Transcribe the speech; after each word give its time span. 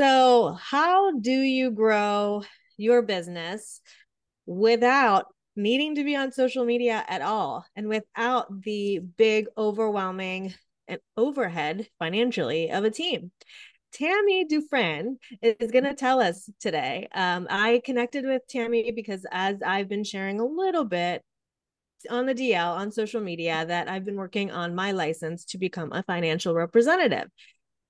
So, 0.00 0.56
how 0.58 1.18
do 1.18 1.30
you 1.30 1.70
grow 1.70 2.42
your 2.78 3.02
business 3.02 3.82
without 4.46 5.26
needing 5.56 5.96
to 5.96 6.04
be 6.04 6.16
on 6.16 6.32
social 6.32 6.64
media 6.64 7.04
at 7.06 7.20
all 7.20 7.66
and 7.76 7.86
without 7.86 8.62
the 8.62 9.00
big, 9.00 9.48
overwhelming 9.58 10.54
and 10.88 11.00
overhead 11.18 11.86
financially 11.98 12.70
of 12.70 12.84
a 12.84 12.90
team? 12.90 13.30
Tammy 13.92 14.46
Dufrene 14.46 15.16
is 15.42 15.70
going 15.70 15.84
to 15.84 15.92
tell 15.92 16.18
us 16.18 16.48
today. 16.60 17.06
Um, 17.12 17.46
I 17.50 17.82
connected 17.84 18.24
with 18.24 18.48
Tammy 18.48 18.92
because 18.92 19.26
as 19.30 19.56
I've 19.62 19.90
been 19.90 20.04
sharing 20.04 20.40
a 20.40 20.46
little 20.46 20.86
bit 20.86 21.22
on 22.08 22.24
the 22.24 22.34
DL 22.34 22.72
on 22.72 22.90
social 22.90 23.20
media 23.20 23.66
that 23.66 23.90
I've 23.90 24.06
been 24.06 24.16
working 24.16 24.50
on 24.50 24.74
my 24.74 24.92
license 24.92 25.44
to 25.46 25.58
become 25.58 25.92
a 25.92 26.02
financial 26.04 26.54
representative. 26.54 27.28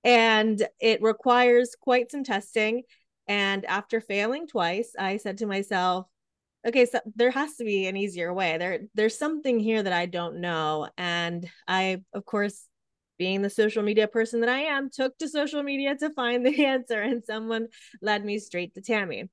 And 0.03 0.67
it 0.79 1.01
requires 1.01 1.75
quite 1.79 2.11
some 2.11 2.23
testing. 2.23 2.83
And 3.27 3.65
after 3.65 4.01
failing 4.01 4.47
twice, 4.47 4.93
I 4.97 5.17
said 5.17 5.37
to 5.39 5.45
myself, 5.45 6.07
okay, 6.67 6.85
so 6.85 6.99
there 7.15 7.31
has 7.31 7.55
to 7.55 7.63
be 7.63 7.87
an 7.87 7.97
easier 7.97 8.33
way. 8.33 8.57
There, 8.57 8.81
there's 8.93 9.17
something 9.17 9.59
here 9.59 9.81
that 9.81 9.93
I 9.93 10.05
don't 10.05 10.41
know. 10.41 10.89
And 10.97 11.49
I, 11.67 12.03
of 12.13 12.25
course, 12.25 12.67
being 13.17 13.43
the 13.43 13.49
social 13.49 13.83
media 13.83 14.07
person 14.07 14.41
that 14.41 14.49
I 14.49 14.61
am, 14.61 14.89
took 14.89 15.15
to 15.19 15.27
social 15.27 15.61
media 15.61 15.95
to 15.95 16.09
find 16.09 16.45
the 16.45 16.65
answer, 16.65 17.01
and 17.01 17.23
someone 17.23 17.67
led 18.01 18.25
me 18.25 18.39
straight 18.39 18.73
to 18.75 18.81
Tammy. 18.81 19.29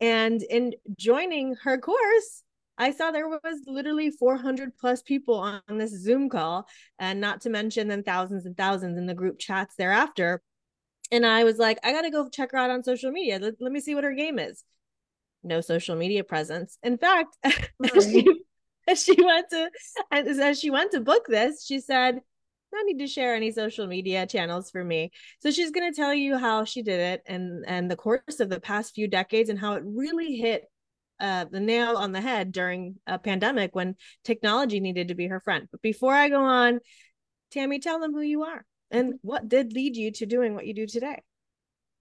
And 0.00 0.42
in 0.42 0.72
joining 0.96 1.54
her 1.64 1.78
course, 1.78 2.42
I 2.78 2.90
saw 2.90 3.10
there 3.10 3.28
was 3.28 3.62
literally 3.66 4.10
400 4.10 4.76
plus 4.76 5.02
people 5.02 5.34
on 5.34 5.62
this 5.70 5.92
Zoom 5.92 6.28
call, 6.28 6.68
and 6.98 7.20
not 7.20 7.40
to 7.42 7.50
mention 7.50 7.88
then 7.88 8.02
thousands 8.02 8.46
and 8.46 8.56
thousands 8.56 8.98
in 8.98 9.06
the 9.06 9.14
group 9.14 9.38
chats 9.38 9.76
thereafter. 9.76 10.42
And 11.10 11.24
I 11.24 11.44
was 11.44 11.58
like, 11.58 11.78
I 11.84 11.92
got 11.92 12.02
to 12.02 12.10
go 12.10 12.28
check 12.28 12.52
her 12.52 12.58
out 12.58 12.70
on 12.70 12.82
social 12.82 13.12
media. 13.12 13.38
Let, 13.38 13.54
let 13.60 13.72
me 13.72 13.80
see 13.80 13.94
what 13.94 14.04
her 14.04 14.12
game 14.12 14.38
is. 14.38 14.64
No 15.42 15.60
social 15.60 15.96
media 15.96 16.24
presence. 16.24 16.76
In 16.82 16.98
fact, 16.98 17.36
as 17.44 18.04
she, 18.04 18.26
as 18.88 19.02
she 19.04 19.22
went 19.22 19.46
to 19.50 19.70
as, 20.10 20.38
as 20.38 20.60
she 20.60 20.70
went 20.70 20.92
to 20.92 21.00
book 21.00 21.26
this, 21.28 21.64
she 21.64 21.80
said, 21.80 22.20
"I 22.74 22.82
need 22.82 22.98
to 22.98 23.06
share 23.06 23.34
any 23.34 23.52
social 23.52 23.86
media 23.86 24.26
channels 24.26 24.70
for 24.70 24.82
me." 24.82 25.12
So 25.40 25.50
she's 25.50 25.70
going 25.70 25.90
to 25.90 25.96
tell 25.96 26.12
you 26.12 26.36
how 26.36 26.64
she 26.64 26.82
did 26.82 27.00
it 27.00 27.22
and 27.26 27.64
and 27.66 27.90
the 27.90 27.96
course 27.96 28.40
of 28.40 28.48
the 28.48 28.60
past 28.60 28.94
few 28.94 29.08
decades 29.08 29.48
and 29.48 29.58
how 29.58 29.74
it 29.74 29.82
really 29.86 30.36
hit 30.36 30.64
uh, 31.20 31.46
the 31.50 31.60
nail 31.60 31.96
on 31.96 32.12
the 32.12 32.20
head 32.20 32.52
during 32.52 32.96
a 33.06 33.18
pandemic 33.18 33.74
when 33.74 33.96
technology 34.24 34.80
needed 34.80 35.08
to 35.08 35.14
be 35.14 35.28
her 35.28 35.40
friend. 35.40 35.68
But 35.70 35.82
before 35.82 36.14
I 36.14 36.28
go 36.28 36.42
on, 36.42 36.80
Tammy, 37.50 37.78
tell 37.78 38.00
them 38.00 38.12
who 38.12 38.20
you 38.20 38.44
are 38.44 38.64
and 38.90 39.14
what 39.22 39.48
did 39.48 39.72
lead 39.72 39.96
you 39.96 40.12
to 40.12 40.26
doing 40.26 40.54
what 40.54 40.66
you 40.66 40.74
do 40.74 40.86
today. 40.86 41.22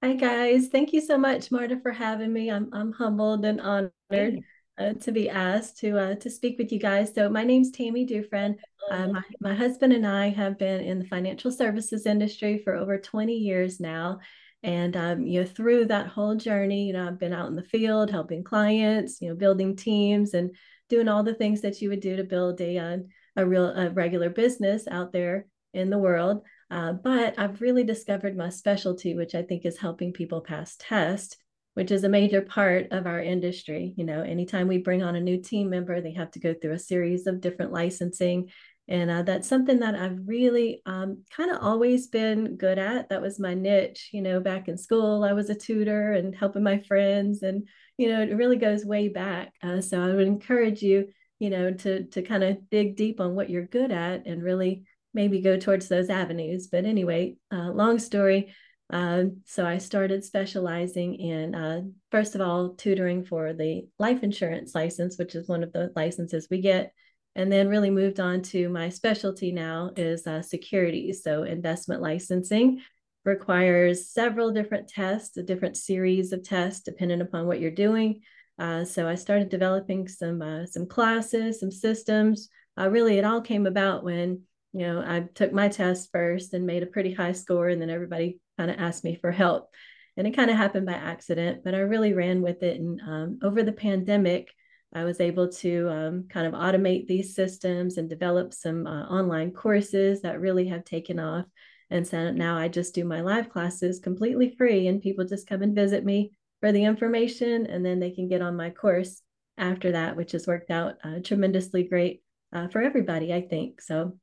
Hi 0.04 0.14
guys, 0.14 0.68
thank 0.68 0.94
you 0.94 1.02
so 1.02 1.18
much, 1.18 1.52
Marta, 1.52 1.80
for 1.82 1.92
having 1.92 2.32
me. 2.32 2.52
I'm 2.52 2.70
I'm 2.74 2.92
humbled 2.92 3.44
and 3.46 3.60
honored 3.60 4.44
uh, 4.78 4.94
to 4.94 5.12
be 5.12 5.30
asked 5.30 5.80
to 5.80 5.98
uh, 5.98 6.16
to 6.16 6.30
speak 6.30 6.58
with 6.60 6.72
you 6.72 6.80
guys. 6.80 7.14
So 7.14 7.30
my 7.30 7.44
name's 7.44 7.72
Tammy 7.72 8.06
Dufrene. 8.06 8.56
Uh, 8.92 9.08
my 9.08 9.24
my 9.40 9.56
husband 9.56 9.94
and 9.94 10.06
I 10.06 10.30
have 10.30 10.60
been 10.60 10.82
in 10.82 11.00
the 11.00 11.06
financial 11.06 11.52
services 11.52 12.06
industry 12.06 12.60
for 12.64 12.76
over 12.76 13.00
20 13.00 13.34
years 13.34 13.80
now, 13.80 14.20
and 14.66 14.98
um, 14.98 15.28
you 15.28 15.42
know, 15.42 15.48
through 15.48 15.86
that 15.86 16.08
whole 16.08 16.34
journey, 16.34 16.88
you 16.88 16.94
know, 16.94 17.08
I've 17.08 17.20
been 17.20 17.34
out 17.34 17.50
in 17.50 17.56
the 17.56 17.62
field 17.62 18.10
helping 18.10 18.44
clients, 18.44 19.22
you 19.22 19.30
know, 19.30 19.36
building 19.36 19.76
teams 19.76 20.34
and 20.34 20.56
doing 20.90 21.08
all 21.08 21.22
the 21.22 21.36
things 21.36 21.62
that 21.62 21.82
you 21.82 21.90
would 21.90 22.00
do 22.00 22.16
to 22.16 22.24
build 22.24 22.60
a 22.60 22.78
a, 22.78 23.00
uh, 23.38 23.44
real 23.44 23.68
a 23.68 23.92
regular 23.92 24.32
business 24.32 24.88
out 24.90 25.14
there 25.14 25.46
in 25.76 25.92
the 25.92 26.00
world. 26.00 26.42
Uh, 26.72 26.94
but 26.94 27.38
I've 27.38 27.62
really 27.62 27.84
discovered 27.84 28.36
my 28.36 28.50
specialty, 28.50 29.14
which 29.14 29.36
I 29.36 29.44
think 29.44 29.68
is 29.68 29.78
helping 29.78 30.12
people 30.12 30.42
pass 30.42 30.76
tests, 30.80 31.38
which 31.76 31.92
is 31.92 32.04
a 32.04 32.10
major 32.10 32.42
part 32.42 32.88
of 32.90 33.06
our 33.06 33.22
industry. 33.22 33.94
You 33.98 34.06
know, 34.06 34.24
anytime 34.24 34.68
we 34.68 34.80
bring 34.80 35.04
on 35.04 35.16
a 35.16 35.22
new 35.22 35.40
team 35.40 35.70
member, 35.70 36.02
they 36.02 36.14
have 36.14 36.32
to 36.32 36.40
go 36.40 36.56
through 36.56 36.74
a 36.74 36.80
series 36.80 37.28
of 37.28 37.40
different 37.40 37.72
licensing 37.72 38.50
and 38.88 39.10
uh, 39.10 39.24
that's 39.24 39.48
something 39.48 39.80
that 39.80 39.96
I've 39.96 40.20
really 40.28 40.82
um, 40.86 41.24
kind 41.36 41.50
of 41.50 41.58
always 41.62 42.08
been 42.08 42.56
good 42.56 42.78
at. 42.78 43.10
That 43.10 43.22
was 43.22 43.40
my 43.40 43.56
niche. 43.56 44.10
You 44.14 44.22
know, 44.22 44.40
back 44.40 44.68
in 44.68 44.78
school, 44.78 45.24
I 45.24 45.34
was 45.34 45.50
a 45.50 45.56
tutor 45.56 46.14
and 46.14 46.36
helping 46.36 46.64
my 46.64 46.80
friends, 46.80 47.42
and 47.42 47.68
you 47.98 48.10
know, 48.10 48.22
it 48.22 48.36
really 48.36 48.58
goes 48.58 48.86
way 48.86 49.08
back. 49.08 49.54
Uh, 49.64 49.82
so 49.82 50.02
I 50.02 50.14
would 50.14 50.28
encourage 50.28 50.82
you, 50.82 51.08
you 51.40 51.50
know, 51.50 51.72
to 51.72 52.06
to 52.06 52.22
kind 52.22 52.44
of 52.44 52.70
dig 52.70 52.96
deep 52.96 53.20
on 53.20 53.34
what 53.36 53.50
you're 53.50 53.66
good 53.66 53.92
at 53.92 54.28
and 54.28 54.44
really 54.44 54.84
maybe 55.14 55.42
go 55.42 55.58
towards 55.58 55.88
those 55.88 56.10
avenues. 56.10 56.68
But 56.68 56.86
anyway, 56.86 57.38
uh, 57.52 57.72
long 57.72 57.98
story. 58.00 58.54
Um, 58.92 59.42
so 59.46 59.66
I 59.66 59.80
started 59.80 60.24
specializing 60.24 61.16
in, 61.16 61.56
uh, 61.56 61.82
first 62.12 62.36
of 62.36 62.42
all, 62.42 62.76
tutoring 62.76 63.26
for 63.26 63.54
the 63.54 63.88
life 63.98 64.22
insurance 64.22 64.76
license, 64.76 65.18
which 65.18 65.34
is 65.34 65.48
one 65.48 65.64
of 65.64 65.74
the 65.74 65.92
licenses 65.96 66.48
we 66.52 66.62
get 66.62 66.94
and 67.36 67.52
then 67.52 67.68
really 67.68 67.90
moved 67.90 68.20
on 68.20 68.42
to 68.42 68.70
my 68.70 68.90
specialty 68.90 69.52
now 69.52 69.92
is 69.96 70.26
uh, 70.26 70.42
securities. 70.42 71.24
So 71.24 71.44
investment 71.44 72.02
licensing 72.02 72.82
requires 73.26 74.10
several 74.10 74.52
different 74.52 74.88
tests, 74.88 75.36
a 75.36 75.44
different 75.44 75.76
series 75.76 76.32
of 76.32 76.44
tests 76.44 76.84
depending 76.84 77.22
upon 77.22 77.48
what 77.48 77.60
you're 77.60 77.72
doing. 77.72 78.22
Uh, 78.58 78.86
so 78.86 79.08
I 79.08 79.16
started 79.16 79.50
developing 79.50 80.08
some 80.08 80.42
uh, 80.42 80.66
some 80.66 80.88
classes, 80.88 81.60
some 81.60 81.72
systems. 81.72 82.50
Uh, 82.80 82.90
really, 82.90 83.18
it 83.18 83.26
all 83.26 83.42
came 83.42 83.66
about 83.66 84.04
when 84.04 84.44
you 84.72 84.88
know 84.88 85.00
I 85.00 85.28
took 85.34 85.52
my 85.52 85.68
test 85.68 86.10
first 86.14 86.54
and 86.54 86.66
made 86.66 86.84
a 86.84 86.88
pretty 86.88 87.14
high 87.14 87.34
score, 87.34 87.68
and 87.68 87.82
then 87.82 87.90
everybody 87.90 88.40
kind 88.58 88.72
of 88.72 88.80
asked 88.80 89.04
me 89.04 89.16
for 89.16 89.32
help, 89.32 89.70
and 90.16 90.26
it 90.26 90.36
kind 90.36 90.50
of 90.50 90.56
happened 90.56 90.86
by 90.86 90.94
accident. 90.94 91.66
But 91.66 91.76
I 91.76 91.80
really 91.80 92.14
ran 92.14 92.42
with 92.42 92.64
it, 92.64 92.80
and 92.80 93.02
um, 93.02 93.40
over 93.44 93.62
the 93.62 93.74
pandemic, 93.74 94.54
I 94.96 95.04
was 95.04 95.20
able 95.20 95.50
to 95.50 95.90
um, 95.90 96.28
kind 96.30 96.48
of 96.48 96.54
automate 96.54 97.06
these 97.06 97.36
systems 97.36 97.98
and 97.98 98.10
develop 98.10 98.54
some 98.54 98.88
uh, 98.88 99.04
online 99.08 99.52
courses 99.52 100.22
that 100.22 100.40
really 100.40 100.68
have 100.70 100.86
taken 100.86 101.20
off. 101.20 101.46
And 101.90 102.08
so 102.08 102.32
now 102.32 102.58
I 102.58 102.70
just 102.70 102.96
do 102.96 103.04
my 103.04 103.20
live 103.22 103.50
classes 103.50 104.00
completely 104.00 104.56
free, 104.58 104.88
and 104.88 105.02
people 105.02 105.26
just 105.26 105.48
come 105.48 105.62
and 105.62 105.76
visit 105.76 106.06
me 106.06 106.32
for 106.62 106.72
the 106.72 106.86
information, 106.86 107.68
and 107.68 107.86
then 107.86 108.00
they 108.00 108.12
can 108.12 108.30
get 108.30 108.42
on 108.42 108.56
my 108.56 108.70
course 108.70 109.22
after 109.58 109.92
that, 109.92 110.16
which 110.16 110.32
has 110.32 110.48
worked 110.48 110.72
out 110.72 110.96
uh, 111.04 111.20
tremendously 111.24 111.84
great 111.84 112.24
uh, 112.54 112.70
for 112.70 112.82
everybody, 112.82 113.34
I 113.34 113.42
think. 113.42 113.82
So, 113.82 114.18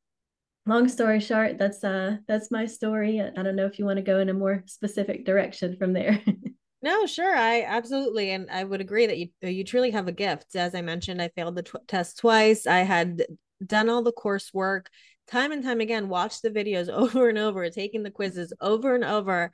long 0.66 0.88
story 0.88 1.20
short, 1.20 1.58
that's 1.58 1.84
uh 1.84 2.16
that's 2.26 2.50
my 2.50 2.66
story. 2.66 3.20
I 3.20 3.42
don't 3.42 3.56
know 3.56 3.66
if 3.66 3.78
you 3.78 3.84
want 3.84 3.98
to 3.98 4.02
go 4.02 4.18
in 4.20 4.30
a 4.30 4.34
more 4.34 4.64
specific 4.66 5.26
direction 5.26 5.76
from 5.76 5.92
there. 5.92 6.20
No, 6.82 7.06
sure. 7.06 7.34
I 7.34 7.62
absolutely. 7.62 8.30
And 8.32 8.50
I 8.50 8.64
would 8.64 8.80
agree 8.80 9.06
that 9.06 9.18
you 9.18 9.28
you 9.40 9.64
truly 9.64 9.90
have 9.92 10.08
a 10.08 10.12
gift. 10.12 10.56
As 10.56 10.74
I 10.74 10.82
mentioned, 10.82 11.22
I 11.22 11.28
failed 11.28 11.54
the 11.54 11.62
tw- 11.62 11.86
test 11.86 12.18
twice. 12.18 12.66
I 12.66 12.80
had 12.80 13.24
done 13.64 13.88
all 13.88 14.02
the 14.02 14.12
coursework 14.12 14.86
time 15.28 15.52
and 15.52 15.62
time 15.62 15.80
again, 15.80 16.08
watched 16.08 16.42
the 16.42 16.50
videos 16.50 16.88
over 16.92 17.28
and 17.28 17.38
over, 17.38 17.68
taking 17.70 18.02
the 18.02 18.10
quizzes 18.10 18.52
over 18.60 18.94
and 18.94 19.04
over. 19.04 19.52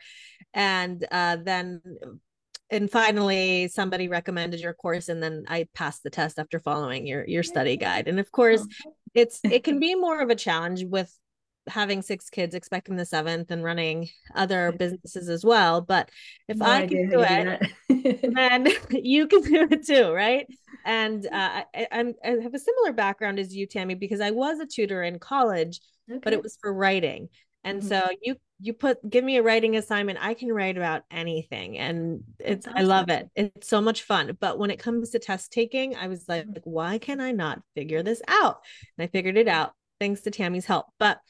And 0.54 1.06
uh, 1.10 1.36
then 1.44 1.82
and 2.70 2.90
finally 2.90 3.68
somebody 3.68 4.08
recommended 4.08 4.60
your 4.60 4.74
course 4.74 5.08
and 5.08 5.22
then 5.22 5.44
I 5.48 5.68
passed 5.74 6.02
the 6.02 6.10
test 6.10 6.38
after 6.38 6.58
following 6.58 7.06
your 7.06 7.26
your 7.26 7.42
study 7.42 7.76
guide. 7.76 8.08
And 8.08 8.18
of 8.20 8.32
course, 8.32 8.66
it's 9.14 9.40
it 9.44 9.64
can 9.64 9.80
be 9.80 9.94
more 9.94 10.20
of 10.20 10.30
a 10.30 10.34
challenge 10.34 10.84
with 10.84 11.14
having 11.68 12.02
six 12.02 12.30
kids, 12.30 12.54
expecting 12.54 12.96
the 12.96 13.04
seventh, 13.04 13.50
and 13.50 13.62
running 13.62 14.08
other 14.34 14.72
businesses 14.72 15.28
as 15.28 15.44
well. 15.44 15.80
But 15.80 16.10
if 16.48 16.56
no 16.56 16.66
I 16.66 16.86
can 16.86 17.08
do 17.08 17.20
it, 17.20 17.62
then 18.34 18.68
you 18.90 19.26
can 19.26 19.42
do 19.42 19.68
it 19.70 19.86
too, 19.86 20.12
right? 20.12 20.46
And 20.84 21.26
uh, 21.26 21.62
I, 21.74 21.86
I, 21.92 22.30
have 22.42 22.54
a 22.54 22.58
similar 22.58 22.92
background 22.92 23.38
as 23.38 23.54
you, 23.54 23.66
Tammy, 23.66 23.94
because 23.94 24.20
I 24.20 24.30
was 24.30 24.58
a 24.58 24.66
tutor 24.66 25.02
in 25.02 25.18
college, 25.18 25.80
okay. 26.10 26.20
but 26.22 26.32
it 26.32 26.42
was 26.42 26.56
for 26.60 26.72
writing. 26.72 27.28
And 27.64 27.80
mm-hmm. 27.80 27.88
so 27.88 28.08
you 28.22 28.36
you 28.60 28.72
put 28.72 28.98
give 29.08 29.24
me 29.24 29.36
a 29.36 29.42
writing 29.42 29.76
assignment, 29.76 30.18
I 30.20 30.34
can 30.34 30.52
write 30.52 30.76
about 30.76 31.02
anything, 31.10 31.78
and 31.78 32.22
it's 32.38 32.66
I 32.66 32.82
love 32.82 33.08
it. 33.08 33.28
It's 33.36 33.68
so 33.68 33.80
much 33.80 34.02
fun. 34.02 34.36
But 34.40 34.58
when 34.58 34.70
it 34.70 34.78
comes 34.78 35.10
to 35.10 35.18
test 35.18 35.52
taking, 35.52 35.96
I 35.96 36.08
was 36.08 36.24
like, 36.28 36.46
like 36.46 36.64
why 36.64 36.98
can 36.98 37.20
I 37.20 37.32
not 37.32 37.60
figure 37.74 38.02
this 38.02 38.22
out? 38.26 38.60
And 38.96 39.04
I 39.04 39.06
figured 39.08 39.36
it 39.36 39.48
out 39.48 39.72
thanks 40.00 40.22
to 40.22 40.30
Tammy's 40.30 40.66
help. 40.66 40.86
But 40.98 41.20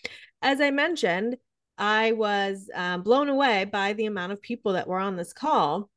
as 0.43 0.61
I 0.61 0.71
mentioned, 0.71 1.37
I 1.77 2.13
was 2.13 2.69
um, 2.75 3.03
blown 3.03 3.29
away 3.29 3.65
by 3.65 3.93
the 3.93 4.07
amount 4.07 4.33
of 4.33 4.43
people 4.43 4.73
that 4.73 4.89
were 4.89 4.99
on 4.99 5.17
this 5.17 5.33
call, 5.33 5.89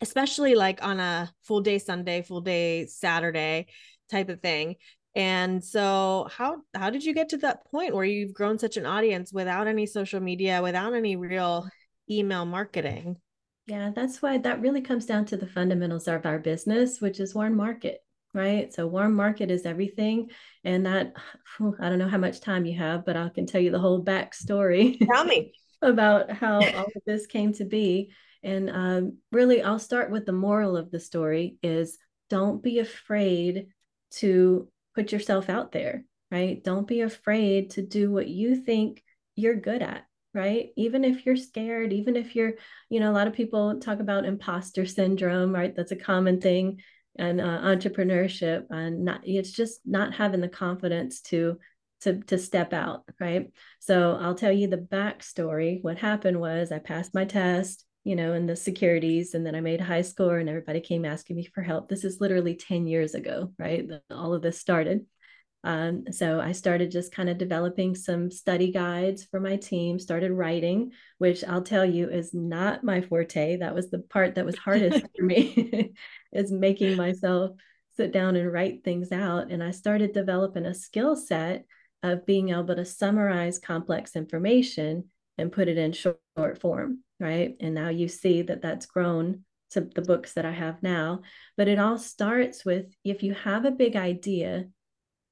especially 0.00 0.54
like 0.54 0.84
on 0.84 1.00
a 1.00 1.32
full 1.42 1.60
day 1.60 1.78
Sunday, 1.78 2.22
full 2.22 2.40
day 2.40 2.86
Saturday 2.86 3.66
type 4.10 4.28
of 4.28 4.40
thing. 4.40 4.76
And 5.16 5.64
so 5.64 6.28
how 6.30 6.58
how 6.74 6.90
did 6.90 7.04
you 7.04 7.12
get 7.12 7.30
to 7.30 7.38
that 7.38 7.66
point 7.70 7.94
where 7.94 8.04
you've 8.04 8.32
grown 8.32 8.58
such 8.58 8.76
an 8.76 8.86
audience 8.86 9.32
without 9.32 9.66
any 9.66 9.86
social 9.86 10.20
media, 10.20 10.62
without 10.62 10.94
any 10.94 11.16
real 11.16 11.68
email 12.08 12.44
marketing? 12.46 13.16
Yeah, 13.66 13.90
that's 13.94 14.22
why 14.22 14.38
that 14.38 14.60
really 14.60 14.80
comes 14.80 15.06
down 15.06 15.26
to 15.26 15.36
the 15.36 15.46
fundamentals 15.46 16.06
of 16.08 16.26
our 16.26 16.38
business, 16.38 17.00
which 17.00 17.18
is 17.18 17.34
warm 17.34 17.56
market 17.56 18.02
right? 18.34 18.72
So 18.72 18.86
warm 18.86 19.14
market 19.14 19.50
is 19.50 19.66
everything. 19.66 20.30
And 20.64 20.86
that, 20.86 21.14
I 21.80 21.88
don't 21.88 21.98
know 21.98 22.08
how 22.08 22.18
much 22.18 22.40
time 22.40 22.64
you 22.64 22.78
have, 22.78 23.04
but 23.04 23.16
I 23.16 23.28
can 23.28 23.46
tell 23.46 23.60
you 23.60 23.70
the 23.70 23.78
whole 23.78 24.04
backstory. 24.04 24.98
Tell 25.12 25.24
me. 25.24 25.52
about 25.82 26.30
how 26.30 26.56
all 26.58 26.84
of 26.84 27.02
this 27.06 27.26
came 27.26 27.52
to 27.54 27.64
be. 27.64 28.12
And 28.42 28.70
um, 28.70 29.18
really, 29.32 29.62
I'll 29.62 29.78
start 29.78 30.10
with 30.10 30.26
the 30.26 30.32
moral 30.32 30.76
of 30.76 30.90
the 30.90 31.00
story 31.00 31.56
is 31.62 31.98
don't 32.28 32.62
be 32.62 32.78
afraid 32.78 33.66
to 34.12 34.68
put 34.94 35.12
yourself 35.12 35.48
out 35.48 35.72
there, 35.72 36.04
right? 36.30 36.62
Don't 36.62 36.86
be 36.86 37.00
afraid 37.00 37.70
to 37.70 37.82
do 37.82 38.10
what 38.10 38.28
you 38.28 38.56
think 38.56 39.02
you're 39.36 39.56
good 39.56 39.82
at, 39.82 40.04
right? 40.34 40.70
Even 40.76 41.04
if 41.04 41.26
you're 41.26 41.36
scared, 41.36 41.92
even 41.92 42.16
if 42.16 42.34
you're, 42.34 42.54
you 42.88 43.00
know, 43.00 43.10
a 43.10 43.14
lot 43.14 43.26
of 43.26 43.34
people 43.34 43.78
talk 43.78 44.00
about 44.00 44.24
imposter 44.24 44.86
syndrome, 44.86 45.54
right? 45.54 45.74
That's 45.74 45.92
a 45.92 45.96
common 45.96 46.40
thing 46.40 46.80
and 47.20 47.40
uh, 47.40 47.60
entrepreneurship 47.60 48.64
and 48.70 49.04
not 49.04 49.20
it's 49.24 49.52
just 49.52 49.80
not 49.84 50.14
having 50.14 50.40
the 50.40 50.48
confidence 50.48 51.20
to 51.20 51.58
to 52.00 52.20
to 52.22 52.38
step 52.38 52.72
out 52.72 53.04
right? 53.20 53.50
So 53.78 54.18
i'll 54.20 54.34
tell 54.34 54.52
you 54.52 54.66
the 54.66 54.78
backstory. 54.78 55.82
What 55.82 55.98
happened 55.98 56.40
was 56.40 56.72
i 56.72 56.78
passed 56.78 57.14
my 57.14 57.24
test 57.24 57.84
you 58.04 58.16
know 58.16 58.32
in 58.32 58.46
the 58.46 58.56
securities 58.56 59.34
and 59.34 59.44
then 59.44 59.54
i 59.54 59.60
made 59.60 59.80
a 59.82 59.84
high 59.84 60.00
score 60.00 60.38
and 60.38 60.48
everybody 60.48 60.80
came 60.80 61.04
asking 61.04 61.36
me 61.36 61.44
for 61.54 61.62
help. 61.62 61.88
This 61.88 62.04
is 62.04 62.20
literally 62.20 62.56
10 62.56 62.86
years 62.86 63.14
ago 63.14 63.52
right? 63.58 63.86
All 64.10 64.34
of 64.34 64.42
this 64.42 64.58
started 64.58 65.04
um, 65.62 66.04
so 66.10 66.40
I 66.40 66.52
started 66.52 66.90
just 66.90 67.12
kind 67.12 67.28
of 67.28 67.36
developing 67.36 67.94
some 67.94 68.30
study 68.30 68.72
guides 68.72 69.24
for 69.24 69.40
my 69.40 69.56
team, 69.56 69.98
started 69.98 70.32
writing, 70.32 70.92
which 71.18 71.44
I'll 71.44 71.62
tell 71.62 71.84
you 71.84 72.08
is 72.08 72.32
not 72.32 72.82
my 72.82 73.02
forte. 73.02 73.56
That 73.56 73.74
was 73.74 73.90
the 73.90 73.98
part 73.98 74.36
that 74.36 74.46
was 74.46 74.56
hardest 74.56 75.04
for 75.16 75.22
me, 75.22 75.92
is 76.32 76.50
making 76.50 76.96
myself 76.96 77.50
sit 77.96 78.12
down 78.12 78.36
and 78.36 78.50
write 78.50 78.84
things 78.84 79.12
out. 79.12 79.50
And 79.50 79.62
I 79.62 79.72
started 79.72 80.12
developing 80.12 80.64
a 80.64 80.74
skill 80.74 81.14
set 81.14 81.66
of 82.02 82.24
being 82.24 82.48
able 82.48 82.74
to 82.74 82.84
summarize 82.86 83.58
complex 83.58 84.16
information 84.16 85.10
and 85.36 85.52
put 85.52 85.68
it 85.68 85.76
in 85.76 85.92
short, 85.92 86.20
short 86.38 86.58
form, 86.58 87.00
right? 87.18 87.54
And 87.60 87.74
now 87.74 87.90
you 87.90 88.08
see 88.08 88.42
that 88.42 88.62
that's 88.62 88.86
grown 88.86 89.44
to 89.72 89.82
the 89.82 90.02
books 90.02 90.32
that 90.32 90.46
I 90.46 90.52
have 90.52 90.82
now. 90.82 91.20
But 91.58 91.68
it 91.68 91.78
all 91.78 91.98
starts 91.98 92.64
with 92.64 92.86
if 93.04 93.22
you 93.22 93.34
have 93.34 93.66
a 93.66 93.70
big 93.70 93.96
idea, 93.96 94.66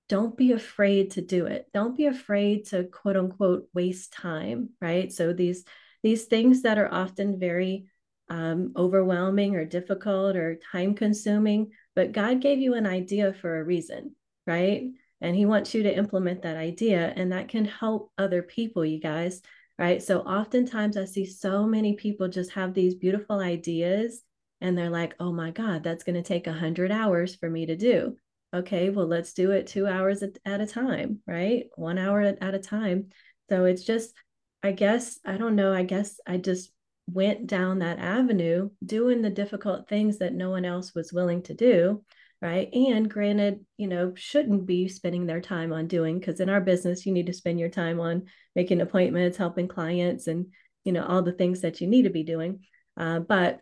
don't 0.08 0.37
be 0.37 0.52
afraid 0.52 1.12
to 1.12 1.22
do 1.22 1.46
it. 1.46 1.69
Don't 1.75 1.96
be 1.96 2.06
afraid 2.06 2.66
to 2.66 2.84
quote 2.84 3.16
unquote 3.16 3.69
waste 3.75 4.12
time 4.12 4.70
right? 4.81 5.12
So 5.12 5.32
these 5.32 5.64
these 6.02 6.25
things 6.25 6.62
that 6.62 6.78
are 6.78 6.93
often 6.93 7.38
very 7.38 7.87
um, 8.31 8.72
overwhelming 8.76 9.56
or 9.56 9.64
difficult 9.64 10.37
or 10.37 10.60
time 10.70 10.94
consuming 10.94 11.70
but 11.96 12.12
god 12.12 12.43
gave 12.43 12.58
you 12.58 12.75
an 12.75 12.87
idea 12.87 13.32
for 13.32 13.58
a 13.58 13.64
reason 13.64 14.14
right? 14.46 14.84
And 15.20 15.34
he 15.34 15.46
wants 15.46 15.75
you 15.75 15.82
to 15.82 15.96
implement 15.96 16.43
that 16.43 16.56
idea 16.56 17.12
and 17.16 17.32
that 17.32 17.49
can 17.49 17.64
help 17.64 18.12
other 18.19 18.43
people 18.43 18.84
you 18.84 19.00
guys 19.00 19.43
right? 19.78 20.02
So 20.02 20.20
oftentimes 20.20 20.96
i 20.96 21.05
see 21.05 21.25
so 21.25 21.66
many 21.66 21.94
people 21.94 22.28
just 22.28 22.52
have 22.52 22.75
these 22.75 22.94
beautiful 22.94 23.40
ideas 23.40 24.22
and 24.60 24.76
they're 24.76 24.90
like 24.90 25.14
oh 25.20 25.32
my 25.32 25.50
god 25.50 25.82
that's 25.82 26.05
going 26.05 26.16
to 26.16 26.22
take 26.22 26.46
a 26.46 26.50
100 26.50 26.90
hours 26.90 27.34
for 27.34 27.49
me 27.49 27.66
to 27.66 27.76
do 27.76 28.16
okay, 28.52 28.90
well, 28.90 29.06
let's 29.06 29.32
do 29.32 29.50
it 29.50 29.66
two 29.66 29.86
hours 29.86 30.22
at, 30.22 30.38
at 30.44 30.60
a 30.60 30.66
time, 30.66 31.20
right? 31.26 31.66
One 31.76 31.98
hour 31.98 32.20
at, 32.20 32.42
at 32.42 32.54
a 32.54 32.58
time. 32.58 33.08
So 33.48 33.64
it's 33.64 33.84
just, 33.84 34.14
I 34.62 34.72
guess, 34.72 35.18
I 35.24 35.36
don't 35.36 35.56
know, 35.56 35.72
I 35.72 35.82
guess 35.82 36.20
I 36.26 36.36
just 36.38 36.70
went 37.12 37.46
down 37.46 37.78
that 37.78 37.98
avenue 37.98 38.70
doing 38.84 39.22
the 39.22 39.30
difficult 39.30 39.88
things 39.88 40.18
that 40.18 40.34
no 40.34 40.50
one 40.50 40.64
else 40.64 40.94
was 40.94 41.12
willing 41.12 41.42
to 41.42 41.54
do 41.54 42.04
right 42.42 42.68
and 42.74 43.10
granted 43.10 43.64
you 43.78 43.88
know 43.88 44.12
shouldn't 44.14 44.66
be 44.66 44.88
spending 44.88 45.24
their 45.26 45.40
time 45.40 45.72
on 45.72 45.86
doing 45.86 46.18
because 46.18 46.38
in 46.38 46.50
our 46.50 46.60
business 46.60 47.06
you 47.06 47.12
need 47.12 47.26
to 47.26 47.32
spend 47.32 47.58
your 47.58 47.70
time 47.70 47.98
on 47.98 48.26
making 48.54 48.82
appointments 48.82 49.38
helping 49.38 49.66
clients 49.66 50.26
and 50.26 50.46
you 50.84 50.92
know 50.92 51.04
all 51.04 51.22
the 51.22 51.32
things 51.32 51.62
that 51.62 51.80
you 51.80 51.86
need 51.86 52.02
to 52.02 52.10
be 52.10 52.22
doing 52.22 52.60
uh, 52.98 53.20
but 53.20 53.60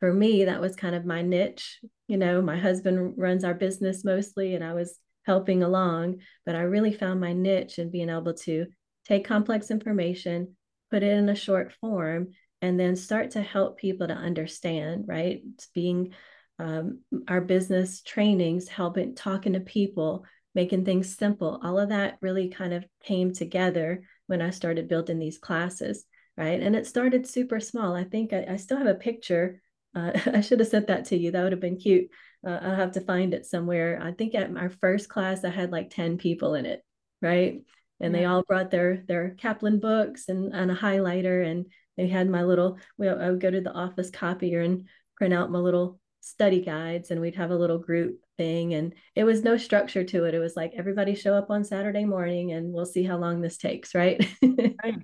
for 0.00 0.12
me, 0.12 0.44
that 0.44 0.60
was 0.60 0.76
kind 0.76 0.94
of 0.94 1.04
my 1.04 1.22
niche. 1.22 1.80
You 2.08 2.16
know, 2.16 2.42
my 2.42 2.58
husband 2.58 3.14
runs 3.16 3.44
our 3.44 3.54
business 3.54 4.04
mostly, 4.04 4.54
and 4.54 4.64
I 4.64 4.74
was 4.74 4.98
helping 5.24 5.62
along, 5.62 6.20
but 6.44 6.54
I 6.54 6.60
really 6.60 6.92
found 6.92 7.20
my 7.20 7.32
niche 7.32 7.78
in 7.78 7.90
being 7.90 8.10
able 8.10 8.34
to 8.34 8.66
take 9.06 9.26
complex 9.26 9.70
information, 9.70 10.56
put 10.90 11.02
it 11.02 11.12
in 11.12 11.28
a 11.28 11.34
short 11.34 11.72
form, 11.80 12.32
and 12.62 12.78
then 12.78 12.96
start 12.96 13.32
to 13.32 13.42
help 13.42 13.78
people 13.78 14.06
to 14.06 14.14
understand, 14.14 15.04
right? 15.06 15.42
It's 15.54 15.68
being 15.74 16.12
um, 16.58 17.00
our 17.28 17.40
business 17.40 18.02
trainings, 18.02 18.68
helping, 18.68 19.14
talking 19.14 19.52
to 19.54 19.60
people, 19.60 20.24
making 20.54 20.84
things 20.84 21.16
simple. 21.16 21.60
All 21.62 21.78
of 21.78 21.90
that 21.90 22.18
really 22.20 22.48
kind 22.48 22.72
of 22.72 22.84
came 23.02 23.32
together 23.32 24.02
when 24.26 24.40
I 24.40 24.50
started 24.50 24.88
building 24.88 25.18
these 25.18 25.38
classes, 25.38 26.04
right? 26.36 26.60
And 26.60 26.74
it 26.74 26.86
started 26.86 27.26
super 27.26 27.60
small. 27.60 27.94
I 27.94 28.04
think 28.04 28.32
I, 28.32 28.46
I 28.50 28.56
still 28.56 28.78
have 28.78 28.86
a 28.86 28.94
picture 28.94 29.60
uh, 29.96 30.12
I 30.34 30.40
should 30.42 30.60
have 30.60 30.68
sent 30.68 30.88
that 30.88 31.06
to 31.06 31.16
you. 31.16 31.30
That 31.30 31.42
would 31.42 31.52
have 31.52 31.60
been 31.60 31.78
cute. 31.78 32.10
Uh, 32.46 32.58
I'll 32.62 32.76
have 32.76 32.92
to 32.92 33.00
find 33.00 33.34
it 33.34 33.46
somewhere. 33.46 34.00
I 34.02 34.12
think 34.12 34.34
at 34.34 34.54
our 34.56 34.70
first 34.70 35.08
class, 35.08 35.44
I 35.44 35.50
had 35.50 35.72
like 35.72 35.90
10 35.90 36.18
people 36.18 36.54
in 36.54 36.66
it, 36.66 36.84
right? 37.22 37.62
And 37.98 38.12
yeah. 38.12 38.20
they 38.20 38.24
all 38.26 38.42
brought 38.42 38.70
their 38.70 39.02
their 39.08 39.30
Kaplan 39.30 39.80
books 39.80 40.28
and, 40.28 40.52
and 40.54 40.70
a 40.70 40.76
highlighter. 40.76 41.44
And 41.44 41.66
they 41.96 42.08
had 42.08 42.28
my 42.28 42.44
little, 42.44 42.78
well, 42.98 43.20
I 43.20 43.30
would 43.30 43.40
go 43.40 43.50
to 43.50 43.60
the 43.60 43.72
office 43.72 44.10
copier 44.10 44.60
and 44.60 44.86
print 45.16 45.32
out 45.32 45.50
my 45.50 45.58
little 45.58 45.98
study 46.20 46.60
guides 46.60 47.10
and 47.10 47.20
we'd 47.20 47.36
have 47.36 47.50
a 47.52 47.56
little 47.56 47.78
group 47.78 48.20
thing. 48.36 48.74
And 48.74 48.94
it 49.14 49.24
was 49.24 49.42
no 49.42 49.56
structure 49.56 50.04
to 50.04 50.24
it. 50.24 50.34
It 50.34 50.40
was 50.40 50.56
like 50.56 50.72
everybody 50.76 51.14
show 51.14 51.34
up 51.34 51.50
on 51.50 51.64
Saturday 51.64 52.04
morning 52.04 52.52
and 52.52 52.72
we'll 52.72 52.84
see 52.84 53.04
how 53.04 53.16
long 53.16 53.40
this 53.40 53.56
takes, 53.56 53.94
right? 53.94 54.28
right 54.42 54.96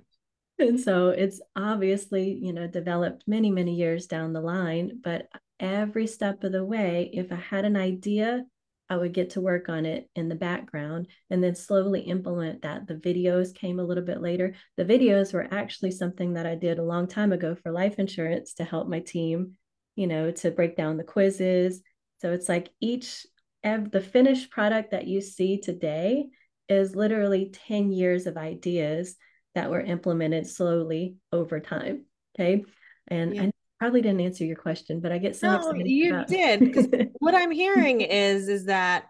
and 0.59 0.79
so 0.79 1.09
it's 1.09 1.41
obviously 1.55 2.37
you 2.41 2.53
know 2.53 2.67
developed 2.67 3.23
many 3.27 3.51
many 3.51 3.75
years 3.75 4.07
down 4.07 4.33
the 4.33 4.41
line 4.41 4.99
but 5.03 5.27
every 5.59 6.07
step 6.07 6.43
of 6.43 6.51
the 6.51 6.63
way 6.63 7.09
if 7.13 7.31
i 7.31 7.35
had 7.35 7.65
an 7.65 7.75
idea 7.75 8.43
i 8.89 8.97
would 8.97 9.13
get 9.13 9.31
to 9.31 9.41
work 9.41 9.69
on 9.69 9.85
it 9.85 10.09
in 10.15 10.29
the 10.29 10.35
background 10.35 11.07
and 11.29 11.43
then 11.43 11.55
slowly 11.55 12.01
implement 12.01 12.61
that. 12.61 12.85
The 12.85 12.95
videos 12.95 13.55
came 13.55 13.79
a 13.79 13.83
little 13.83 14.03
bit 14.03 14.21
later. 14.21 14.53
The 14.77 14.85
videos 14.85 15.33
were 15.33 15.47
actually 15.51 15.91
something 15.91 16.33
that 16.33 16.45
i 16.45 16.55
did 16.55 16.79
a 16.79 16.83
long 16.83 17.07
time 17.07 17.31
ago 17.31 17.55
for 17.55 17.71
life 17.71 17.97
insurance 17.97 18.53
to 18.55 18.63
help 18.63 18.87
my 18.87 18.99
team 18.99 19.53
you 19.95 20.07
know 20.07 20.31
to 20.31 20.51
break 20.51 20.75
down 20.75 20.97
the 20.97 21.03
quizzes. 21.03 21.81
So 22.19 22.31
it's 22.31 22.49
like 22.49 22.69
each 22.79 23.25
of 23.63 23.91
the 23.91 24.01
finished 24.01 24.51
product 24.51 24.91
that 24.91 25.07
you 25.07 25.21
see 25.21 25.59
today 25.59 26.27
is 26.69 26.95
literally 26.95 27.51
10 27.67 27.91
years 27.91 28.27
of 28.27 28.37
ideas 28.37 29.15
that 29.55 29.69
were 29.69 29.81
implemented 29.81 30.47
slowly 30.47 31.15
over 31.31 31.59
time. 31.59 32.05
Okay. 32.35 32.63
And 33.07 33.35
yeah. 33.35 33.43
I 33.43 33.51
probably 33.79 34.01
didn't 34.01 34.21
answer 34.21 34.45
your 34.45 34.55
question, 34.55 34.99
but 34.99 35.11
I 35.11 35.17
get 35.17 35.35
so 35.35 35.51
no, 35.51 35.57
excited. 35.57 35.87
You 35.87 36.15
about- 36.15 36.27
did. 36.27 37.11
What 37.19 37.35
I'm 37.35 37.51
hearing 37.51 38.01
is, 38.01 38.49
is 38.49 38.65
that 38.65 39.05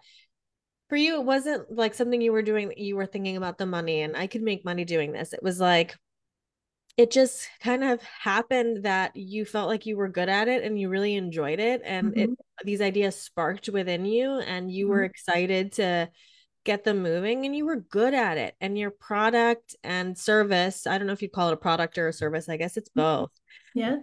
for 0.90 0.96
you, 0.96 1.16
it 1.16 1.26
wasn't 1.26 1.72
like 1.72 1.94
something 1.94 2.22
you 2.22 2.32
were 2.32 2.42
doing, 2.42 2.74
you 2.78 2.96
were 2.96 3.06
thinking 3.06 3.38
about 3.38 3.58
the 3.58 3.66
money 3.66 4.02
and 4.02 4.16
I 4.16 4.28
could 4.28 4.44
make 4.44 4.66
money 4.66 4.86
doing 4.86 5.12
this. 5.12 5.34
It 5.34 5.42
was 5.42 5.60
like, 5.60 5.96
it 6.96 7.10
just 7.10 7.50
kind 7.60 7.84
of 7.84 8.02
happened 8.04 8.84
that 8.84 9.16
you 9.16 9.46
felt 9.46 9.68
like 9.68 9.86
you 9.86 9.98
were 9.98 10.10
good 10.10 10.30
at 10.30 10.48
it 10.48 10.64
and 10.64 10.80
you 10.80 10.90
really 10.90 11.16
enjoyed 11.16 11.60
it 11.60 11.82
and 11.84 12.12
mm-hmm. 12.12 12.20
it 12.20 12.30
these 12.64 12.82
ideas 12.82 13.20
sparked 13.20 13.68
within 13.70 14.06
you 14.06 14.40
and 14.40 14.72
you 14.72 14.86
mm-hmm. 14.86 14.94
were 14.94 15.04
excited 15.04 15.72
to 15.72 16.08
get 16.64 16.84
them 16.84 17.02
moving 17.02 17.46
and 17.46 17.56
you 17.56 17.66
were 17.66 17.76
good 17.76 18.14
at 18.14 18.38
it 18.38 18.56
and 18.62 18.78
your 18.78 18.92
product 18.92 19.76
and 19.84 20.18
service 20.18 20.88
i 20.88 20.98
don't 20.98 21.08
know 21.08 21.14
if 21.14 21.22
you 21.22 21.30
call 21.30 21.50
it 21.50 21.54
a 21.54 21.58
product 21.58 21.98
or 21.98 22.08
a 22.08 22.14
service 22.14 22.48
i 22.48 22.58
guess 22.58 22.78
it's 22.78 22.90
mm-hmm. 22.90 23.02
both 23.02 23.32
yeah 23.76 23.98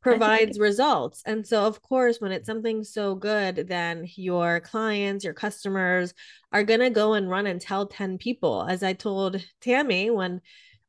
provides 0.00 0.58
results 0.58 1.22
and 1.26 1.46
so 1.46 1.66
of 1.66 1.82
course 1.82 2.20
when 2.20 2.32
it's 2.32 2.46
something 2.46 2.84
so 2.84 3.14
good 3.14 3.66
then 3.68 4.06
your 4.14 4.60
clients 4.60 5.24
your 5.24 5.34
customers 5.34 6.14
are 6.52 6.62
going 6.62 6.80
to 6.80 6.90
go 6.90 7.14
and 7.14 7.28
run 7.28 7.46
and 7.46 7.60
tell 7.60 7.86
10 7.86 8.16
people 8.16 8.64
as 8.68 8.82
i 8.82 8.92
told 8.92 9.44
tammy 9.60 10.08
when 10.08 10.40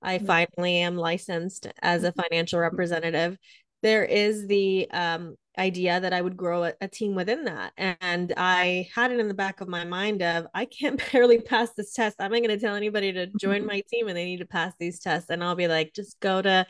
i 0.01 0.17
mm-hmm. 0.17 0.27
finally 0.27 0.77
am 0.77 0.95
licensed 0.95 1.67
as 1.81 2.03
a 2.03 2.11
mm-hmm. 2.11 2.21
financial 2.21 2.59
representative 2.59 3.37
there 3.81 4.03
is 4.03 4.47
the 4.47 4.89
um, 4.91 5.35
idea 5.57 5.99
that 5.99 6.13
I 6.13 6.21
would 6.21 6.37
grow 6.37 6.63
a, 6.63 6.73
a, 6.81 6.87
team 6.87 7.15
within 7.15 7.45
that. 7.45 7.73
And 7.77 8.33
I 8.37 8.87
had 8.95 9.11
it 9.11 9.19
in 9.19 9.27
the 9.27 9.33
back 9.33 9.61
of 9.61 9.67
my 9.67 9.83
mind 9.83 10.21
of 10.21 10.47
I 10.53 10.65
can't 10.65 11.01
barely 11.11 11.39
pass 11.39 11.71
this 11.73 11.93
test. 11.93 12.15
I'm 12.19 12.31
not 12.31 12.39
going 12.39 12.49
to 12.49 12.59
tell 12.59 12.75
anybody 12.75 13.11
to 13.13 13.27
join 13.39 13.65
my 13.67 13.83
team 13.89 14.07
and 14.07 14.17
they 14.17 14.25
need 14.25 14.39
to 14.39 14.45
pass 14.45 14.73
these 14.79 14.99
tests. 14.99 15.29
And 15.29 15.43
I'll 15.43 15.55
be 15.55 15.67
like, 15.67 15.93
just 15.93 16.19
go 16.19 16.41
to 16.41 16.65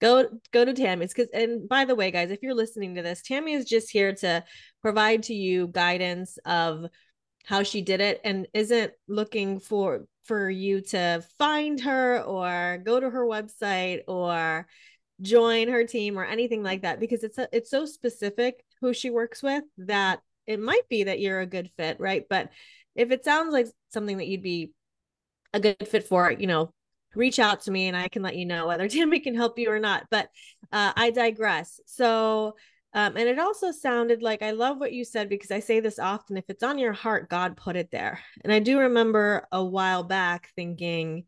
go 0.00 0.28
go 0.52 0.64
to 0.64 0.74
Tammy's 0.74 1.12
because 1.12 1.28
and 1.32 1.68
by 1.68 1.84
the 1.84 1.94
way, 1.94 2.10
guys, 2.10 2.30
if 2.30 2.40
you're 2.42 2.54
listening 2.54 2.94
to 2.96 3.02
this, 3.02 3.22
Tammy 3.22 3.54
is 3.54 3.64
just 3.64 3.90
here 3.90 4.14
to 4.16 4.44
provide 4.82 5.24
to 5.24 5.34
you 5.34 5.68
guidance 5.68 6.38
of 6.44 6.86
how 7.44 7.62
she 7.62 7.82
did 7.82 8.00
it 8.00 8.20
and 8.24 8.46
isn't 8.52 8.92
looking 9.08 9.58
for 9.58 10.06
for 10.24 10.50
you 10.50 10.82
to 10.82 11.24
find 11.38 11.80
her 11.80 12.20
or 12.22 12.80
go 12.84 13.00
to 13.00 13.08
her 13.08 13.26
website 13.26 14.00
or 14.06 14.66
join 15.20 15.68
her 15.68 15.84
team 15.84 16.18
or 16.18 16.24
anything 16.24 16.62
like 16.62 16.82
that 16.82 17.00
because 17.00 17.24
it's 17.24 17.38
a, 17.38 17.48
it's 17.52 17.70
so 17.70 17.86
specific 17.86 18.64
who 18.80 18.92
she 18.92 19.10
works 19.10 19.42
with 19.42 19.64
that 19.78 20.20
it 20.46 20.60
might 20.60 20.88
be 20.88 21.04
that 21.04 21.20
you're 21.20 21.40
a 21.40 21.46
good 21.46 21.70
fit, 21.76 22.00
right? 22.00 22.24
But 22.28 22.50
if 22.94 23.10
it 23.10 23.24
sounds 23.24 23.52
like 23.52 23.66
something 23.90 24.16
that 24.18 24.28
you'd 24.28 24.42
be 24.42 24.72
a 25.52 25.60
good 25.60 25.86
fit 25.86 26.04
for, 26.04 26.30
you 26.30 26.46
know, 26.46 26.72
reach 27.14 27.38
out 27.38 27.62
to 27.62 27.70
me 27.70 27.88
and 27.88 27.96
I 27.96 28.08
can 28.08 28.22
let 28.22 28.36
you 28.36 28.46
know 28.46 28.66
whether 28.66 28.88
Tammy 28.88 29.20
can 29.20 29.34
help 29.34 29.58
you 29.58 29.70
or 29.70 29.78
not. 29.78 30.06
But 30.10 30.30
uh, 30.72 30.92
I 30.96 31.10
digress. 31.10 31.80
So, 31.86 32.56
um, 32.94 33.16
and 33.16 33.28
it 33.28 33.38
also 33.38 33.70
sounded 33.70 34.22
like 34.22 34.42
I 34.42 34.52
love 34.52 34.78
what 34.78 34.92
you 34.92 35.04
said 35.04 35.28
because 35.28 35.50
I 35.50 35.60
say 35.60 35.80
this 35.80 35.98
often 35.98 36.36
if 36.36 36.44
it's 36.48 36.62
on 36.62 36.78
your 36.78 36.94
heart, 36.94 37.28
God 37.28 37.56
put 37.56 37.76
it 37.76 37.90
there. 37.90 38.20
And 38.42 38.52
I 38.52 38.60
do 38.60 38.78
remember 38.78 39.46
a 39.52 39.62
while 39.62 40.02
back 40.02 40.50
thinking, 40.56 41.24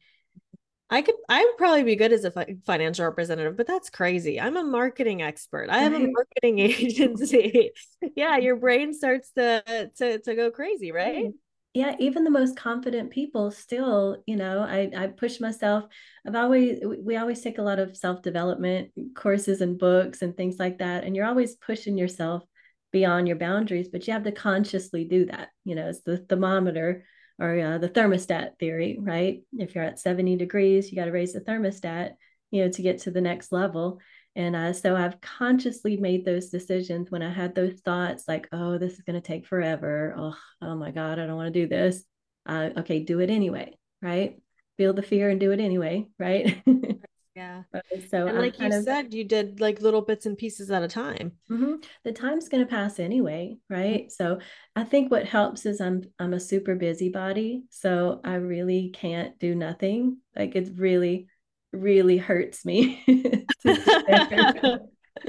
I 0.90 1.02
could, 1.02 1.14
I 1.28 1.44
would 1.44 1.56
probably 1.56 1.84
be 1.84 1.94
good 1.94 2.12
as 2.12 2.24
a 2.24 2.32
fi- 2.32 2.56
financial 2.66 3.04
representative, 3.04 3.56
but 3.56 3.66
that's 3.68 3.90
crazy. 3.90 4.40
I'm 4.40 4.56
a 4.56 4.64
marketing 4.64 5.22
expert. 5.22 5.70
I 5.70 5.78
have 5.78 5.94
a 5.94 6.00
marketing 6.00 6.58
agency. 6.58 7.70
yeah, 8.16 8.38
your 8.38 8.56
brain 8.56 8.92
starts 8.92 9.30
to 9.36 9.90
to 9.98 10.18
to 10.18 10.34
go 10.34 10.50
crazy, 10.50 10.90
right? 10.90 11.26
Mm. 11.26 11.32
yeah 11.74 11.94
even 12.00 12.24
the 12.24 12.30
most 12.30 12.56
confident 12.56 13.10
people 13.10 13.52
still 13.52 14.22
you 14.26 14.34
know 14.34 14.60
i 14.60 14.90
i 14.96 15.06
push 15.06 15.38
myself 15.40 15.84
i've 16.26 16.34
always 16.34 16.80
we 17.04 17.16
always 17.16 17.40
take 17.40 17.58
a 17.58 17.62
lot 17.62 17.78
of 17.78 17.96
self-development 17.96 18.90
courses 19.14 19.60
and 19.60 19.78
books 19.78 20.22
and 20.22 20.36
things 20.36 20.58
like 20.58 20.78
that 20.78 21.04
and 21.04 21.14
you're 21.14 21.26
always 21.26 21.54
pushing 21.54 21.96
yourself 21.96 22.42
beyond 22.90 23.28
your 23.28 23.36
boundaries 23.36 23.88
but 23.88 24.04
you 24.06 24.12
have 24.12 24.24
to 24.24 24.32
consciously 24.32 25.04
do 25.04 25.26
that 25.26 25.50
you 25.64 25.76
know 25.76 25.88
it's 25.88 26.02
the 26.02 26.16
thermometer 26.16 27.04
or 27.40 27.58
uh, 27.58 27.78
the 27.78 27.88
thermostat 27.88 28.58
theory 28.58 28.98
right 29.00 29.42
if 29.58 29.74
you're 29.74 29.84
at 29.84 29.98
70 29.98 30.36
degrees 30.36 30.90
you 30.90 30.96
got 30.96 31.06
to 31.06 31.12
raise 31.12 31.32
the 31.32 31.40
thermostat 31.40 32.12
you 32.50 32.62
know 32.62 32.70
to 32.70 32.82
get 32.82 32.98
to 33.00 33.10
the 33.10 33.20
next 33.20 33.50
level 33.50 34.00
and 34.36 34.54
uh, 34.54 34.72
so 34.72 34.94
I've 34.96 35.20
consciously 35.20 35.96
made 35.96 36.24
those 36.24 36.50
decisions 36.50 37.10
when 37.10 37.22
I 37.22 37.32
had 37.32 37.54
those 37.54 37.80
thoughts 37.80 38.28
like, 38.28 38.48
oh, 38.52 38.78
this 38.78 38.94
is 38.94 39.00
going 39.00 39.20
to 39.20 39.26
take 39.26 39.46
forever. 39.46 40.14
Oh, 40.16 40.36
oh 40.62 40.76
my 40.76 40.92
God, 40.92 41.18
I 41.18 41.26
don't 41.26 41.36
want 41.36 41.52
to 41.52 41.60
do 41.60 41.66
this. 41.66 42.04
Uh, 42.46 42.70
okay, 42.78 43.00
do 43.00 43.20
it 43.20 43.30
anyway, 43.30 43.76
right? 44.00 44.40
Feel 44.76 44.92
the 44.92 45.02
fear 45.02 45.30
and 45.30 45.40
do 45.40 45.50
it 45.50 45.60
anyway, 45.60 46.06
right? 46.18 46.62
yeah. 47.40 47.80
So, 48.08 48.26
and 48.26 48.38
like 48.38 48.58
you 48.58 48.66
of, 48.66 48.84
said, 48.84 49.14
you 49.14 49.24
did 49.24 49.60
like 49.60 49.80
little 49.80 50.02
bits 50.02 50.26
and 50.26 50.36
pieces 50.36 50.70
at 50.70 50.82
a 50.82 50.88
time. 50.88 51.32
Mm-hmm. 51.50 51.76
The 52.04 52.12
time's 52.12 52.48
going 52.48 52.64
to 52.64 52.70
pass 52.70 52.98
anyway, 52.98 53.56
right? 53.68 54.02
Mm-hmm. 54.02 54.08
So, 54.10 54.38
I 54.76 54.84
think 54.84 55.10
what 55.10 55.26
helps 55.26 55.66
is 55.66 55.80
I'm 55.80 56.02
I'm 56.18 56.34
a 56.34 56.40
super 56.40 56.74
busybody, 56.74 57.64
so 57.70 58.20
I 58.24 58.34
really 58.34 58.90
can't 58.94 59.38
do 59.38 59.54
nothing. 59.54 60.18
Like 60.36 60.54
it 60.54 60.70
really 60.76 61.28
really 61.72 62.18
hurts 62.18 62.64
me 62.64 63.04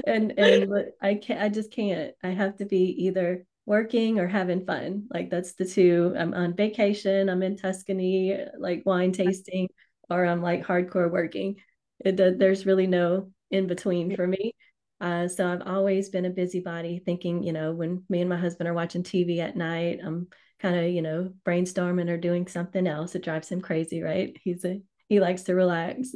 and 0.06 0.32
and 0.38 0.74
i 1.00 1.14
can't 1.14 1.40
i 1.40 1.48
just 1.48 1.70
can't 1.70 2.12
i 2.22 2.28
have 2.28 2.56
to 2.56 2.64
be 2.66 3.04
either 3.04 3.44
working 3.66 4.18
or 4.18 4.26
having 4.26 4.64
fun 4.64 5.06
like 5.12 5.30
that's 5.30 5.52
the 5.54 5.64
two 5.64 6.12
i'm 6.18 6.34
on 6.34 6.56
vacation 6.56 7.28
i'm 7.28 7.42
in 7.42 7.56
tuscany 7.56 8.36
like 8.58 8.82
wine 8.84 9.12
tasting 9.12 9.68
or 10.10 10.24
i'm 10.24 10.42
like 10.42 10.66
hardcore 10.66 11.10
working 11.10 11.56
it, 12.04 12.38
there's 12.38 12.66
really 12.66 12.86
no 12.86 13.30
in 13.50 13.66
between 13.66 14.14
for 14.16 14.26
me 14.26 14.54
uh, 15.00 15.28
so 15.28 15.46
i've 15.50 15.66
always 15.66 16.08
been 16.08 16.24
a 16.24 16.30
busybody 16.30 17.00
thinking 17.04 17.42
you 17.42 17.52
know 17.52 17.72
when 17.72 18.02
me 18.08 18.20
and 18.20 18.30
my 18.30 18.36
husband 18.36 18.68
are 18.68 18.74
watching 18.74 19.02
tv 19.02 19.38
at 19.38 19.56
night 19.56 20.00
i'm 20.04 20.28
kind 20.60 20.76
of 20.76 20.90
you 20.90 21.02
know 21.02 21.32
brainstorming 21.44 22.08
or 22.08 22.16
doing 22.16 22.46
something 22.46 22.86
else 22.86 23.14
it 23.14 23.24
drives 23.24 23.48
him 23.50 23.60
crazy 23.60 24.00
right 24.00 24.36
he's 24.44 24.64
a 24.64 24.80
he 25.12 25.20
likes 25.20 25.42
to 25.42 25.54
relax. 25.54 26.14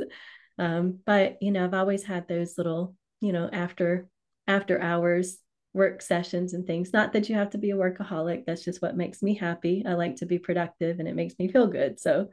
Um, 0.59 1.01
but 1.05 1.37
you 1.43 1.53
know, 1.53 1.65
I've 1.65 1.75
always 1.75 2.03
had 2.03 2.27
those 2.27 2.57
little, 2.57 2.95
you 3.21 3.31
know, 3.31 3.51
after 3.53 4.09
after 4.47 4.81
hours 4.81 5.37
work 5.75 6.01
sessions 6.01 6.55
and 6.55 6.67
things. 6.67 6.95
Not 6.95 7.13
that 7.13 7.29
you 7.29 7.35
have 7.35 7.51
to 7.51 7.59
be 7.59 7.73
a 7.73 7.77
workaholic. 7.77 8.47
That's 8.47 8.65
just 8.65 8.81
what 8.81 8.97
makes 8.97 9.23
me 9.23 9.35
happy. 9.35 9.85
I 9.87 9.93
like 9.93 10.17
to 10.17 10.27
be 10.27 10.39
productive 10.39 10.99
and 10.99 11.07
it 11.07 11.15
makes 11.15 11.35
me 11.39 11.49
feel 11.49 11.67
good. 11.67 12.01
So 12.01 12.29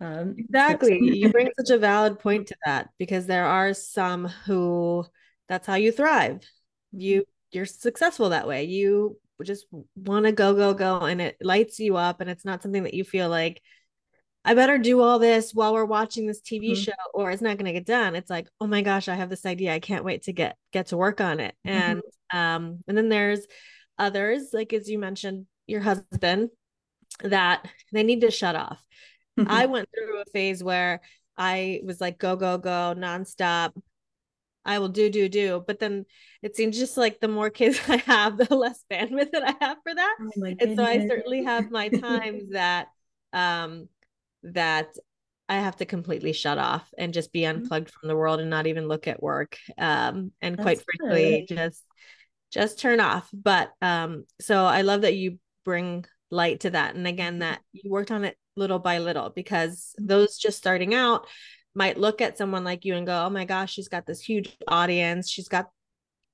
um, 0.00 0.34
exactly. 0.38 0.98
you 1.00 1.30
bring 1.30 1.50
such 1.58 1.70
a 1.70 1.78
valid 1.78 2.18
point 2.18 2.48
to 2.48 2.56
that 2.64 2.90
because 2.98 3.26
there 3.26 3.46
are 3.46 3.72
some 3.72 4.26
who 4.46 5.04
that's 5.48 5.66
how 5.66 5.74
you 5.74 5.92
thrive. 5.92 6.42
You 6.92 7.24
you're 7.52 7.66
successful 7.66 8.30
that 8.30 8.48
way. 8.48 8.64
You 8.64 9.18
just 9.42 9.66
want 9.94 10.26
to 10.26 10.32
go 10.32 10.54
go 10.54 10.74
go 10.74 11.00
and 11.00 11.20
it 11.20 11.36
lights 11.40 11.78
you 11.78 11.96
up 11.96 12.20
and 12.20 12.28
it's 12.28 12.44
not 12.44 12.62
something 12.62 12.84
that 12.84 12.94
you 12.94 13.04
feel 13.04 13.28
like 13.28 13.62
I 14.44 14.54
better 14.54 14.78
do 14.78 15.00
all 15.00 15.18
this 15.18 15.52
while 15.52 15.74
we're 15.74 15.84
watching 15.84 16.26
this 16.26 16.40
TV 16.40 16.70
mm-hmm. 16.70 16.82
show 16.82 16.92
or 17.12 17.30
it's 17.30 17.42
not 17.42 17.56
going 17.56 17.66
to 17.66 17.72
get 17.72 17.84
done. 17.84 18.14
It's 18.14 18.30
like, 18.30 18.46
oh 18.60 18.66
my 18.68 18.80
gosh, 18.80 19.08
I 19.08 19.16
have 19.16 19.28
this 19.28 19.44
idea. 19.44 19.74
I 19.74 19.80
can't 19.80 20.04
wait 20.04 20.22
to 20.24 20.32
get 20.32 20.56
get 20.72 20.88
to 20.88 20.96
work 20.96 21.20
on 21.20 21.40
it. 21.40 21.54
Mm-hmm. 21.66 21.78
And 21.78 22.02
um 22.32 22.84
and 22.86 22.96
then 22.96 23.08
there's 23.08 23.46
others 23.98 24.50
like 24.52 24.72
as 24.72 24.88
you 24.88 24.98
mentioned 24.98 25.46
your 25.66 25.80
husband 25.80 26.50
that 27.22 27.66
they 27.92 28.02
need 28.02 28.20
to 28.20 28.30
shut 28.30 28.56
off. 28.56 28.80
I 29.38 29.66
went 29.66 29.88
through 29.94 30.20
a 30.20 30.24
phase 30.32 30.62
where 30.62 31.00
I 31.36 31.80
was 31.84 32.00
like 32.00 32.18
go 32.18 32.36
go 32.36 32.58
go 32.58 32.94
nonstop. 32.96 33.72
I 34.64 34.80
will 34.80 34.88
do 34.88 35.08
do 35.10 35.28
do, 35.28 35.62
but 35.64 35.78
then 35.78 36.06
it 36.42 36.56
seems 36.56 36.76
just 36.76 36.96
like 36.96 37.20
the 37.20 37.28
more 37.28 37.50
kids 37.50 37.80
I 37.88 37.98
have, 37.98 38.36
the 38.36 38.54
less 38.54 38.84
bandwidth 38.90 39.30
that 39.32 39.44
I 39.44 39.64
have 39.64 39.78
for 39.82 39.94
that. 39.94 40.16
Oh 40.20 40.54
and 40.60 40.76
so 40.76 40.84
I 40.84 41.06
certainly 41.06 41.44
have 41.44 41.70
my 41.70 41.88
times 41.88 42.50
that 42.50 42.88
um 43.32 43.88
that 44.42 44.88
I 45.48 45.56
have 45.56 45.76
to 45.76 45.84
completely 45.86 46.32
shut 46.32 46.58
off 46.58 46.92
and 46.98 47.14
just 47.14 47.32
be 47.32 47.42
mm-hmm. 47.42 47.62
unplugged 47.62 47.90
from 47.90 48.08
the 48.08 48.16
world 48.16 48.40
and 48.40 48.50
not 48.50 48.66
even 48.66 48.88
look 48.88 49.06
at 49.06 49.22
work. 49.22 49.56
Um, 49.78 50.32
and 50.40 50.56
That's 50.56 50.62
quite 50.62 50.82
frankly, 50.98 51.46
good. 51.48 51.56
just 51.56 51.84
just 52.50 52.78
turn 52.78 53.00
off. 53.00 53.28
But 53.32 53.70
um, 53.80 54.24
so 54.40 54.64
I 54.64 54.82
love 54.82 55.02
that 55.02 55.14
you 55.14 55.38
bring 55.64 56.04
light 56.30 56.60
to 56.60 56.70
that. 56.70 56.94
And 56.94 57.06
again, 57.06 57.34
mm-hmm. 57.34 57.40
that 57.40 57.60
you 57.72 57.90
worked 57.90 58.10
on 58.10 58.24
it 58.24 58.36
little 58.56 58.78
by 58.78 58.98
little 58.98 59.30
because 59.30 59.94
mm-hmm. 59.98 60.06
those 60.06 60.38
just 60.38 60.58
starting 60.58 60.94
out 60.94 61.26
might 61.74 61.98
look 61.98 62.20
at 62.20 62.38
someone 62.38 62.64
like 62.64 62.84
you 62.84 62.94
and 62.94 63.06
go, 63.06 63.26
Oh 63.26 63.30
my 63.30 63.44
gosh, 63.44 63.74
she's 63.74 63.88
got 63.88 64.06
this 64.06 64.20
huge 64.20 64.56
audience. 64.66 65.28
She's 65.28 65.48
got 65.48 65.68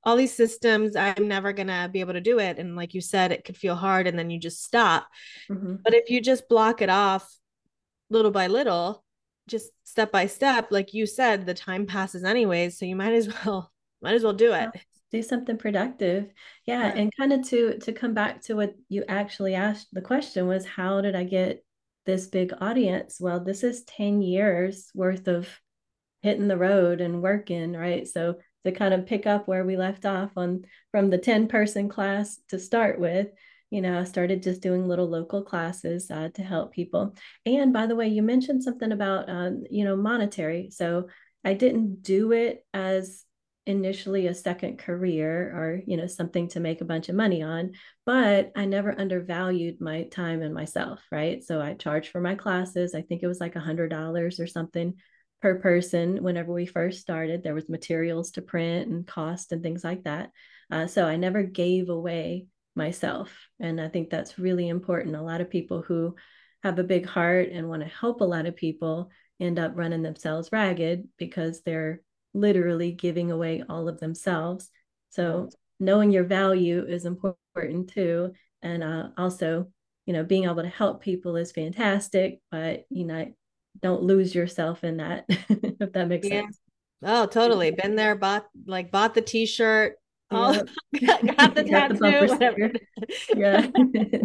all 0.05 0.17
these 0.17 0.35
systems. 0.35 0.97
I'm 0.97 1.29
never 1.29 1.53
gonna 1.53 1.89
be 1.93 2.01
able 2.01 2.15
to 2.15 2.21
do 2.21 2.39
it. 2.39 2.59
And 2.59 2.77
like 2.77 2.95
you 2.95 3.01
said, 3.01 3.33
it 3.33 3.45
could 3.45 3.57
feel 3.57 3.75
hard 3.75 4.07
and 4.07 4.19
then 4.19 4.31
you 4.31 4.39
just 4.39 4.65
stop. 4.65 5.09
Mm-hmm. 5.51 5.77
But 5.85 5.95
if 5.95 6.11
you 6.11 6.21
just 6.21 6.49
block 6.49 6.81
it 6.81 6.91
off 6.91 7.29
little 8.11 8.31
by 8.31 8.47
little 8.47 9.05
just 9.49 9.71
step 9.85 10.13
by 10.13 10.27
step 10.27 10.69
like 10.71 10.95
you 10.95 11.07
said 11.07 11.47
the 11.47 11.55
time 11.55 11.87
passes 11.87 12.25
anyways 12.25 12.79
so 12.79 12.85
you 12.85 12.95
might 12.95 13.13
as 13.13 13.29
well 13.45 13.73
might 14.01 14.15
as 14.15 14.23
well 14.23 14.33
do 14.33 14.53
it 14.53 14.71
do 15.11 15.23
something 15.23 15.59
productive 15.59 16.31
yeah, 16.65 16.87
yeah. 16.87 17.01
and 17.01 17.13
kind 17.17 17.33
of 17.33 17.47
to 17.47 17.79
to 17.79 17.93
come 17.93 18.15
back 18.15 18.41
to 18.41 18.55
what 18.55 18.75
you 18.89 19.05
actually 19.09 19.55
asked 19.55 19.89
the 19.93 20.01
question 20.01 20.47
was 20.47 20.65
how 20.65 21.01
did 21.01 21.15
i 21.15 21.25
get 21.25 21.65
this 22.07 22.27
big 22.27 22.53
audience 22.61 23.19
well 23.21 23.41
this 23.41 23.63
is 23.63 23.85
10 23.85 24.23
years 24.23 24.91
worth 24.95 25.29
of 25.29 25.49
hitting 26.23 26.49
the 26.49 26.57
road 26.57 27.01
and 27.01 27.23
working 27.23 27.73
right 27.73 28.07
so 28.07 28.37
to 28.65 28.73
kind 28.73 28.95
of 28.95 29.07
pick 29.07 29.27
up 29.27 29.49
where 29.49 29.65
we 29.65 29.77
left 29.77 30.05
off 30.05 30.31
on 30.37 30.65
from 30.91 31.11
the 31.11 31.19
10 31.19 31.49
person 31.49 31.89
class 31.89 32.39
to 32.49 32.59
start 32.59 33.01
with 33.01 33.29
you 33.73 33.81
know, 33.81 33.99
I 33.99 34.05
started 34.05 34.43
just 34.43 34.61
doing 34.61 34.87
little 34.87 35.09
local 35.09 35.43
classes 35.43 36.11
uh, 36.11 36.29
to 36.35 36.43
help 36.43 36.75
people. 36.75 37.15
And 37.47 37.73
by 37.73 37.87
the 37.87 37.97
way, 37.97 38.07
you 38.07 38.21
mentioned 38.21 38.63
something 38.63 38.93
about, 38.93 39.31
um, 39.31 39.65
you 39.71 39.87
know, 39.87 39.97
monetary. 39.97 40.69
So 40.71 41.09
I 41.43 41.55
didn't 41.55 42.03
do 42.03 42.33
it 42.33 42.67
as 42.75 43.25
initially 43.65 44.27
a 44.27 44.35
second 44.35 44.79
career 44.79 45.53
or, 45.55 45.81
you 45.87 45.97
know, 45.97 46.07
something 46.07 46.49
to 46.49 46.61
make 46.61 46.81
a 46.81 46.87
bunch 46.87 47.09
of 47.09 47.15
money 47.15 47.43
on, 47.43 47.73
but 48.05 48.51
I 48.57 48.65
never 48.65 48.99
undervalued 48.99 49.81
my 49.81 50.05
time 50.05 50.43
and 50.43 50.53
myself, 50.53 51.01
right? 51.13 51.43
So 51.45 51.61
I 51.61 51.75
charged 51.75 52.11
for 52.11 52.21
my 52.21 52.35
classes. 52.35 52.95
I 52.95 53.03
think 53.03 53.23
it 53.23 53.29
was 53.29 53.41
like 53.41 53.55
a 53.55 53.61
hundred 53.61 53.89
dollars 53.91 54.41
or 54.41 54.47
something 54.47 54.95
per 55.41 55.61
person 55.61 56.23
whenever 56.23 56.53
we 56.53 56.67
first 56.67 57.01
started. 57.01 57.43
There 57.43 57.55
was 57.55 57.69
materials 57.69 58.33
to 58.33 58.43
print 58.43 58.89
and 58.89 59.07
cost 59.07 59.53
and 59.53 59.63
things 59.63 59.85
like 59.85 60.05
that. 60.05 60.31
Uh, 60.71 60.87
so 60.89 61.07
I 61.07 61.17
never 61.17 61.43
gave 61.43 61.89
away 61.89 62.47
myself. 62.75 63.49
And 63.61 63.81
I 63.81 63.89
think 63.89 64.11
that's 64.11 64.39
really 64.39 64.69
important. 64.69 65.15
A 65.15 65.23
lot 65.23 65.41
of 65.41 65.51
people 65.51 65.83
who 65.83 66.17
have 66.63 66.79
a 66.79 66.85
big 66.85 67.07
heart 67.07 67.51
and 67.51 67.69
want 67.69 67.83
to 67.83 67.89
help 67.89 68.21
a 68.21 68.25
lot 68.25 68.47
of 68.47 68.57
people 68.57 69.11
end 69.41 69.59
up 69.59 69.73
running 69.75 70.03
themselves 70.03 70.51
ragged 70.53 71.09
because 71.19 71.63
they're 71.63 72.01
literally 72.35 72.93
giving 72.93 73.31
away 73.31 73.63
all 73.69 73.89
of 73.89 74.01
themselves. 74.01 74.71
So 75.11 75.51
knowing 75.79 76.11
your 76.11 76.25
value 76.25 76.85
is 76.87 77.05
important 77.05 77.91
too. 77.91 78.33
And 78.63 78.83
uh, 78.83 79.09
also, 79.19 79.69
you 80.07 80.13
know, 80.13 80.25
being 80.25 80.45
able 80.45 80.63
to 80.63 80.69
help 80.69 81.03
people 81.03 81.37
is 81.37 81.53
fantastic, 81.53 82.41
but 82.51 82.85
you 82.91 83.05
know, 83.05 83.33
don't 83.81 84.03
lose 84.03 84.35
yourself 84.35 84.85
in 84.85 84.99
that, 84.99 85.25
if 85.29 85.93
that 85.93 86.09
makes 86.09 86.29
yeah. 86.29 86.43
sense. 86.43 86.59
Oh, 87.05 87.27
totally. 87.27 87.73
Been 87.73 87.97
there, 87.97 88.15
bought 88.15 88.47
like 88.67 88.93
bought 88.93 89.15
the 89.15 89.23
t-shirt, 89.23 89.97
Oh, 90.35 90.55
got 90.55 91.55
the 91.55 91.65
got 91.71 91.91
tattoo, 91.91 91.97
the 91.99 92.27
whatever. 92.27 92.73
yeah. 93.37 93.67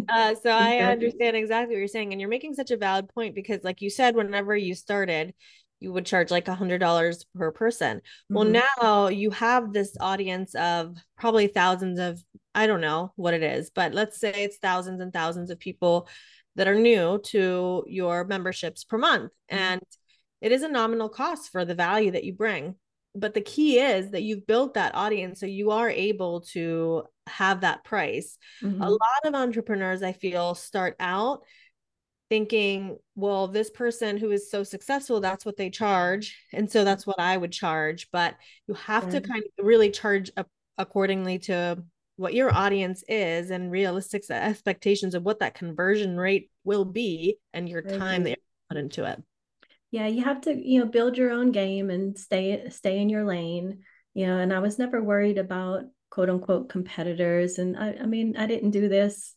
uh, 0.08 0.36
so 0.36 0.50
I 0.50 0.78
understand 0.78 1.36
exactly 1.36 1.76
what 1.76 1.80
you're 1.80 1.88
saying, 1.88 2.14
and 2.14 2.22
you're 2.22 2.30
making 2.30 2.54
such 2.54 2.72
a 2.72 2.78
valid 2.78 3.10
point 3.10 3.36
because, 3.36 3.64
like 3.64 3.82
you 3.82 3.90
said, 3.90 4.16
whenever 4.16 4.56
you 4.56 4.74
started, 4.74 5.34
you 5.80 5.92
would 5.94 6.06
charge 6.06 6.32
like 6.32 6.48
a 6.48 6.56
hundred 6.56 6.80
dollars 6.80 7.26
per 7.36 7.52
person. 7.52 7.98
Mm-hmm. 7.98 8.36
Well, 8.36 8.64
now 8.78 9.08
you 9.08 9.32
have 9.32 9.74
this 9.74 9.96
audience 10.00 10.56
of 10.56 10.98
probably 11.18 11.48
thousands 11.48 12.00
of 12.00 12.24
I 12.56 12.66
don't 12.66 12.82
know 12.82 13.14
what 13.16 13.34
it 13.34 13.44
is, 13.44 13.70
but 13.70 13.94
let's 13.94 14.20
say 14.20 14.34
it's 14.36 14.58
thousands 14.58 15.00
and 15.02 15.14
thousands 15.14 15.52
of 15.52 15.60
people 15.60 16.08
that 16.56 16.68
are 16.68 16.76
new 16.76 17.20
to 17.26 17.84
your 17.88 18.26
memberships 18.26 18.84
per 18.84 18.98
month, 18.98 19.32
mm-hmm. 19.52 19.58
and 19.58 19.82
it 20.42 20.52
is 20.52 20.64
a 20.64 20.68
nominal 20.68 21.10
cost 21.10 21.52
for 21.52 21.66
the 21.66 21.76
value 21.76 22.12
that 22.12 22.24
you 22.24 22.34
bring 22.34 22.76
but 23.18 23.34
the 23.34 23.42
key 23.42 23.80
is 23.80 24.12
that 24.12 24.22
you've 24.22 24.46
built 24.46 24.76
that 24.76 24.96
audience 24.96 25.40
so 25.40 25.46
you 25.46 25.72
are 25.72 25.90
able 25.90 26.42
to 26.42 27.04
have 27.26 27.62
that 27.62 27.84
price 27.84 28.38
mm-hmm. 28.64 28.82
a 28.82 28.90
lot 28.90 29.26
of 29.26 29.34
entrepreneurs 29.34 30.04
i 30.04 30.12
feel 30.12 30.56
start 30.56 30.96
out 31.00 31.42
thinking 32.30 32.98
well 33.16 33.48
this 33.48 33.70
person 33.70 34.18
who 34.18 34.32
is 34.32 34.52
so 34.52 34.64
successful 34.64 35.20
that's 35.20 35.46
what 35.46 35.58
they 35.58 35.70
charge. 35.70 36.38
And 36.54 36.70
so 36.70 36.84
that's 36.84 37.08
what 37.08 37.20
i 37.20 37.36
would 37.38 37.52
charge. 37.52 38.10
But 38.12 38.36
you 38.68 38.74
have 38.76 39.04
mm-hmm. 39.04 39.12
to 39.12 39.22
kind 39.22 39.44
of 39.44 39.66
really 39.66 39.90
charge 39.90 40.32
accordingly 40.78 41.40
to 41.40 41.84
what 42.18 42.34
your 42.34 42.54
audience 42.54 43.04
is 43.08 43.52
and 43.52 43.72
realistic 43.72 44.24
expectations 44.30 45.14
of 45.14 45.24
what 45.24 45.40
that 45.40 45.54
conversion 45.54 46.18
rate 46.18 46.50
will 46.64 46.86
be 46.86 47.38
and 47.54 47.70
your 47.70 47.82
time 47.82 48.24
that 48.24 48.32
you 48.32 48.36
put 48.70 48.78
into 48.78 49.06
it. 49.06 49.22
Yeah 49.92 50.08
you 50.08 50.24
have 50.24 50.42
to 50.42 50.54
you 50.54 50.80
know 50.80 50.86
build 50.86 51.18
your 51.18 51.32
own 51.32 51.52
game 51.52 51.90
and 51.90 52.18
stay 52.18 52.70
stay 52.70 53.00
in 53.00 53.10
your 53.10 53.26
lane. 53.26 53.80
You 54.14 54.28
know 54.28 54.40
and 54.40 54.52
i 54.52 54.60
was 54.60 54.80
never 54.80 55.02
worried 55.02 55.38
about 55.38 55.84
quote 56.10 56.30
unquote 56.30 56.70
competitors. 56.70 57.58
And 57.58 57.78
i, 57.78 57.96
I 58.02 58.06
mean 58.06 58.36
i 58.38 58.48
didn't 58.48 58.72
do 58.72 58.90
this 58.90 59.37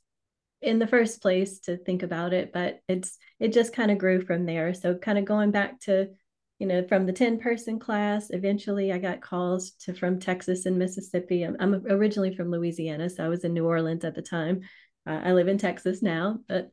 in 0.63 0.79
the 0.79 0.87
first 0.87 1.23
place 1.23 1.61
to 1.61 1.77
think 1.77 2.03
about 2.03 2.33
it 2.33 2.53
but 2.53 2.81
it's 2.89 3.17
it 3.39 3.53
just 3.53 3.73
kind 3.73 3.91
of 3.91 3.99
grew 3.99 4.25
from 4.25 4.45
there. 4.45 4.75
So 4.75 4.95
kind 4.95 5.19
of 5.19 5.25
going 5.25 5.51
back 5.51 5.81
to 5.81 6.09
you 6.59 6.67
know 6.67 6.87
from 6.87 7.07
the 7.07 7.13
10 7.13 7.41
person 7.41 7.79
class 7.79 8.29
eventually 8.31 8.93
i 8.93 8.99
got 8.99 9.23
calls 9.23 9.73
to 9.81 9.95
from 9.95 10.21
texas 10.21 10.67
and 10.67 10.79
mississippi. 10.79 11.43
I'm, 11.43 11.57
I'm 11.59 11.87
originally 11.89 12.37
from 12.37 12.51
louisiana 12.51 13.11
so 13.11 13.25
i 13.25 13.29
was 13.29 13.45
in 13.45 13.55
new 13.55 13.67
orleans 13.67 14.05
at 14.05 14.15
the 14.15 14.23
time. 14.23 14.61
Uh, 15.07 15.21
i 15.25 15.33
live 15.33 15.49
in 15.49 15.59
texas 15.59 16.03
now 16.03 16.39
but 16.47 16.71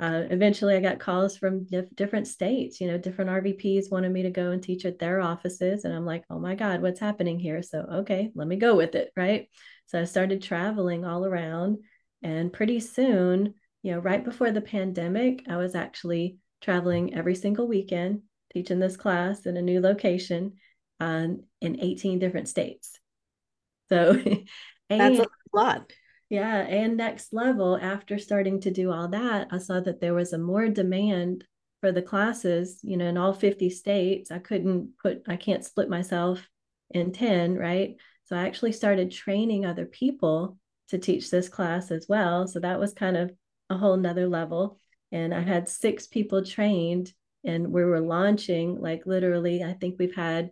uh, 0.00 0.22
eventually 0.30 0.74
i 0.74 0.80
got 0.80 0.98
calls 0.98 1.36
from 1.36 1.64
dif- 1.64 1.94
different 1.94 2.26
states 2.26 2.80
you 2.80 2.86
know 2.86 2.96
different 2.96 3.30
rvps 3.30 3.90
wanted 3.90 4.10
me 4.10 4.22
to 4.22 4.30
go 4.30 4.52
and 4.52 4.62
teach 4.62 4.86
at 4.86 4.98
their 4.98 5.20
offices 5.20 5.84
and 5.84 5.94
i'm 5.94 6.06
like 6.06 6.24
oh 6.30 6.38
my 6.38 6.54
god 6.54 6.80
what's 6.80 7.00
happening 7.00 7.38
here? 7.38 7.62
So 7.62 7.80
okay 7.80 8.30
let 8.34 8.48
me 8.48 8.56
go 8.56 8.74
with 8.74 8.94
it 8.94 9.12
right? 9.14 9.48
So 9.86 10.00
i 10.00 10.04
started 10.04 10.42
traveling 10.42 11.04
all 11.04 11.26
around 11.26 11.80
and 12.22 12.52
pretty 12.52 12.80
soon 12.80 13.54
you 13.82 13.92
know 13.92 13.98
right 13.98 14.24
before 14.24 14.50
the 14.50 14.60
pandemic 14.60 15.44
i 15.48 15.56
was 15.56 15.74
actually 15.74 16.36
traveling 16.60 17.14
every 17.14 17.34
single 17.34 17.66
weekend 17.66 18.22
teaching 18.52 18.78
this 18.78 18.96
class 18.96 19.46
in 19.46 19.56
a 19.56 19.62
new 19.62 19.80
location 19.80 20.54
um, 21.00 21.42
in 21.60 21.80
18 21.80 22.18
different 22.18 22.48
states 22.48 22.98
so 23.88 24.10
and, 24.10 24.46
that's 24.88 25.18
a 25.18 25.26
lot 25.54 25.90
yeah. 26.30 26.60
And 26.60 26.96
next 26.96 27.32
level, 27.32 27.76
after 27.76 28.16
starting 28.16 28.60
to 28.60 28.70
do 28.70 28.92
all 28.92 29.08
that, 29.08 29.48
I 29.50 29.58
saw 29.58 29.80
that 29.80 30.00
there 30.00 30.14
was 30.14 30.32
a 30.32 30.38
more 30.38 30.68
demand 30.68 31.44
for 31.80 31.90
the 31.90 32.02
classes, 32.02 32.78
you 32.82 32.96
know, 32.96 33.06
in 33.06 33.18
all 33.18 33.32
50 33.32 33.68
states. 33.68 34.30
I 34.30 34.38
couldn't 34.38 34.96
put, 35.02 35.22
I 35.26 35.36
can't 35.36 35.64
split 35.64 35.88
myself 35.88 36.48
in 36.90 37.12
10, 37.12 37.56
right? 37.56 37.96
So 38.24 38.36
I 38.36 38.46
actually 38.46 38.72
started 38.72 39.10
training 39.10 39.66
other 39.66 39.86
people 39.86 40.56
to 40.90 40.98
teach 40.98 41.30
this 41.30 41.48
class 41.48 41.90
as 41.90 42.06
well. 42.08 42.46
So 42.46 42.60
that 42.60 42.78
was 42.78 42.92
kind 42.92 43.16
of 43.16 43.32
a 43.68 43.76
whole 43.76 43.96
nother 43.96 44.28
level. 44.28 44.78
And 45.12 45.34
I 45.34 45.40
had 45.40 45.68
six 45.68 46.06
people 46.06 46.44
trained 46.44 47.12
and 47.44 47.72
we 47.72 47.84
were 47.84 48.00
launching 48.00 48.80
like 48.80 49.06
literally, 49.06 49.64
I 49.64 49.72
think 49.72 49.96
we've 49.98 50.14
had 50.14 50.46
a 50.46 50.50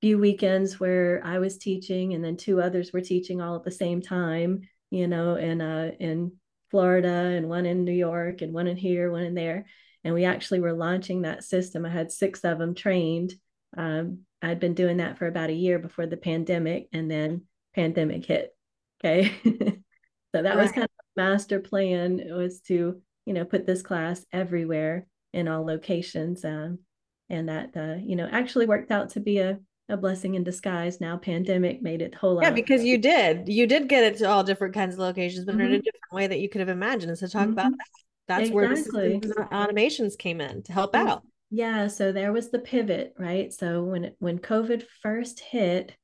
few 0.00 0.18
weekends 0.18 0.78
where 0.78 1.22
I 1.24 1.38
was 1.38 1.58
teaching 1.58 2.12
and 2.12 2.24
then 2.24 2.36
two 2.36 2.60
others 2.60 2.92
were 2.92 3.00
teaching 3.00 3.40
all 3.40 3.56
at 3.56 3.64
the 3.64 3.70
same 3.70 4.02
time 4.02 4.62
you 4.92 5.08
know, 5.08 5.36
in 5.36 5.60
uh 5.62 5.90
in 5.98 6.32
Florida 6.70 7.08
and 7.08 7.48
one 7.48 7.66
in 7.66 7.84
New 7.84 7.92
York 7.92 8.42
and 8.42 8.52
one 8.52 8.68
in 8.68 8.76
here, 8.76 9.10
one 9.10 9.22
in 9.22 9.34
there. 9.34 9.64
And 10.04 10.14
we 10.14 10.26
actually 10.26 10.60
were 10.60 10.74
launching 10.74 11.22
that 11.22 11.44
system. 11.44 11.86
I 11.86 11.88
had 11.88 12.12
six 12.12 12.44
of 12.44 12.58
them 12.58 12.74
trained. 12.74 13.32
Um, 13.76 14.20
I'd 14.42 14.60
been 14.60 14.74
doing 14.74 14.98
that 14.98 15.16
for 15.16 15.26
about 15.26 15.48
a 15.48 15.54
year 15.54 15.78
before 15.78 16.06
the 16.06 16.16
pandemic, 16.16 16.88
and 16.92 17.10
then 17.10 17.42
pandemic 17.74 18.26
hit. 18.26 18.54
Okay. 19.04 19.34
so 19.44 20.42
that 20.42 20.44
right. 20.44 20.56
was 20.56 20.72
kind 20.72 20.84
of 20.84 20.90
master 21.16 21.60
plan 21.60 22.20
was 22.30 22.60
to, 22.62 23.00
you 23.26 23.34
know, 23.34 23.44
put 23.44 23.66
this 23.66 23.82
class 23.82 24.24
everywhere 24.32 25.06
in 25.32 25.48
all 25.48 25.64
locations. 25.64 26.44
Um, 26.44 26.80
and 27.28 27.48
that, 27.48 27.76
uh, 27.76 27.96
you 28.02 28.16
know, 28.16 28.28
actually 28.30 28.66
worked 28.66 28.90
out 28.90 29.10
to 29.10 29.20
be 29.20 29.38
a, 29.38 29.58
a 29.88 29.96
blessing 29.96 30.34
in 30.34 30.44
disguise. 30.44 31.00
Now 31.00 31.16
pandemic 31.16 31.82
made 31.82 32.02
it 32.02 32.14
whole 32.14 32.34
lot. 32.34 32.44
Yeah, 32.44 32.50
because 32.50 32.84
you 32.84 32.98
did. 32.98 33.48
You 33.48 33.66
did 33.66 33.88
get 33.88 34.04
it 34.04 34.18
to 34.18 34.28
all 34.28 34.44
different 34.44 34.74
kinds 34.74 34.94
of 34.94 35.00
locations, 35.00 35.44
but 35.44 35.52
mm-hmm. 35.52 35.60
in 35.62 35.66
a 35.66 35.70
mm-hmm. 35.70 35.84
different 35.84 36.12
way 36.12 36.26
that 36.26 36.40
you 36.40 36.48
could 36.48 36.60
have 36.60 36.68
imagined. 36.68 37.16
So 37.18 37.26
talk 37.26 37.42
mm-hmm. 37.42 37.52
about 37.52 37.72
that. 37.72 37.86
That's 38.28 38.50
exactly. 38.50 39.18
where 39.18 39.48
automations 39.48 40.16
came 40.16 40.40
in 40.40 40.62
to 40.64 40.72
help 40.72 40.94
out. 40.94 41.22
Yeah, 41.50 41.88
so 41.88 42.12
there 42.12 42.32
was 42.32 42.50
the 42.50 42.60
pivot, 42.60 43.12
right? 43.18 43.52
So 43.52 43.82
when 43.82 44.12
when 44.20 44.38
COVID 44.38 44.84
first 45.02 45.40
hit, 45.40 45.94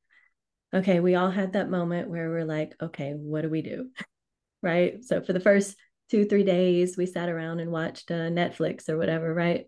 okay, 0.73 1.01
we 1.01 1.15
all 1.15 1.31
had 1.31 1.53
that 1.53 1.71
moment 1.71 2.11
where 2.11 2.29
we're 2.29 2.45
like, 2.45 2.75
okay, 2.81 3.13
what 3.13 3.43
do 3.43 3.49
we 3.49 3.63
do? 3.63 3.91
right? 4.63 5.05
So 5.05 5.23
for 5.23 5.33
the 5.33 5.41
first 5.41 5.77
2-3 6.13 6.45
days, 6.45 6.97
we 6.97 7.07
sat 7.07 7.29
around 7.29 7.61
and 7.61 7.71
watched 7.71 8.11
uh, 8.11 8.29
Netflix 8.31 8.89
or 8.89 8.97
whatever, 8.97 9.33
right? 9.33 9.67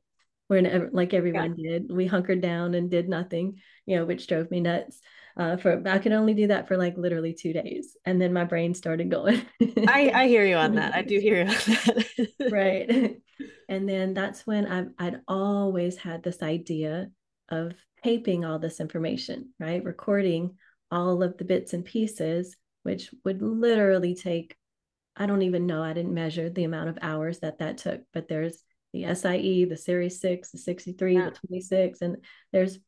We're 0.48 0.90
like 0.92 1.14
everyone 1.14 1.54
yeah. 1.56 1.78
did. 1.78 1.92
We 1.92 2.08
hunkered 2.08 2.40
down 2.40 2.74
and 2.74 2.90
did 2.90 3.08
nothing 3.08 3.60
you 3.90 3.96
know, 3.96 4.04
which 4.04 4.28
drove 4.28 4.50
me 4.52 4.60
nuts. 4.60 5.00
Uh, 5.36 5.56
for 5.56 5.82
I 5.86 5.98
could 5.98 6.12
only 6.12 6.32
do 6.32 6.46
that 6.46 6.68
for 6.68 6.76
like 6.76 6.96
literally 6.96 7.34
two 7.34 7.52
days, 7.52 7.96
and 8.04 8.20
then 8.20 8.32
my 8.32 8.44
brain 8.44 8.72
started 8.72 9.10
going. 9.10 9.42
I 9.60 10.10
I 10.14 10.28
hear 10.28 10.44
you 10.44 10.54
on 10.54 10.76
that. 10.76 10.94
I 10.94 11.02
do 11.02 11.18
hear 11.18 11.42
you 11.42 11.42
on 11.42 11.48
that. 11.56 12.50
right, 12.52 13.20
and 13.68 13.88
then 13.88 14.14
that's 14.14 14.46
when 14.46 14.70
I 14.70 14.86
I'd 15.04 15.20
always 15.26 15.96
had 15.96 16.22
this 16.22 16.40
idea 16.40 17.10
of 17.48 17.72
taping 18.04 18.44
all 18.44 18.60
this 18.60 18.80
information, 18.80 19.50
right, 19.58 19.82
recording 19.82 20.56
all 20.90 21.22
of 21.22 21.36
the 21.36 21.44
bits 21.44 21.72
and 21.72 21.84
pieces, 21.84 22.56
which 22.82 23.10
would 23.24 23.42
literally 23.42 24.14
take. 24.14 24.56
I 25.16 25.26
don't 25.26 25.42
even 25.42 25.66
know. 25.66 25.82
I 25.82 25.92
didn't 25.92 26.14
measure 26.14 26.48
the 26.48 26.64
amount 26.64 26.88
of 26.88 26.98
hours 27.02 27.40
that 27.40 27.58
that 27.58 27.78
took, 27.78 28.00
but 28.12 28.28
there's 28.28 28.62
the 28.92 29.04
SIE, 29.14 29.66
the 29.68 29.76
Series 29.76 30.20
6, 30.20 30.50
the 30.50 30.58
63, 30.58 31.14
yeah. 31.14 31.24
the 31.26 31.30
26, 31.48 32.00
and 32.00 32.16
there's 32.52 32.78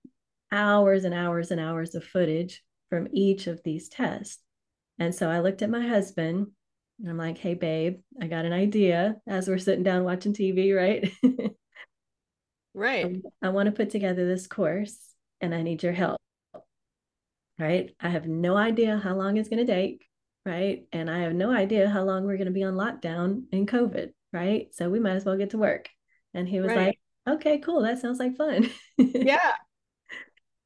hours 0.50 1.04
and 1.04 1.14
hours 1.14 1.50
and 1.50 1.60
hours 1.60 1.94
of 1.94 2.04
footage 2.04 2.62
from 2.90 3.08
each 3.12 3.46
of 3.46 3.62
these 3.64 3.88
tests. 3.88 4.38
And 4.98 5.14
so 5.14 5.30
I 5.30 5.40
looked 5.40 5.62
at 5.62 5.70
my 5.70 5.86
husband 5.86 6.48
and 7.00 7.10
I'm 7.10 7.16
like, 7.16 7.38
hey, 7.38 7.54
babe, 7.54 8.00
I 8.20 8.26
got 8.26 8.44
an 8.44 8.52
idea 8.52 9.16
as 9.26 9.48
we're 9.48 9.58
sitting 9.58 9.82
down 9.82 10.04
watching 10.04 10.34
TV, 10.34 10.76
right? 10.76 11.10
right. 12.74 13.04
Um, 13.04 13.22
I, 13.42 13.46
I 13.46 13.50
want 13.50 13.66
to 13.66 13.72
put 13.72 13.90
together 13.90 14.26
this 14.26 14.46
course 14.46 14.96
and 15.40 15.54
I 15.54 15.62
need 15.62 15.82
your 15.82 15.92
help. 15.92 16.21
Right. 17.58 17.94
I 18.00 18.08
have 18.08 18.26
no 18.26 18.56
idea 18.56 18.98
how 18.98 19.14
long 19.14 19.36
it's 19.36 19.48
going 19.48 19.64
to 19.64 19.72
take. 19.72 20.06
Right. 20.44 20.86
And 20.92 21.08
I 21.08 21.20
have 21.20 21.34
no 21.34 21.52
idea 21.52 21.88
how 21.88 22.02
long 22.02 22.24
we're 22.24 22.36
going 22.36 22.46
to 22.46 22.52
be 22.52 22.64
on 22.64 22.74
lockdown 22.74 23.44
in 23.52 23.66
COVID. 23.66 24.10
Right. 24.32 24.74
So 24.74 24.90
we 24.90 24.98
might 24.98 25.16
as 25.16 25.24
well 25.24 25.36
get 25.36 25.50
to 25.50 25.58
work. 25.58 25.88
And 26.34 26.48
he 26.48 26.60
was 26.60 26.68
right. 26.68 26.96
like, 27.26 27.36
okay, 27.36 27.58
cool. 27.58 27.82
That 27.82 28.00
sounds 28.00 28.18
like 28.18 28.36
fun. 28.36 28.70
yeah. 28.96 29.52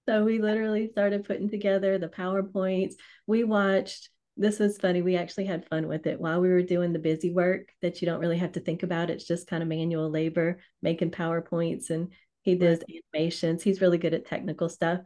So 0.09 0.23
we 0.23 0.39
literally 0.39 0.89
started 0.89 1.25
putting 1.25 1.51
together 1.51 1.99
the 1.99 2.07
PowerPoints. 2.07 2.95
We 3.27 3.43
watched, 3.43 4.09
this 4.37 4.61
was 4.61 4.79
funny. 4.79 5.03
We 5.03 5.17
actually 5.17 5.47
had 5.47 5.67
fun 5.67 5.89
with 5.89 6.07
it 6.07 6.21
while 6.21 6.41
we 6.41 6.49
were 6.49 6.63
doing 6.63 6.93
the 6.93 7.01
busy 7.01 7.33
work 7.33 7.71
that 7.83 8.01
you 8.01 8.07
don't 8.07 8.21
really 8.21 8.39
have 8.39 8.53
to 8.53 8.61
think 8.61 8.85
about. 8.85 9.11
It's 9.11 9.27
just 9.27 9.49
kind 9.49 9.65
of 9.65 9.69
manual 9.69 10.09
labor, 10.09 10.61
making 10.81 11.11
PowerPoints. 11.11 11.91
And 11.91 12.13
he 12.43 12.55
does 12.55 12.85
animations. 12.89 13.65
He's 13.65 13.81
really 13.81 13.99
good 13.99 14.15
at 14.15 14.27
technical 14.27 14.69
stuff. 14.69 15.01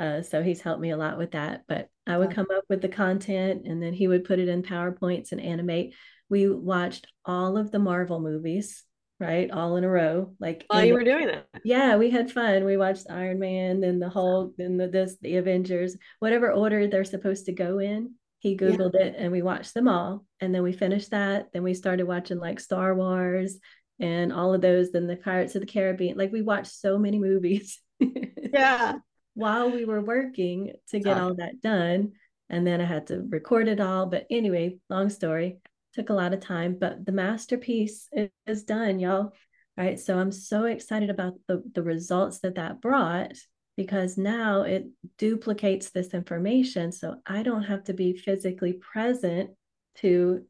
Uh, 0.00 0.22
so 0.22 0.42
he's 0.42 0.62
helped 0.62 0.80
me 0.80 0.90
a 0.90 0.96
lot 0.96 1.18
with 1.18 1.32
that. 1.32 1.62
But 1.68 1.88
I 2.06 2.16
would 2.16 2.34
come 2.34 2.48
up 2.52 2.64
with 2.68 2.80
the 2.80 2.88
content 2.88 3.66
and 3.66 3.82
then 3.82 3.92
he 3.92 4.08
would 4.08 4.24
put 4.24 4.38
it 4.38 4.48
in 4.48 4.62
PowerPoints 4.62 5.30
and 5.30 5.40
animate. 5.40 5.94
We 6.28 6.48
watched 6.48 7.06
all 7.24 7.56
of 7.56 7.70
the 7.70 7.78
Marvel 7.78 8.20
movies 8.20 8.84
right? 9.20 9.50
All 9.50 9.76
in 9.76 9.84
a 9.84 9.88
row. 9.88 10.34
Like 10.40 10.64
while 10.68 10.84
you 10.84 10.94
were 10.94 11.04
doing 11.04 11.26
that. 11.26 11.46
Yeah, 11.62 11.96
we 11.96 12.10
had 12.10 12.32
fun. 12.32 12.64
We 12.64 12.78
watched 12.78 13.10
Iron 13.10 13.38
Man, 13.38 13.80
then 13.80 14.00
the 14.00 14.08
Hulk, 14.08 14.54
then 14.56 14.78
the 14.78 14.88
this, 14.88 15.16
the 15.20 15.36
Avengers, 15.36 15.96
whatever 16.18 16.50
order 16.50 16.86
they're 16.86 17.04
supposed 17.04 17.46
to 17.46 17.52
go 17.52 17.78
in. 17.78 18.14
He 18.38 18.56
Googled 18.56 18.94
yeah. 18.94 19.06
it 19.06 19.14
and 19.18 19.30
we 19.30 19.42
watched 19.42 19.74
them 19.74 19.86
all. 19.86 20.24
And 20.40 20.54
then 20.54 20.62
we 20.62 20.72
finished 20.72 21.10
that. 21.10 21.52
Then 21.52 21.62
we 21.62 21.74
started 21.74 22.06
watching 22.06 22.38
like 22.38 22.58
Star 22.58 22.94
Wars 22.94 23.58
and 24.00 24.32
all 24.32 24.54
of 24.54 24.62
those, 24.62 24.90
then 24.90 25.06
the 25.06 25.16
Pirates 25.16 25.54
of 25.54 25.60
the 25.60 25.66
Caribbean. 25.66 26.16
Like 26.16 26.32
we 26.32 26.40
watched 26.40 26.72
so 26.72 26.98
many 26.98 27.18
movies. 27.18 27.78
yeah. 28.00 28.94
While 29.40 29.70
we 29.70 29.84
were 29.84 30.00
working 30.00 30.72
to 30.90 31.00
get 31.00 31.18
all 31.18 31.34
that 31.34 31.60
done. 31.60 32.12
And 32.48 32.66
then 32.66 32.80
I 32.80 32.84
had 32.84 33.06
to 33.08 33.24
record 33.28 33.68
it 33.68 33.80
all. 33.80 34.06
But 34.06 34.26
anyway, 34.30 34.78
long 34.88 35.08
story 35.08 35.58
took 35.94 36.10
a 36.10 36.14
lot 36.14 36.34
of 36.34 36.40
time, 36.40 36.76
but 36.80 37.04
the 37.04 37.12
masterpiece 37.12 38.08
is, 38.46 38.64
done, 38.64 38.98
y'all. 38.98 39.32
Right. 39.76 39.98
So 39.98 40.18
I'm 40.18 40.32
so 40.32 40.64
excited 40.64 41.10
about 41.10 41.34
the, 41.46 41.62
the 41.74 41.82
results 41.82 42.40
that 42.40 42.56
that 42.56 42.80
brought 42.80 43.32
because 43.76 44.18
now 44.18 44.62
it 44.62 44.86
duplicates 45.16 45.90
this 45.90 46.12
information. 46.12 46.92
So 46.92 47.16
I 47.24 47.42
don't 47.42 47.62
have 47.62 47.84
to 47.84 47.94
be 47.94 48.12
physically 48.12 48.74
present 48.74 49.50
to 49.96 50.44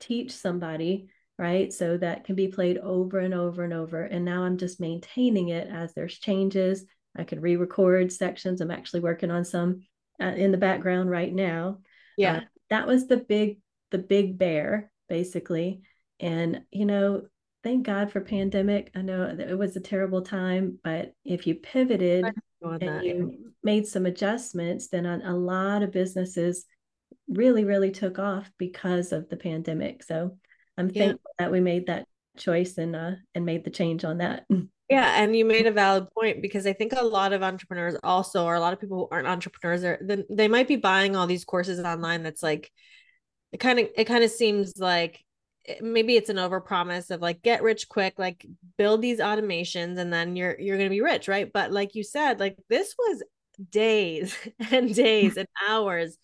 teach 0.00 0.32
somebody 0.32 1.08
right? 1.38 1.72
So 1.72 1.96
that 1.96 2.24
can 2.24 2.36
be 2.36 2.48
played 2.48 2.78
over 2.78 3.18
and 3.18 3.34
over 3.34 3.64
and 3.64 3.72
over. 3.72 4.04
And 4.04 4.24
now 4.24 4.44
I'm 4.44 4.58
just 4.58 4.80
maintaining 4.80 5.48
it 5.48 5.68
as 5.68 5.92
there's 5.92 6.18
changes. 6.18 6.84
I 7.16 7.24
could 7.24 7.42
re 7.42 7.56
record 7.56 8.12
sections. 8.12 8.60
I'm 8.60 8.70
actually 8.70 9.00
working 9.00 9.30
on 9.30 9.44
some 9.44 9.82
uh, 10.20 10.26
in 10.26 10.52
the 10.52 10.58
background 10.58 11.10
right 11.10 11.32
now. 11.32 11.78
Yeah. 12.16 12.36
Uh, 12.36 12.40
that 12.70 12.86
was 12.86 13.06
the 13.06 13.18
big, 13.18 13.58
the 13.90 13.98
big 13.98 14.38
bear, 14.38 14.90
basically. 15.08 15.82
And, 16.20 16.62
you 16.70 16.86
know, 16.86 17.22
thank 17.62 17.84
God 17.86 18.10
for 18.10 18.20
pandemic. 18.20 18.90
I 18.94 19.02
know 19.02 19.36
it 19.38 19.58
was 19.58 19.76
a 19.76 19.80
terrible 19.80 20.22
time, 20.22 20.78
but 20.82 21.12
if 21.24 21.46
you 21.46 21.56
pivoted 21.56 22.24
and 22.62 22.80
that. 22.80 23.04
you 23.04 23.52
made 23.62 23.86
some 23.86 24.06
adjustments, 24.06 24.88
then 24.88 25.06
a, 25.06 25.20
a 25.24 25.34
lot 25.34 25.82
of 25.82 25.92
businesses 25.92 26.64
really, 27.28 27.64
really 27.64 27.90
took 27.90 28.18
off 28.18 28.50
because 28.58 29.12
of 29.12 29.28
the 29.28 29.36
pandemic. 29.36 30.02
So 30.02 30.38
I'm 30.76 30.90
yeah. 30.90 31.06
thankful 31.06 31.30
that 31.38 31.52
we 31.52 31.60
made 31.60 31.86
that 31.86 32.06
choice 32.36 32.78
and 32.78 32.96
uh, 32.96 33.12
and 33.34 33.44
made 33.44 33.64
the 33.64 33.70
change 33.70 34.04
on 34.04 34.18
that. 34.18 34.46
Yeah, 34.92 35.22
and 35.22 35.34
you 35.34 35.44
made 35.44 35.66
a 35.66 35.72
valid 35.72 36.08
point 36.14 36.42
because 36.42 36.66
I 36.66 36.72
think 36.72 36.92
a 36.92 37.04
lot 37.04 37.32
of 37.32 37.42
entrepreneurs 37.42 37.96
also, 38.02 38.44
or 38.44 38.54
a 38.54 38.60
lot 38.60 38.72
of 38.72 38.80
people 38.80 38.98
who 38.98 39.08
aren't 39.10 39.26
entrepreneurs, 39.26 39.84
are 39.84 39.98
then 40.00 40.24
they 40.30 40.48
might 40.48 40.68
be 40.68 40.76
buying 40.76 41.16
all 41.16 41.26
these 41.26 41.44
courses 41.44 41.80
online. 41.80 42.22
That's 42.22 42.42
like, 42.42 42.70
it 43.52 43.60
kind 43.60 43.78
of 43.78 43.88
it 43.96 44.04
kind 44.04 44.24
of 44.24 44.30
seems 44.30 44.78
like 44.78 45.24
eh, 45.66 45.76
maybe 45.80 46.16
it's 46.16 46.30
an 46.30 46.36
overpromise 46.36 47.10
of 47.10 47.20
like 47.20 47.42
get 47.42 47.62
rich 47.62 47.88
quick 47.88 48.14
like 48.18 48.46
build 48.78 49.02
these 49.02 49.20
automations 49.20 49.98
and 49.98 50.12
then 50.12 50.36
you're 50.36 50.58
you're 50.58 50.78
going 50.78 50.88
to 50.88 50.94
be 50.94 51.02
rich 51.02 51.28
right 51.28 51.52
but 51.52 51.70
like 51.70 51.94
you 51.94 52.02
said 52.02 52.40
like 52.40 52.56
this 52.68 52.94
was 52.98 53.22
days 53.70 54.36
and 54.70 54.94
days 54.94 55.36
and 55.36 55.48
hours 55.68 56.16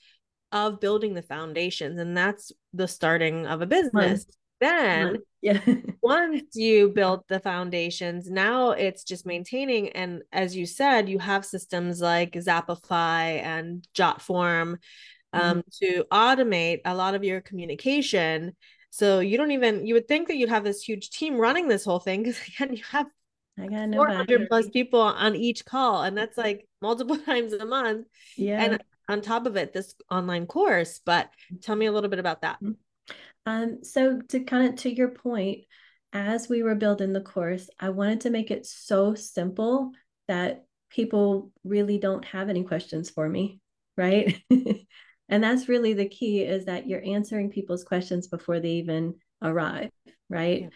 of 0.50 0.80
building 0.80 1.12
the 1.14 1.22
foundations 1.22 2.00
and 2.00 2.16
that's 2.16 2.50
the 2.72 2.88
starting 2.88 3.46
of 3.46 3.60
a 3.60 3.66
business 3.66 4.24
then 4.60 5.18
yeah 5.42 5.60
once 6.02 6.42
you 6.54 6.88
build 6.88 7.22
the 7.28 7.40
foundations 7.40 8.28
now 8.30 8.70
it's 8.70 9.04
just 9.04 9.26
maintaining 9.26 9.90
and 9.90 10.22
as 10.32 10.56
you 10.56 10.66
said 10.66 11.08
you 11.08 11.18
have 11.18 11.44
systems 11.44 12.00
like 12.00 12.32
zappify 12.32 13.40
and 13.42 13.86
jotform 13.94 14.76
um, 15.32 15.58
mm-hmm. 15.58 15.60
to 15.72 16.04
automate 16.12 16.80
a 16.84 16.94
lot 16.94 17.14
of 17.14 17.22
your 17.22 17.40
communication 17.40 18.56
so 18.90 19.20
you 19.20 19.36
don't 19.36 19.52
even 19.52 19.86
you 19.86 19.94
would 19.94 20.08
think 20.08 20.28
that 20.28 20.36
you'd 20.36 20.48
have 20.48 20.64
this 20.64 20.82
huge 20.82 21.10
team 21.10 21.36
running 21.36 21.68
this 21.68 21.84
whole 21.84 22.00
thing 22.00 22.22
because 22.22 22.40
again 22.58 22.74
you 22.74 22.82
have 22.90 23.06
I 23.60 23.66
got 23.66 23.92
400 23.92 24.48
plus 24.48 24.68
people 24.68 25.00
on 25.00 25.34
each 25.34 25.64
call 25.64 26.02
and 26.02 26.16
that's 26.16 26.38
like 26.38 26.66
multiple 26.80 27.16
times 27.26 27.52
a 27.52 27.66
month. 27.66 28.06
Yeah. 28.36 28.62
And 28.62 28.84
on 29.08 29.20
top 29.20 29.46
of 29.46 29.56
it, 29.56 29.72
this 29.72 29.94
online 30.10 30.46
course. 30.46 31.00
But 31.04 31.30
tell 31.62 31.76
me 31.76 31.86
a 31.86 31.92
little 31.92 32.10
bit 32.10 32.18
about 32.18 32.42
that. 32.42 32.56
Mm-hmm. 32.56 32.72
Um, 33.46 33.82
so 33.82 34.20
to 34.28 34.40
kind 34.40 34.68
of 34.68 34.76
to 34.80 34.94
your 34.94 35.08
point, 35.08 35.64
as 36.12 36.48
we 36.48 36.62
were 36.62 36.74
building 36.74 37.12
the 37.12 37.20
course, 37.20 37.68
I 37.78 37.90
wanted 37.90 38.22
to 38.22 38.30
make 38.30 38.50
it 38.50 38.66
so 38.66 39.14
simple 39.14 39.92
that 40.26 40.64
people 40.90 41.50
really 41.64 41.98
don't 41.98 42.24
have 42.24 42.48
any 42.48 42.64
questions 42.64 43.10
for 43.10 43.28
me, 43.28 43.60
right? 43.96 44.40
and 44.50 45.44
that's 45.44 45.68
really 45.68 45.92
the 45.92 46.08
key 46.08 46.42
is 46.42 46.64
that 46.66 46.86
you're 46.86 47.04
answering 47.04 47.50
people's 47.50 47.84
questions 47.84 48.26
before 48.28 48.60
they 48.60 48.72
even 48.72 49.14
arrive 49.42 49.90
right? 50.28 50.62
Yeah. 50.62 50.68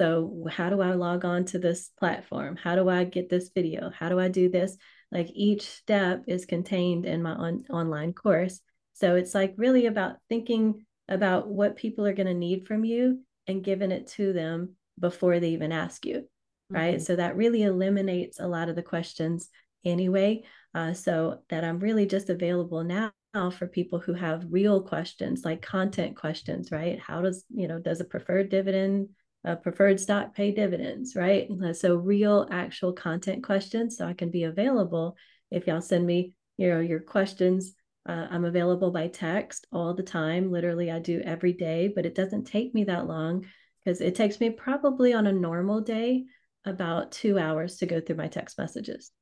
so 0.00 0.46
how 0.50 0.70
do 0.70 0.80
i 0.80 0.92
log 0.92 1.24
on 1.24 1.44
to 1.46 1.58
this 1.58 1.90
platform? 1.98 2.56
How 2.56 2.74
do 2.74 2.88
i 2.88 3.04
get 3.04 3.28
this 3.28 3.50
video? 3.54 3.90
How 3.90 4.08
do 4.08 4.18
i 4.18 4.28
do 4.28 4.48
this? 4.48 4.76
Like 5.10 5.28
each 5.32 5.62
step 5.62 6.24
is 6.26 6.44
contained 6.44 7.06
in 7.06 7.22
my 7.22 7.32
on- 7.32 7.64
online 7.70 8.12
course. 8.12 8.60
So 8.94 9.14
it's 9.16 9.34
like 9.34 9.54
really 9.56 9.86
about 9.86 10.16
thinking 10.28 10.84
about 11.08 11.48
what 11.48 11.76
people 11.76 12.06
are 12.06 12.14
going 12.14 12.26
to 12.26 12.34
need 12.34 12.66
from 12.66 12.84
you 12.84 13.20
and 13.46 13.64
giving 13.64 13.90
it 13.90 14.06
to 14.06 14.32
them 14.32 14.74
before 14.98 15.40
they 15.40 15.50
even 15.50 15.72
ask 15.72 16.04
you 16.04 16.24
right? 16.70 16.96
Mm-hmm. 16.96 17.02
so 17.02 17.16
that 17.16 17.36
really 17.36 17.62
eliminates 17.62 18.40
a 18.40 18.46
lot 18.46 18.68
of 18.68 18.76
the 18.76 18.82
questions 18.82 19.48
anyway 19.84 20.42
uh, 20.74 20.92
so 20.92 21.38
that 21.48 21.64
i'm 21.64 21.78
really 21.78 22.04
just 22.06 22.28
available 22.28 22.84
now 22.84 23.10
for 23.52 23.68
people 23.68 24.00
who 24.00 24.14
have 24.14 24.46
real 24.50 24.82
questions 24.82 25.44
like 25.44 25.62
content 25.62 26.16
questions 26.16 26.72
right? 26.72 26.98
How 26.98 27.20
does 27.20 27.44
you 27.54 27.68
know 27.68 27.78
does 27.78 28.00
a 28.00 28.04
preferred 28.04 28.48
dividend 28.48 29.10
a 29.44 29.54
preferred 29.54 30.00
stock 30.00 30.34
pay 30.34 30.50
dividends 30.50 31.14
right? 31.14 31.48
So 31.74 31.96
real 31.96 32.48
actual 32.50 32.92
content 32.92 33.44
questions 33.44 33.96
so 33.96 34.06
i 34.06 34.12
can 34.12 34.30
be 34.30 34.44
available 34.44 35.16
if 35.50 35.66
y'all 35.66 35.80
send 35.80 36.06
me 36.06 36.32
you 36.56 36.68
know 36.68 36.80
your 36.80 37.00
questions 37.00 37.74
uh, 38.08 38.26
i'm 38.30 38.44
available 38.44 38.90
by 38.90 39.06
text 39.06 39.66
all 39.72 39.94
the 39.94 40.02
time 40.02 40.50
literally 40.50 40.90
i 40.90 40.98
do 40.98 41.20
every 41.24 41.52
day 41.52 41.90
but 41.94 42.06
it 42.06 42.14
doesn't 42.14 42.44
take 42.44 42.74
me 42.74 42.84
that 42.84 43.06
long 43.06 43.44
because 43.84 44.00
it 44.00 44.14
takes 44.14 44.40
me 44.40 44.50
probably 44.50 45.12
on 45.12 45.26
a 45.26 45.32
normal 45.32 45.80
day 45.80 46.24
about 46.64 47.12
two 47.12 47.38
hours 47.38 47.76
to 47.76 47.86
go 47.86 48.00
through 48.00 48.16
my 48.16 48.28
text 48.28 48.58
messages 48.58 49.12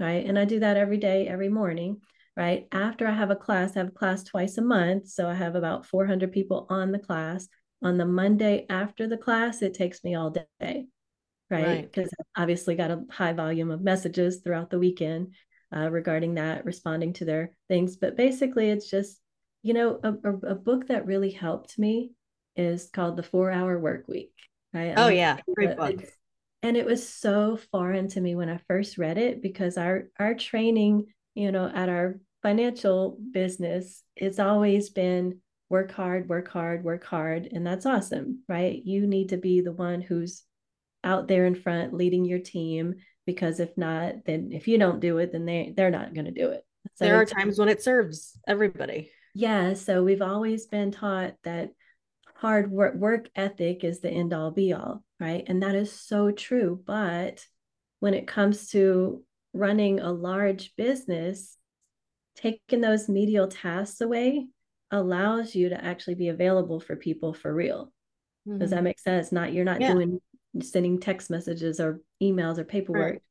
right 0.00 0.24
and 0.26 0.38
i 0.38 0.44
do 0.44 0.60
that 0.60 0.76
every 0.76 0.98
day 0.98 1.28
every 1.28 1.48
morning 1.48 2.00
right? 2.36 2.66
After 2.70 3.06
I 3.06 3.12
have 3.12 3.30
a 3.30 3.36
class, 3.36 3.76
I 3.76 3.80
have 3.80 3.88
a 3.88 3.92
class 3.92 4.22
twice 4.22 4.58
a 4.58 4.62
month. 4.62 5.08
So 5.08 5.28
I 5.28 5.34
have 5.34 5.54
about 5.54 5.86
400 5.86 6.30
people 6.32 6.66
on 6.68 6.92
the 6.92 6.98
class. 6.98 7.48
On 7.82 7.98
the 7.98 8.06
Monday 8.06 8.66
after 8.68 9.06
the 9.06 9.16
class, 9.16 9.62
it 9.62 9.74
takes 9.74 10.02
me 10.04 10.14
all 10.14 10.30
day, 10.30 10.86
right? 11.50 11.82
Because 11.82 12.10
right. 12.18 12.42
Obviously 12.42 12.74
got 12.74 12.90
a 12.90 13.04
high 13.10 13.32
volume 13.32 13.70
of 13.70 13.82
messages 13.82 14.40
throughout 14.42 14.70
the 14.70 14.78
weekend 14.78 15.34
uh, 15.76 15.90
regarding 15.90 16.34
that, 16.34 16.64
responding 16.64 17.12
to 17.14 17.24
their 17.24 17.50
things. 17.68 17.96
But 17.96 18.16
basically, 18.16 18.70
it's 18.70 18.88
just, 18.88 19.20
you 19.62 19.74
know, 19.74 20.00
a, 20.02 20.12
a, 20.12 20.36
a 20.52 20.54
book 20.54 20.88
that 20.88 21.06
really 21.06 21.30
helped 21.30 21.78
me 21.78 22.12
is 22.56 22.88
called 22.92 23.16
The 23.16 23.22
Four 23.22 23.50
Hour 23.50 23.78
Work 23.78 24.08
Week. 24.08 24.32
Right? 24.72 24.94
Oh, 24.96 25.08
yeah. 25.08 25.38
Great 25.54 25.76
book. 25.76 26.02
And 26.62 26.76
it 26.76 26.86
was 26.86 27.06
so 27.06 27.58
foreign 27.70 28.08
to 28.08 28.20
me 28.20 28.34
when 28.34 28.48
I 28.48 28.58
first 28.66 28.98
read 28.98 29.18
it 29.18 29.42
because 29.42 29.76
our 29.76 30.08
our 30.18 30.34
training, 30.34 31.06
you 31.34 31.52
know, 31.52 31.70
at 31.72 31.88
our 31.88 32.18
financial 32.42 33.18
business, 33.30 34.02
it's 34.16 34.38
always 34.38 34.90
been 34.90 35.40
work 35.68 35.92
hard, 35.92 36.28
work 36.28 36.48
hard, 36.48 36.84
work 36.84 37.04
hard. 37.04 37.48
And 37.52 37.66
that's 37.66 37.86
awesome, 37.86 38.42
right? 38.48 38.80
You 38.84 39.06
need 39.06 39.28
to 39.30 39.36
be 39.36 39.60
the 39.60 39.72
one 39.72 40.00
who's 40.00 40.44
out 41.06 41.28
there 41.28 41.46
in 41.46 41.54
front 41.54 41.94
leading 41.94 42.24
your 42.24 42.40
team 42.40 42.96
because 43.26 43.60
if 43.60 43.76
not, 43.78 44.24
then 44.26 44.50
if 44.52 44.68
you 44.68 44.76
don't 44.76 45.00
do 45.00 45.18
it, 45.18 45.32
then 45.32 45.46
they 45.46 45.72
they're 45.74 45.90
not 45.90 46.12
going 46.12 46.26
to 46.26 46.32
do 46.32 46.50
it. 46.50 46.64
So 46.94 47.04
there 47.04 47.16
are 47.16 47.24
times 47.24 47.58
when 47.58 47.68
it 47.68 47.82
serves 47.82 48.38
everybody. 48.46 49.10
Yeah. 49.34 49.74
So 49.74 50.02
we've 50.02 50.22
always 50.22 50.66
been 50.66 50.90
taught 50.90 51.34
that 51.44 51.70
hard 52.34 52.70
work 52.70 52.94
work 52.94 53.28
ethic 53.34 53.84
is 53.84 54.00
the 54.00 54.10
end 54.10 54.34
all 54.34 54.50
be 54.50 54.72
all, 54.72 55.02
right? 55.20 55.44
And 55.46 55.62
that 55.62 55.74
is 55.74 55.92
so 55.92 56.30
true. 56.30 56.82
But 56.84 57.44
when 58.00 58.14
it 58.14 58.26
comes 58.26 58.68
to 58.70 59.24
running 59.52 60.00
a 60.00 60.12
large 60.12 60.74
business, 60.76 61.56
taking 62.34 62.80
those 62.80 63.08
medial 63.08 63.48
tasks 63.48 64.00
away 64.00 64.46
allows 64.90 65.54
you 65.54 65.70
to 65.70 65.84
actually 65.84 66.14
be 66.14 66.28
available 66.28 66.80
for 66.80 66.96
people 66.96 67.32
for 67.34 67.52
real. 67.52 67.92
Mm-hmm. 68.46 68.58
Does 68.58 68.70
that 68.70 68.84
make 68.84 69.00
sense? 69.00 69.32
Not 69.32 69.52
you're 69.52 69.64
not 69.64 69.80
yeah. 69.80 69.92
doing 69.92 70.20
sending 70.62 70.98
text 70.98 71.30
messages 71.30 71.80
or 71.80 72.00
emails 72.22 72.58
or 72.58 72.64
paperwork. 72.64 73.12
Right. 73.12 73.22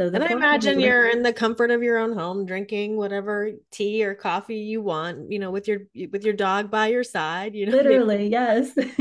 So 0.00 0.06
and 0.06 0.24
I 0.24 0.28
imagine 0.28 0.80
you're 0.80 1.10
in 1.10 1.22
the 1.22 1.32
comfort 1.32 1.70
of 1.70 1.82
your 1.82 1.98
own 1.98 2.16
home, 2.16 2.46
drinking 2.46 2.96
whatever 2.96 3.50
tea 3.70 4.02
or 4.02 4.14
coffee 4.14 4.56
you 4.56 4.80
want, 4.80 5.30
you 5.30 5.38
know, 5.38 5.50
with 5.50 5.68
your 5.68 5.80
with 6.10 6.24
your 6.24 6.32
dog 6.32 6.70
by 6.70 6.86
your 6.86 7.04
side. 7.04 7.54
You 7.54 7.66
know, 7.66 7.72
literally, 7.72 8.28
yes, 8.28 8.70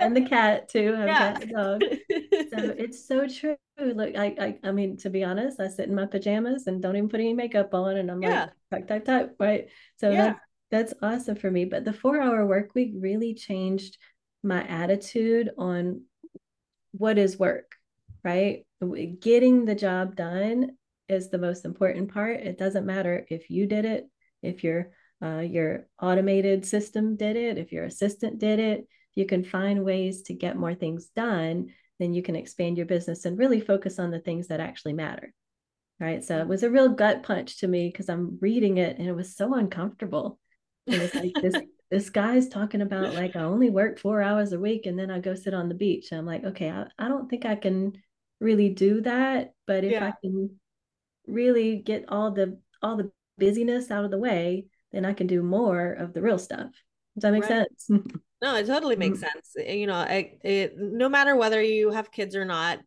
and 0.00 0.16
the 0.16 0.26
cat 0.28 0.68
too. 0.68 0.96
I 0.98 1.06
yeah. 1.06 1.32
cat 1.32 1.48
dog. 1.48 1.82
So 1.82 2.74
it's 2.76 3.06
so 3.06 3.28
true. 3.28 3.56
Look, 3.78 4.16
I, 4.16 4.34
I, 4.40 4.58
I 4.64 4.72
mean, 4.72 4.96
to 4.98 5.10
be 5.10 5.22
honest, 5.22 5.60
I 5.60 5.68
sit 5.68 5.88
in 5.88 5.94
my 5.94 6.06
pajamas 6.06 6.66
and 6.66 6.82
don't 6.82 6.96
even 6.96 7.08
put 7.08 7.20
any 7.20 7.32
makeup 7.32 7.72
on, 7.72 7.96
and 7.96 8.10
I'm 8.10 8.20
yeah. 8.20 8.48
like, 8.72 8.88
type, 8.88 9.04
type, 9.04 9.04
type, 9.04 9.36
right? 9.38 9.68
So 9.98 10.10
yeah. 10.10 10.34
that's 10.70 10.92
that's 10.92 10.94
awesome 11.02 11.36
for 11.36 11.52
me. 11.52 11.66
But 11.66 11.84
the 11.84 11.92
four 11.92 12.20
hour 12.20 12.44
work 12.46 12.74
week 12.74 12.94
really 12.96 13.34
changed 13.34 13.96
my 14.42 14.66
attitude 14.66 15.50
on 15.56 16.02
what 16.92 17.18
is 17.18 17.38
work 17.38 17.74
right? 18.22 18.64
Getting 19.20 19.64
the 19.64 19.74
job 19.74 20.16
done 20.16 20.70
is 21.08 21.30
the 21.30 21.38
most 21.38 21.64
important 21.64 22.12
part. 22.12 22.40
It 22.40 22.58
doesn't 22.58 22.86
matter 22.86 23.26
if 23.28 23.50
you 23.50 23.66
did 23.66 23.84
it, 23.84 24.08
if 24.42 24.64
your 24.64 24.90
uh, 25.22 25.40
your 25.40 25.86
automated 26.00 26.64
system 26.64 27.14
did 27.16 27.36
it, 27.36 27.58
if 27.58 27.72
your 27.72 27.84
assistant 27.84 28.38
did 28.38 28.58
it. 28.58 28.86
You 29.14 29.26
can 29.26 29.44
find 29.44 29.84
ways 29.84 30.22
to 30.22 30.34
get 30.34 30.56
more 30.56 30.74
things 30.74 31.08
done, 31.14 31.74
then 31.98 32.14
you 32.14 32.22
can 32.22 32.36
expand 32.36 32.78
your 32.78 32.86
business 32.86 33.26
and 33.26 33.38
really 33.38 33.60
focus 33.60 33.98
on 33.98 34.10
the 34.10 34.20
things 34.20 34.48
that 34.48 34.60
actually 34.60 34.94
matter. 34.94 35.34
Right. 35.98 36.24
So 36.24 36.38
it 36.38 36.48
was 36.48 36.62
a 36.62 36.70
real 36.70 36.88
gut 36.88 37.22
punch 37.22 37.58
to 37.58 37.68
me 37.68 37.88
because 37.88 38.08
I'm 38.08 38.38
reading 38.40 38.78
it 38.78 38.98
and 38.98 39.06
it 39.06 39.12
was 39.12 39.36
so 39.36 39.52
uncomfortable. 39.54 40.38
Like 40.86 41.12
this 41.12 41.54
this 41.90 42.10
guy's 42.10 42.48
talking 42.48 42.80
about 42.82 43.14
like 43.14 43.36
I 43.36 43.42
only 43.42 43.70
work 43.70 43.98
four 43.98 44.22
hours 44.22 44.52
a 44.52 44.60
week 44.60 44.86
and 44.86 44.98
then 44.98 45.10
I 45.10 45.18
go 45.18 45.34
sit 45.34 45.54
on 45.54 45.68
the 45.68 45.74
beach. 45.74 46.10
And 46.10 46.18
I'm 46.18 46.26
like, 46.26 46.44
okay, 46.44 46.70
I, 46.70 46.86
I 46.98 47.08
don't 47.08 47.28
think 47.28 47.44
I 47.44 47.56
can 47.56 47.94
really 48.40 48.70
do 48.70 49.02
that 49.02 49.52
but 49.66 49.84
if 49.84 49.92
yeah. 49.92 50.06
i 50.06 50.12
can 50.22 50.50
really 51.26 51.76
get 51.76 52.06
all 52.08 52.30
the 52.30 52.58
all 52.82 52.96
the 52.96 53.12
busyness 53.38 53.90
out 53.90 54.04
of 54.04 54.10
the 54.10 54.18
way 54.18 54.66
then 54.92 55.04
i 55.04 55.12
can 55.12 55.26
do 55.26 55.42
more 55.42 55.92
of 55.92 56.12
the 56.12 56.22
real 56.22 56.38
stuff 56.38 56.70
Does 57.14 57.22
that 57.22 57.32
make 57.32 57.42
right. 57.48 57.68
sense? 57.80 57.90
no, 58.42 58.56
it 58.56 58.66
totally 58.66 58.96
makes 58.96 59.20
sense. 59.28 59.54
Eh, 59.58 59.74
you 59.74 59.86
know, 59.86 60.04
it, 60.08 60.74
no 60.76 61.08
matter 61.08 61.36
whether 61.36 61.60
you 61.60 61.90
have 61.90 62.10
kids 62.10 62.34
or 62.34 62.44
not, 62.44 62.78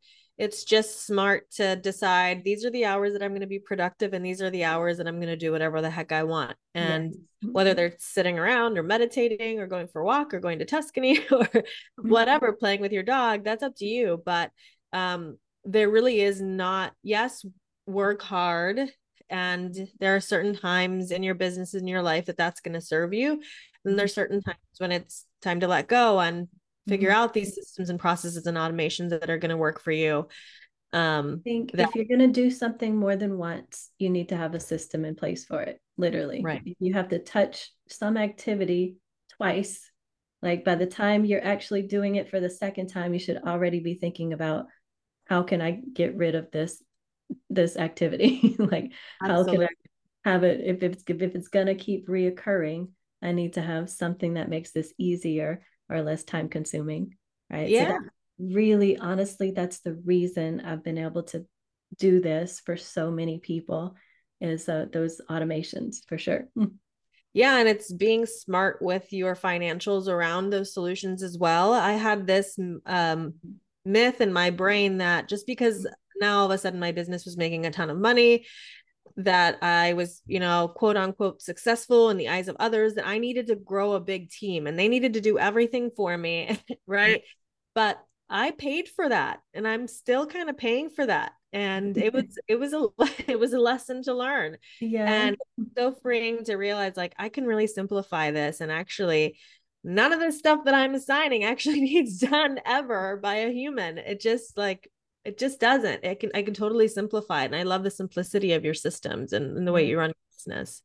it's 0.44 0.66
just 0.66 1.06
smart 1.06 1.50
to 1.52 1.78
decide 1.78 2.44
these 2.44 2.66
are 2.66 2.70
the 2.70 2.84
hours 2.84 3.14
that 3.14 3.24
I'm 3.24 3.32
going 3.32 3.40
to 3.42 3.48
be 3.48 3.60
productive 3.60 4.12
and 4.12 4.26
these 4.26 4.42
are 4.42 4.50
the 4.50 4.66
hours 4.66 4.98
that 4.98 5.08
I'm 5.08 5.16
going 5.16 5.30
to 5.30 5.38
do 5.38 5.54
whatever 5.54 5.82
the 5.82 5.90
heck 5.90 6.12
I 6.12 6.24
want. 6.24 6.58
And 6.76 7.14
yes. 7.14 7.52
whether 7.54 7.74
they're 7.74 7.96
sitting 7.98 8.38
around 8.38 8.78
or 8.78 8.84
meditating 8.84 9.62
or 9.62 9.68
going 9.68 9.88
for 9.88 10.02
a 10.02 10.06
walk 10.06 10.34
or 10.34 10.42
going 10.42 10.60
to 10.60 10.66
Tuscany 10.66 11.20
or 11.32 11.46
mm-hmm. 11.46 12.10
whatever, 12.10 12.52
playing 12.52 12.82
with 12.82 12.92
your 12.92 13.04
dog, 13.04 13.46
that's 13.46 13.64
up 13.64 13.78
to 13.78 13.86
you. 13.86 14.22
But 14.26 14.52
um, 14.92 15.38
there 15.64 15.90
really 15.90 16.20
is 16.20 16.42
not, 16.42 16.92
yes, 17.04 17.46
work 17.88 18.22
hard. 18.22 18.82
And 19.30 19.74
there 20.02 20.14
are 20.18 20.20
certain 20.20 20.58
times 20.58 21.12
in 21.12 21.24
your 21.24 21.36
business 21.36 21.74
in 21.74 21.88
your 21.88 22.02
life 22.02 22.26
that 22.26 22.36
that's 22.36 22.60
going 22.60 22.74
to 22.74 22.82
serve 22.82 23.14
you. 23.14 23.42
And 23.86 23.98
there's 23.98 24.12
mm-hmm. 24.12 24.16
certain 24.16 24.42
times 24.42 24.58
when 24.80 24.92
it's 24.92 25.26
time 25.42 25.62
to 25.62 25.70
let 25.70 25.88
go 25.88 26.20
and 26.20 26.50
figure 26.88 27.10
mm-hmm. 27.10 27.18
out 27.18 27.34
these 27.34 27.56
systems 27.56 27.90
and 27.90 28.00
processes 28.00 28.46
and 28.46 28.58
automations 28.58 29.10
that 29.10 29.30
are 29.30 29.38
going 29.38 29.50
to 29.50 29.58
work 29.58 29.82
for 29.82 29.92
you 29.92 30.28
um, 30.94 31.40
I 31.40 31.44
think 31.44 31.72
that, 31.72 31.90
if 31.90 31.96
you're 31.96 32.06
going 32.06 32.20
to 32.20 32.42
do 32.42 32.52
something 32.52 32.96
more 32.96 33.16
than 33.16 33.38
once, 33.40 33.90
you 33.98 34.12
need 34.12 34.30
to 34.30 34.38
have 34.38 34.54
a 34.54 34.60
system 34.60 35.06
in 35.06 35.16
place 35.16 35.44
for 35.44 35.62
it. 35.62 35.82
Literally, 35.98 36.42
right? 36.44 36.62
You 36.80 36.94
have 36.94 37.10
to 37.10 37.20
touch 37.20 37.72
some 37.90 38.16
activity 38.16 38.98
twice, 39.38 39.90
like 40.44 40.64
by 40.64 40.76
the 40.76 40.86
time 40.86 41.26
you're 41.26 41.44
actually 41.44 41.82
doing 41.84 42.16
it 42.16 42.30
for 42.30 42.40
the 42.40 42.50
second 42.50 42.88
time, 42.88 43.14
you 43.14 43.20
should 43.20 43.38
already 43.38 43.80
be 43.80 43.96
thinking 43.96 44.34
about 44.34 44.68
how 45.26 45.42
can 45.42 45.62
I 45.62 45.82
get 45.94 46.16
rid 46.16 46.36
of 46.36 46.52
this 46.52 46.82
this 47.50 47.76
activity? 47.76 48.56
like 48.60 48.92
Absolutely. 49.24 49.66
how 49.66 49.68
can 49.68 49.68
I 50.26 50.30
have 50.30 50.44
it 50.44 50.62
if 50.64 50.84
it's 50.84 51.04
if 51.08 51.36
it's 51.36 51.48
going 51.48 51.68
to 51.68 51.76
keep 51.76 52.08
reoccurring? 52.08 52.90
I 53.22 53.32
need 53.32 53.54
to 53.54 53.62
have 53.62 53.90
something 53.90 54.36
that 54.36 54.50
makes 54.50 54.72
this 54.72 54.94
easier 55.00 55.66
or 55.90 56.02
less 56.02 56.24
time 56.24 56.50
consuming 56.50 57.16
right? 57.52 57.70
Yeah. 57.70 57.98
so 57.98 58.00
really 58.40 58.98
honestly 58.98 59.52
that's 59.52 59.80
the 59.80 59.94
reason 60.06 60.62
i've 60.62 60.84
been 60.84 60.98
able 60.98 61.24
to 61.24 61.46
do 61.98 62.20
this 62.20 62.60
for 62.60 62.78
so 62.78 63.12
many 63.12 63.40
people 63.40 63.96
is 64.42 64.68
uh, 64.68 64.86
those 64.92 65.22
automations 65.30 65.98
for 66.08 66.18
sure. 66.18 66.48
Yeah 67.36 67.58
and 67.58 67.68
it's 67.68 67.92
being 67.92 68.28
smart 68.28 68.80
with 68.80 69.12
your 69.12 69.36
financials 69.36 70.08
around 70.08 70.52
those 70.52 70.72
solutions 70.72 71.24
as 71.24 71.36
well. 71.36 71.74
I 71.74 71.94
had 71.94 72.28
this 72.28 72.60
um, 72.86 73.34
myth 73.84 74.22
in 74.22 74.32
my 74.32 74.52
brain 74.52 75.00
that 75.00 75.28
just 75.28 75.48
because 75.48 75.88
now 76.22 76.38
all 76.38 76.46
of 76.46 76.52
a 76.52 76.60
sudden 76.60 76.80
my 76.80 76.92
business 76.92 77.26
was 77.26 77.36
making 77.36 77.66
a 77.66 77.72
ton 77.72 77.90
of 77.90 77.98
money 77.98 78.46
that 79.18 79.62
I 79.62 79.94
was, 79.94 80.22
you 80.26 80.40
know, 80.40 80.72
quote 80.76 80.98
unquote 80.98 81.42
successful 81.42 82.10
in 82.10 82.18
the 82.18 82.30
eyes 82.30 82.48
of 82.48 82.58
others, 82.60 82.96
that 82.96 83.08
I 83.08 83.18
needed 83.18 83.48
to 83.48 83.56
grow 83.56 83.94
a 83.94 84.00
big 84.00 84.30
team 84.30 84.68
and 84.68 84.78
they 84.78 84.88
needed 84.88 85.14
to 85.14 85.22
do 85.22 85.38
everything 85.38 85.92
for 85.96 86.18
me. 86.18 86.60
right. 86.88 87.22
But 87.76 88.00
I 88.30 88.52
paid 88.52 88.88
for 88.88 89.08
that 89.10 89.42
and 89.54 89.68
I'm 89.68 89.88
still 89.88 90.26
kind 90.26 90.50
of 90.50 90.58
paying 90.58 90.90
for 90.90 91.06
that. 91.06 91.34
And 91.52 91.98
it 91.98 92.14
was, 92.14 92.38
it 92.48 92.60
was 92.60 92.74
a, 92.74 92.88
it 93.28 93.40
was 93.40 93.54
a 93.54 93.60
lesson 93.60 94.04
to 94.04 94.14
learn. 94.14 94.58
Yeah. 94.82 95.12
And 95.12 95.38
so 95.78 95.94
freeing 96.02 96.44
to 96.46 96.56
realize 96.56 96.98
like 96.98 97.14
I 97.20 97.30
can 97.30 97.46
really 97.46 97.68
simplify 97.68 98.32
this 98.32 98.62
and 98.62 98.72
actually 98.72 99.38
none 99.84 100.14
of 100.14 100.20
the 100.20 100.32
stuff 100.32 100.64
that 100.66 100.74
I'm 100.74 100.96
assigning 100.96 101.44
actually 101.44 101.82
needs 101.82 102.20
done 102.20 102.60
ever 102.66 103.18
by 103.18 103.36
a 103.36 103.52
human. 103.52 103.98
It 103.98 104.22
just 104.22 104.58
like 104.58 104.90
it 105.26 105.38
just 105.38 105.60
doesn't 105.60 106.04
it 106.04 106.20
can 106.20 106.32
i 106.36 106.42
can 106.42 106.54
totally 106.54 106.88
simplify 106.88 107.44
it 107.44 107.48
and 107.48 107.56
i 107.56 107.64
love 107.64 107.84
the 107.84 107.92
simplicity 107.92 108.54
of 108.54 108.66
your 108.66 108.74
systems 108.74 109.34
and, 109.34 109.58
and 109.58 109.68
the 109.68 109.72
way 109.72 109.88
you 109.88 109.98
run 109.98 110.14
business 110.32 110.82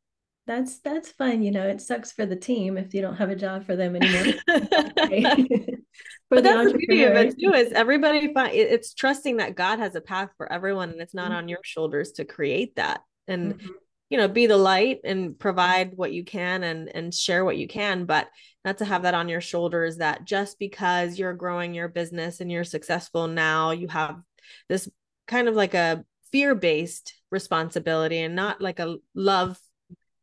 that's 0.47 0.79
that's 0.79 1.11
fun 1.11 1.43
you 1.43 1.51
know 1.51 1.67
it 1.67 1.79
sucks 1.81 2.11
for 2.11 2.25
the 2.25 2.35
team 2.35 2.77
if 2.77 2.93
you 2.93 3.01
don't 3.01 3.17
have 3.17 3.29
a 3.29 3.35
job 3.35 3.65
for 3.65 3.75
them 3.75 3.95
anymore 3.95 4.33
but 6.29 6.43
that's 6.43 6.71
the 6.71 6.77
beauty 6.77 7.03
of 7.03 7.15
it 7.15 7.35
too 7.39 7.53
is 7.53 7.71
everybody 7.71 8.33
find 8.33 8.53
it's 8.53 8.93
trusting 8.93 9.37
that 9.37 9.55
god 9.55 9.79
has 9.79 9.95
a 9.95 10.01
path 10.01 10.29
for 10.37 10.51
everyone 10.51 10.89
and 10.89 11.01
it's 11.01 11.13
not 11.13 11.29
mm-hmm. 11.29 11.37
on 11.37 11.47
your 11.47 11.59
shoulders 11.63 12.13
to 12.13 12.25
create 12.25 12.75
that 12.77 13.01
and 13.27 13.55
mm-hmm. 13.55 13.67
you 14.09 14.17
know 14.17 14.27
be 14.27 14.47
the 14.47 14.57
light 14.57 15.01
and 15.03 15.37
provide 15.37 15.95
what 15.95 16.13
you 16.13 16.23
can 16.23 16.63
and 16.63 16.89
and 16.95 17.13
share 17.13 17.45
what 17.45 17.57
you 17.57 17.67
can 17.67 18.05
but 18.05 18.27
not 18.65 18.79
to 18.79 18.85
have 18.85 19.03
that 19.03 19.13
on 19.13 19.29
your 19.29 19.41
shoulders 19.41 19.97
that 19.97 20.25
just 20.25 20.57
because 20.57 21.19
you're 21.19 21.33
growing 21.33 21.75
your 21.75 21.87
business 21.87 22.41
and 22.41 22.51
you're 22.51 22.63
successful 22.63 23.27
now 23.27 23.69
you 23.69 23.87
have 23.87 24.19
this 24.67 24.89
kind 25.27 25.47
of 25.47 25.55
like 25.55 25.73
a 25.73 26.03
fear-based 26.31 27.13
responsibility 27.31 28.19
and 28.19 28.35
not 28.35 28.61
like 28.61 28.79
a 28.79 28.97
love 29.15 29.57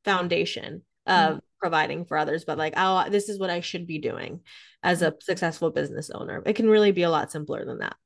foundation 0.05 0.83
of 1.07 1.31
mm-hmm. 1.31 1.39
providing 1.61 2.05
for 2.05 2.17
others 2.17 2.45
but 2.45 2.59
like 2.59 2.75
oh 2.77 3.09
this 3.11 3.29
is 3.29 3.39
what 3.39 3.51
i 3.51 3.61
should 3.61 3.87
be 3.87 3.99
doing 3.99 4.41
as 4.83 5.03
a 5.03 5.15
successful 5.21 5.71
business 5.71 6.11
owner. 6.11 6.43
It 6.47 6.55
can 6.55 6.69
really 6.69 6.93
be 6.93 7.03
a 7.03 7.11
lot 7.11 7.33
simpler 7.33 7.65
than 7.65 7.79
that. 7.79 7.97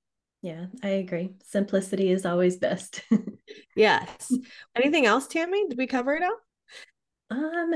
Yeah 0.42 0.66
i 0.82 0.88
agree. 0.88 1.34
Simplicity 1.44 2.10
is 2.10 2.26
always 2.26 2.56
best. 2.56 3.02
Yes. 3.76 4.32
Anything 4.76 5.06
else 5.06 5.26
tammy? 5.26 5.68
Did 5.68 5.78
we 5.78 5.86
cover 5.86 6.14
it 6.14 6.22
all? 6.22 6.36
Um 7.30 7.74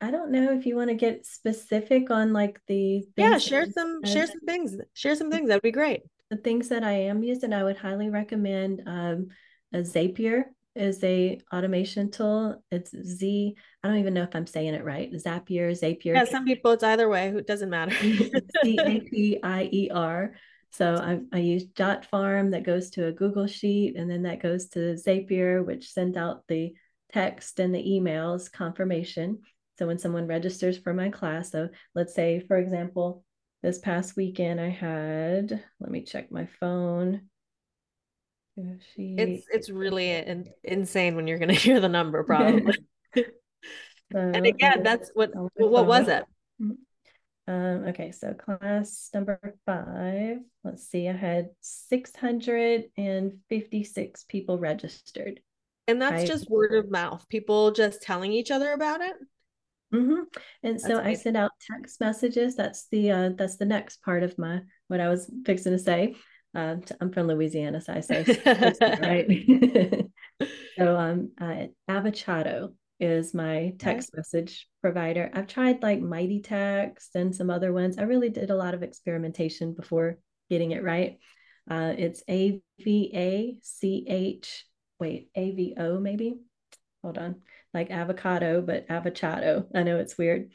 i 0.00 0.10
don't 0.10 0.30
know 0.30 0.52
if 0.52 0.64
you 0.64 0.76
want 0.76 0.90
to 0.90 0.94
get 0.94 1.26
specific 1.26 2.10
on 2.10 2.32
like 2.32 2.60
the 2.68 3.04
yeah 3.16 3.38
share 3.38 3.66
some 3.70 4.04
share 4.04 4.26
some 4.26 4.40
things 4.46 4.76
share 4.94 5.16
some 5.16 5.30
things. 5.30 5.48
That'd 5.48 5.62
be 5.62 5.70
great 5.70 6.02
the 6.30 6.36
things 6.36 6.68
that 6.68 6.84
I 6.84 6.92
am 6.92 7.22
using, 7.22 7.52
I 7.52 7.64
would 7.64 7.76
highly 7.76 8.10
recommend 8.10 8.82
um, 8.86 9.28
a 9.72 9.78
Zapier 9.78 10.44
is 10.74 11.02
a 11.02 11.40
automation 11.52 12.10
tool. 12.10 12.62
It's 12.70 12.90
Z. 12.90 13.56
I 13.82 13.88
don't 13.88 13.98
even 13.98 14.14
know 14.14 14.22
if 14.22 14.34
I'm 14.34 14.46
saying 14.46 14.74
it 14.74 14.84
right. 14.84 15.12
Zapier, 15.12 15.72
Zapier. 15.72 16.14
Yeah, 16.14 16.24
some 16.24 16.44
people 16.44 16.72
it's 16.72 16.84
either 16.84 17.08
way. 17.08 17.28
It 17.28 17.46
doesn't 17.46 17.70
matter. 17.70 17.94
C 18.62 18.78
A 18.78 19.00
P 19.00 19.40
I 19.42 19.68
E 19.72 19.90
R. 19.92 20.34
So 20.70 20.94
I, 20.94 21.20
I 21.36 21.40
use 21.40 21.66
Jotform 21.66 22.52
that 22.52 22.62
goes 22.62 22.90
to 22.90 23.06
a 23.06 23.12
Google 23.12 23.46
sheet, 23.46 23.96
and 23.96 24.10
then 24.10 24.22
that 24.22 24.42
goes 24.42 24.68
to 24.70 24.94
Zapier, 24.94 25.64
which 25.64 25.92
sends 25.92 26.16
out 26.16 26.46
the 26.48 26.72
text 27.12 27.58
and 27.58 27.74
the 27.74 27.82
emails 27.82 28.50
confirmation. 28.52 29.40
So 29.78 29.86
when 29.86 29.98
someone 29.98 30.26
registers 30.26 30.76
for 30.76 30.92
my 30.92 31.08
class, 31.08 31.52
so 31.52 31.68
let's 31.94 32.14
say, 32.14 32.40
for 32.40 32.58
example, 32.58 33.24
this 33.62 33.78
past 33.78 34.16
weekend 34.16 34.60
I 34.60 34.68
had, 34.68 35.64
let 35.80 35.90
me 35.90 36.02
check 36.02 36.30
my 36.30 36.46
phone. 36.60 37.22
She... 38.94 39.14
It's 39.16 39.46
it's 39.50 39.70
really 39.70 40.10
in, 40.10 40.50
insane 40.64 41.16
when 41.16 41.28
you're 41.28 41.38
gonna 41.38 41.52
hear 41.54 41.80
the 41.80 41.88
number 41.88 42.24
probably. 42.24 42.74
so, 43.16 43.24
and 44.12 44.46
again, 44.46 44.82
that's 44.82 45.10
what 45.14 45.30
what 45.56 45.86
was 45.86 46.08
it? 46.08 46.24
Um, 47.48 47.88
okay, 47.88 48.12
so 48.12 48.34
class 48.34 49.10
number 49.14 49.40
five. 49.64 50.40
Let's 50.64 50.86
see, 50.86 51.08
I 51.08 51.16
had 51.16 51.48
656 51.60 54.24
people 54.28 54.58
registered. 54.58 55.40
And 55.86 56.02
that's 56.02 56.24
just 56.24 56.50
word 56.50 56.74
of 56.74 56.90
mouth, 56.90 57.24
people 57.30 57.70
just 57.70 58.02
telling 58.02 58.32
each 58.32 58.50
other 58.50 58.72
about 58.72 59.00
it. 59.00 59.14
Mm-hmm. 59.92 60.22
And 60.62 60.80
so 60.80 61.00
I 61.00 61.14
send 61.14 61.36
out 61.36 61.52
text 61.70 62.00
messages. 62.00 62.56
That's 62.56 62.88
the 62.90 63.10
uh, 63.10 63.30
that's 63.36 63.56
the 63.56 63.64
next 63.64 64.02
part 64.02 64.22
of 64.22 64.36
my 64.38 64.60
what 64.88 65.00
I 65.00 65.08
was 65.08 65.30
fixing 65.46 65.72
to 65.72 65.78
say. 65.78 66.14
Uh, 66.54 66.76
I'm 67.00 67.12
from 67.12 67.26
Louisiana, 67.26 67.80
so 67.80 67.92
I 67.94 68.00
say 68.00 68.24
right. 68.80 70.06
so 70.78 70.96
um, 70.96 71.30
uh, 71.40 71.66
Avochato 71.88 72.74
is 73.00 73.32
my 73.32 73.74
text 73.78 74.10
okay. 74.12 74.18
message 74.18 74.66
provider. 74.82 75.30
I've 75.32 75.46
tried 75.46 75.82
like 75.82 76.00
Mighty 76.00 76.40
Text 76.40 77.14
and 77.14 77.34
some 77.34 77.48
other 77.48 77.72
ones. 77.72 77.98
I 77.98 78.02
really 78.02 78.28
did 78.28 78.50
a 78.50 78.56
lot 78.56 78.74
of 78.74 78.82
experimentation 78.82 79.74
before 79.74 80.18
getting 80.50 80.72
it 80.72 80.82
right. 80.82 81.18
Uh, 81.70 81.94
it's 81.96 82.22
A 82.28 82.60
V 82.80 83.10
A 83.14 83.56
C 83.62 84.04
H. 84.08 84.64
Wait, 85.00 85.30
A 85.34 85.52
V 85.52 85.74
O 85.78 85.98
maybe. 85.98 86.34
Hold 87.02 87.18
on 87.18 87.36
like 87.74 87.90
avocado, 87.90 88.62
but 88.62 88.88
Avochato. 88.88 89.66
I 89.74 89.82
know 89.82 89.98
it's 89.98 90.18
weird. 90.18 90.50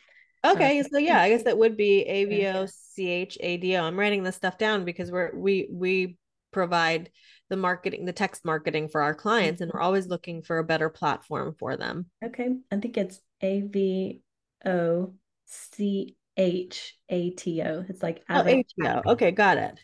Okay, 0.46 0.80
uh, 0.80 0.84
so 0.92 0.98
yeah, 0.98 1.22
I 1.22 1.30
guess 1.30 1.44
that 1.44 1.58
would 1.58 1.78
be 1.78 2.02
A 2.02 2.26
V 2.26 2.48
O 2.48 2.66
C 2.68 3.10
H 3.10 3.38
A 3.40 3.58
D 3.58 3.78
O. 3.78 3.84
I'm 3.84 4.00
writing 4.00 4.24
this 4.24 4.36
stuff 4.36 4.58
down 4.58 4.84
because 4.84 5.12
we're 5.12 5.32
we 5.36 5.70
we 5.72 6.18
provide 6.52 7.10
the 7.50 7.56
marketing, 7.56 8.06
the 8.06 8.14
text 8.14 8.44
marketing 8.44 8.90
for 8.90 9.02
our 9.02 9.14
clients, 9.14 9.62
and 9.62 9.72
we're 9.72 9.80
mm-hmm. 9.80 9.86
always 9.86 10.08
looking 10.08 10.42
for 10.42 10.58
a 10.58 10.64
better 10.64 10.90
platform 10.90 11.56
for 11.58 11.78
them. 11.78 12.08
Okay, 12.24 12.50
I 12.72 12.78
think 12.78 12.98
it's 12.98 13.22
A 13.42 13.62
V 13.62 14.22
O 14.66 15.14
C 15.46 16.18
H 16.36 16.98
A 17.10 17.30
T 17.30 17.62
O. 17.62 17.86
It's 17.88 18.04
like 18.04 18.24
oh, 18.30 18.36
avocado. 18.36 19.12
Okay, 19.12 19.32
got 19.32 19.58
it. 19.58 19.80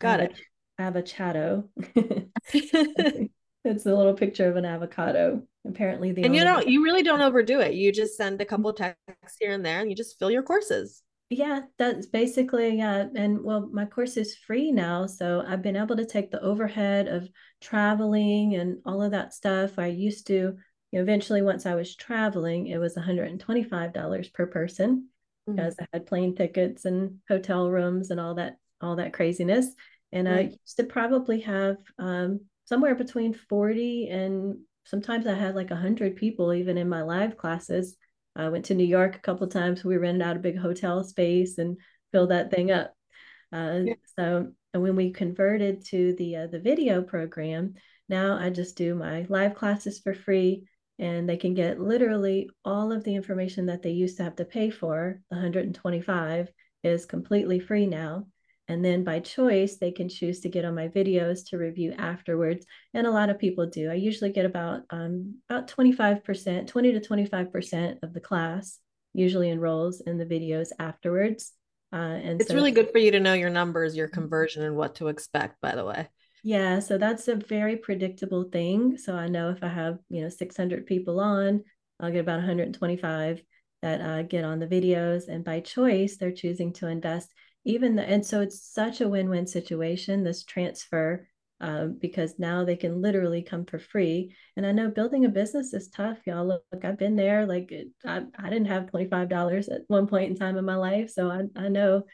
Got 0.00 0.20
it. 0.20 0.40
Avocado. 0.78 1.68
it's 3.64 3.86
a 3.86 3.94
little 3.94 4.14
picture 4.14 4.48
of 4.48 4.56
an 4.56 4.64
avocado 4.64 5.42
apparently 5.66 6.12
the 6.12 6.24
and 6.24 6.34
you 6.34 6.42
don't 6.42 6.66
you 6.66 6.82
really 6.82 7.02
don't 7.02 7.20
overdo 7.20 7.60
it 7.60 7.74
you 7.74 7.92
just 7.92 8.16
send 8.16 8.40
a 8.40 8.44
couple 8.44 8.72
texts 8.72 9.36
here 9.38 9.52
and 9.52 9.64
there 9.64 9.80
and 9.80 9.88
you 9.90 9.96
just 9.96 10.18
fill 10.18 10.30
your 10.30 10.42
courses 10.42 11.02
yeah 11.30 11.60
that's 11.78 12.06
basically 12.06 12.76
yeah 12.78 13.06
and 13.14 13.42
well 13.42 13.68
my 13.72 13.84
course 13.84 14.16
is 14.16 14.36
free 14.36 14.72
now 14.72 15.06
so 15.06 15.42
i've 15.46 15.62
been 15.62 15.76
able 15.76 15.96
to 15.96 16.04
take 16.04 16.30
the 16.30 16.42
overhead 16.42 17.06
of 17.06 17.28
traveling 17.60 18.56
and 18.56 18.78
all 18.84 19.00
of 19.00 19.12
that 19.12 19.32
stuff 19.32 19.78
i 19.78 19.86
used 19.86 20.26
to 20.26 20.34
you 20.34 20.98
know, 20.98 21.00
eventually 21.00 21.42
once 21.42 21.64
i 21.64 21.74
was 21.74 21.94
traveling 21.94 22.66
it 22.66 22.78
was 22.78 22.96
$125 22.96 24.32
per 24.32 24.46
person 24.46 25.08
mm-hmm. 25.48 25.56
because 25.56 25.76
I 25.80 25.86
had 25.92 26.06
plane 26.06 26.34
tickets 26.34 26.84
and 26.84 27.18
hotel 27.28 27.70
rooms 27.70 28.10
and 28.10 28.20
all 28.20 28.34
that 28.34 28.56
all 28.80 28.96
that 28.96 29.12
craziness. 29.12 29.66
And 30.10 30.28
right. 30.28 30.38
I 30.38 30.42
used 30.42 30.76
to 30.76 30.84
probably 30.84 31.40
have 31.40 31.76
um, 31.98 32.40
somewhere 32.64 32.94
between 32.94 33.32
40 33.32 34.08
and 34.08 34.58
sometimes 34.84 35.26
I 35.26 35.34
had 35.34 35.54
like 35.54 35.70
a 35.70 35.74
100 35.74 36.16
people 36.16 36.52
even 36.52 36.78
in 36.78 36.88
my 36.88 37.02
live 37.02 37.36
classes. 37.36 37.96
I 38.34 38.48
went 38.48 38.66
to 38.66 38.74
New 38.74 38.86
York 38.86 39.16
a 39.16 39.20
couple 39.20 39.46
times. 39.46 39.84
We 39.84 39.96
rented 39.96 40.22
out 40.22 40.36
a 40.36 40.40
big 40.40 40.58
hotel 40.58 41.04
space 41.04 41.58
and 41.58 41.76
filled 42.12 42.30
that 42.30 42.50
thing 42.50 42.70
up. 42.70 42.94
Uh, 43.52 43.80
yeah. 43.84 43.94
So 44.18 44.52
and 44.74 44.82
when 44.82 44.96
we 44.96 45.10
converted 45.10 45.84
to 45.86 46.14
the 46.14 46.36
uh, 46.36 46.46
the 46.46 46.60
video 46.60 47.02
program, 47.02 47.74
now 48.08 48.36
I 48.38 48.50
just 48.50 48.76
do 48.76 48.94
my 48.94 49.26
live 49.28 49.54
classes 49.54 50.00
for 50.00 50.14
free 50.14 50.64
and 50.98 51.28
they 51.28 51.36
can 51.36 51.54
get 51.54 51.80
literally 51.80 52.48
all 52.64 52.92
of 52.92 53.04
the 53.04 53.14
information 53.14 53.66
that 53.66 53.82
they 53.82 53.90
used 53.90 54.16
to 54.18 54.22
have 54.22 54.36
to 54.36 54.44
pay 54.44 54.70
for. 54.70 55.20
The 55.30 55.36
125 55.36 56.50
is 56.84 57.06
completely 57.06 57.58
free 57.58 57.86
now. 57.86 58.26
And 58.68 58.84
then 58.84 59.04
by 59.04 59.20
choice, 59.20 59.76
they 59.76 59.90
can 59.90 60.08
choose 60.08 60.40
to 60.40 60.48
get 60.48 60.64
on 60.64 60.74
my 60.74 60.88
videos 60.88 61.48
to 61.48 61.58
review 61.58 61.92
afterwards. 61.98 62.64
And 62.94 63.06
a 63.06 63.10
lot 63.10 63.28
of 63.28 63.38
people 63.38 63.66
do. 63.66 63.90
I 63.90 63.94
usually 63.94 64.30
get 64.30 64.46
about 64.46 64.82
um, 64.90 65.38
about 65.50 65.68
25%, 65.68 66.66
20 66.66 66.92
to 66.92 67.00
25% 67.00 68.02
of 68.02 68.14
the 68.14 68.20
class 68.20 68.78
usually 69.14 69.50
enrolls 69.50 70.00
in 70.00 70.18
the 70.18 70.24
videos 70.24 70.68
afterwards. 70.78 71.52
Uh, 71.92 71.96
and 72.22 72.40
it's 72.40 72.48
so, 72.48 72.54
really 72.54 72.70
good 72.70 72.90
for 72.90 72.98
you 72.98 73.10
to 73.10 73.20
know 73.20 73.34
your 73.34 73.50
numbers, 73.50 73.94
your 73.96 74.08
conversion, 74.08 74.62
and 74.62 74.76
what 74.76 74.94
to 74.96 75.08
expect, 75.08 75.60
by 75.60 75.74
the 75.74 75.84
way. 75.84 76.08
Yeah, 76.42 76.80
so 76.80 76.98
that's 76.98 77.28
a 77.28 77.36
very 77.36 77.76
predictable 77.76 78.44
thing. 78.44 78.96
So 78.96 79.14
I 79.14 79.28
know 79.28 79.50
if 79.50 79.62
I 79.62 79.68
have, 79.68 79.98
you 80.08 80.22
know, 80.22 80.28
600 80.28 80.86
people 80.86 81.20
on, 81.20 81.62
I'll 82.00 82.10
get 82.10 82.20
about 82.20 82.38
125 82.38 83.42
that 83.82 84.00
uh, 84.00 84.22
get 84.22 84.44
on 84.44 84.58
the 84.58 84.66
videos. 84.66 85.28
And 85.28 85.44
by 85.44 85.60
choice, 85.60 86.16
they're 86.16 86.32
choosing 86.32 86.72
to 86.74 86.88
invest 86.88 87.32
even 87.64 87.96
the, 87.96 88.02
and 88.02 88.24
so 88.24 88.40
it's 88.40 88.62
such 88.72 89.00
a 89.00 89.08
win-win 89.08 89.46
situation, 89.46 90.24
this 90.24 90.44
transfer, 90.44 91.28
um, 91.60 91.96
because 92.00 92.38
now 92.38 92.64
they 92.64 92.74
can 92.74 93.00
literally 93.00 93.42
come 93.42 93.64
for 93.64 93.78
free. 93.78 94.34
And 94.56 94.66
I 94.66 94.72
know 94.72 94.90
building 94.90 95.24
a 95.24 95.28
business 95.28 95.72
is 95.72 95.88
tough, 95.88 96.18
y'all. 96.26 96.46
Look, 96.46 96.84
I've 96.84 96.98
been 96.98 97.14
there. 97.14 97.46
Like 97.46 97.72
I, 98.04 98.22
I 98.36 98.50
didn't 98.50 98.66
have 98.66 98.86
$25 98.86 99.72
at 99.72 99.82
one 99.86 100.08
point 100.08 100.30
in 100.30 100.36
time 100.36 100.58
in 100.58 100.64
my 100.64 100.74
life. 100.74 101.10
So 101.10 101.30
I, 101.30 101.42
I 101.56 101.68
know 101.68 102.04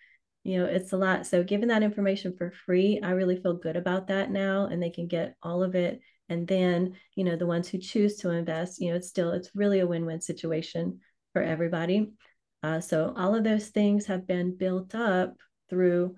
you 0.44 0.58
know 0.58 0.66
it's 0.66 0.92
a 0.92 0.96
lot 0.96 1.26
so 1.26 1.42
given 1.42 1.68
that 1.68 1.82
information 1.82 2.34
for 2.37 2.52
free 2.64 3.00
i 3.02 3.11
really 3.11 3.37
feel 3.37 3.54
good 3.54 3.76
about 3.76 4.06
that 4.06 4.30
now 4.30 4.66
and 4.66 4.82
they 4.82 4.88
can 4.88 5.06
get 5.06 5.34
all 5.42 5.62
of 5.62 5.74
it 5.74 6.00
and 6.28 6.46
then 6.46 6.94
you 7.16 7.24
know 7.24 7.37
the 7.37 7.46
ones 7.46 7.68
who 7.68 7.76
choose 7.76 8.16
to 8.16 8.30
invest 8.30 8.80
you 8.80 8.88
know 8.90 8.96
it's 8.96 9.08
still 9.08 9.32
it's 9.32 9.50
really 9.54 9.80
a 9.80 9.87
win-win 9.87 10.20
situation 10.20 11.00
for 11.32 11.42
everybody 11.42 12.12
uh, 12.62 12.81
so 12.81 13.12
all 13.16 13.35
of 13.35 13.44
those 13.44 13.68
things 13.68 14.07
have 14.07 14.27
been 14.27 14.57
built 14.57 14.94
up 14.94 15.35
through 15.71 16.16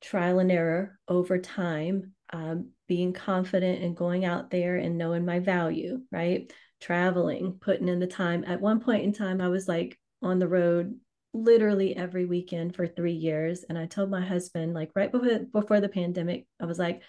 trial 0.00 0.38
and 0.38 0.52
error 0.52 0.98
over 1.08 1.38
time 1.38 2.12
um, 2.32 2.70
being 2.88 3.12
confident 3.12 3.82
and 3.82 3.96
going 3.96 4.24
out 4.24 4.50
there 4.50 4.76
and 4.76 4.98
knowing 4.98 5.24
my 5.24 5.38
value 5.38 6.00
right 6.10 6.52
traveling 6.80 7.58
putting 7.60 7.88
in 7.88 8.00
the 8.00 8.06
time 8.06 8.44
at 8.46 8.60
one 8.60 8.80
point 8.80 9.04
in 9.04 9.12
time 9.12 9.40
i 9.40 9.48
was 9.48 9.66
like 9.68 9.98
on 10.22 10.38
the 10.38 10.48
road 10.48 10.94
literally 11.34 11.96
every 11.96 12.24
weekend 12.24 12.74
for 12.74 12.86
three 12.86 13.12
years. 13.12 13.64
And 13.68 13.76
I 13.76 13.86
told 13.86 14.08
my 14.08 14.24
husband, 14.24 14.72
like 14.72 14.92
right 14.94 15.10
before, 15.10 15.40
before 15.52 15.80
the 15.80 15.88
pandemic, 15.88 16.46
I 16.60 16.64
was 16.64 16.78
like, 16.78 17.02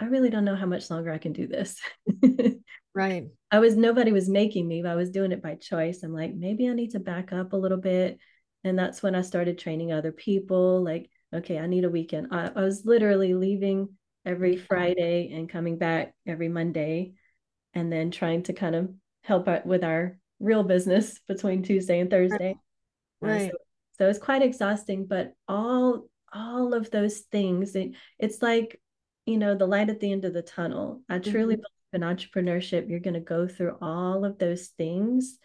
I 0.00 0.06
really 0.06 0.30
don't 0.30 0.44
know 0.44 0.56
how 0.56 0.66
much 0.66 0.90
longer 0.90 1.12
I 1.12 1.18
can 1.18 1.32
do 1.32 1.46
this. 1.46 1.80
right. 2.94 3.26
I 3.50 3.58
was, 3.58 3.76
nobody 3.76 4.12
was 4.12 4.28
making 4.28 4.68
me, 4.68 4.82
but 4.82 4.92
I 4.92 4.96
was 4.96 5.10
doing 5.10 5.32
it 5.32 5.42
by 5.42 5.56
choice. 5.56 6.02
I'm 6.02 6.12
like, 6.12 6.34
maybe 6.34 6.68
I 6.68 6.72
need 6.72 6.92
to 6.92 7.00
back 7.00 7.32
up 7.32 7.52
a 7.52 7.56
little 7.56 7.78
bit. 7.78 8.18
And 8.64 8.78
that's 8.78 9.02
when 9.02 9.14
I 9.14 9.22
started 9.22 9.58
training 9.58 9.92
other 9.92 10.12
people. 10.12 10.84
Like, 10.84 11.10
okay, 11.34 11.58
I 11.58 11.66
need 11.66 11.84
a 11.84 11.90
weekend. 11.90 12.28
I, 12.30 12.50
I 12.54 12.62
was 12.62 12.84
literally 12.84 13.34
leaving 13.34 13.88
every 14.24 14.56
mm-hmm. 14.56 14.66
Friday 14.66 15.32
and 15.34 15.48
coming 15.48 15.78
back 15.78 16.14
every 16.26 16.48
Monday 16.48 17.14
and 17.74 17.92
then 17.92 18.10
trying 18.10 18.42
to 18.44 18.52
kind 18.52 18.74
of 18.74 18.90
help 19.22 19.48
out 19.48 19.66
with 19.66 19.84
our 19.84 20.18
real 20.40 20.62
business 20.62 21.18
between 21.28 21.62
Tuesday 21.62 22.00
and 22.00 22.10
Thursday. 22.10 22.56
Right. 23.20 23.50
So, 23.50 23.56
so, 23.98 24.08
it's 24.08 24.20
quite 24.20 24.42
exhausting, 24.42 25.06
but 25.06 25.32
all 25.48 26.08
all 26.32 26.74
of 26.74 26.90
those 26.90 27.20
things, 27.20 27.74
it, 27.74 27.92
it's 28.18 28.42
like, 28.42 28.80
you 29.28 29.36
know, 29.36 29.54
the 29.54 29.66
light 29.66 29.90
at 29.90 30.00
the 30.00 30.10
end 30.10 30.24
of 30.24 30.32
the 30.32 30.42
tunnel. 30.42 31.02
I 31.08 31.18
truly 31.18 31.56
mm-hmm. 31.56 31.62
believe 31.92 31.92
in 31.92 32.00
entrepreneurship. 32.00 32.88
You're 32.88 33.00
going 33.00 33.14
to 33.14 33.20
go 33.20 33.46
through 33.46 33.76
all 33.82 34.24
of 34.24 34.38
those 34.38 34.68
things 34.68 35.38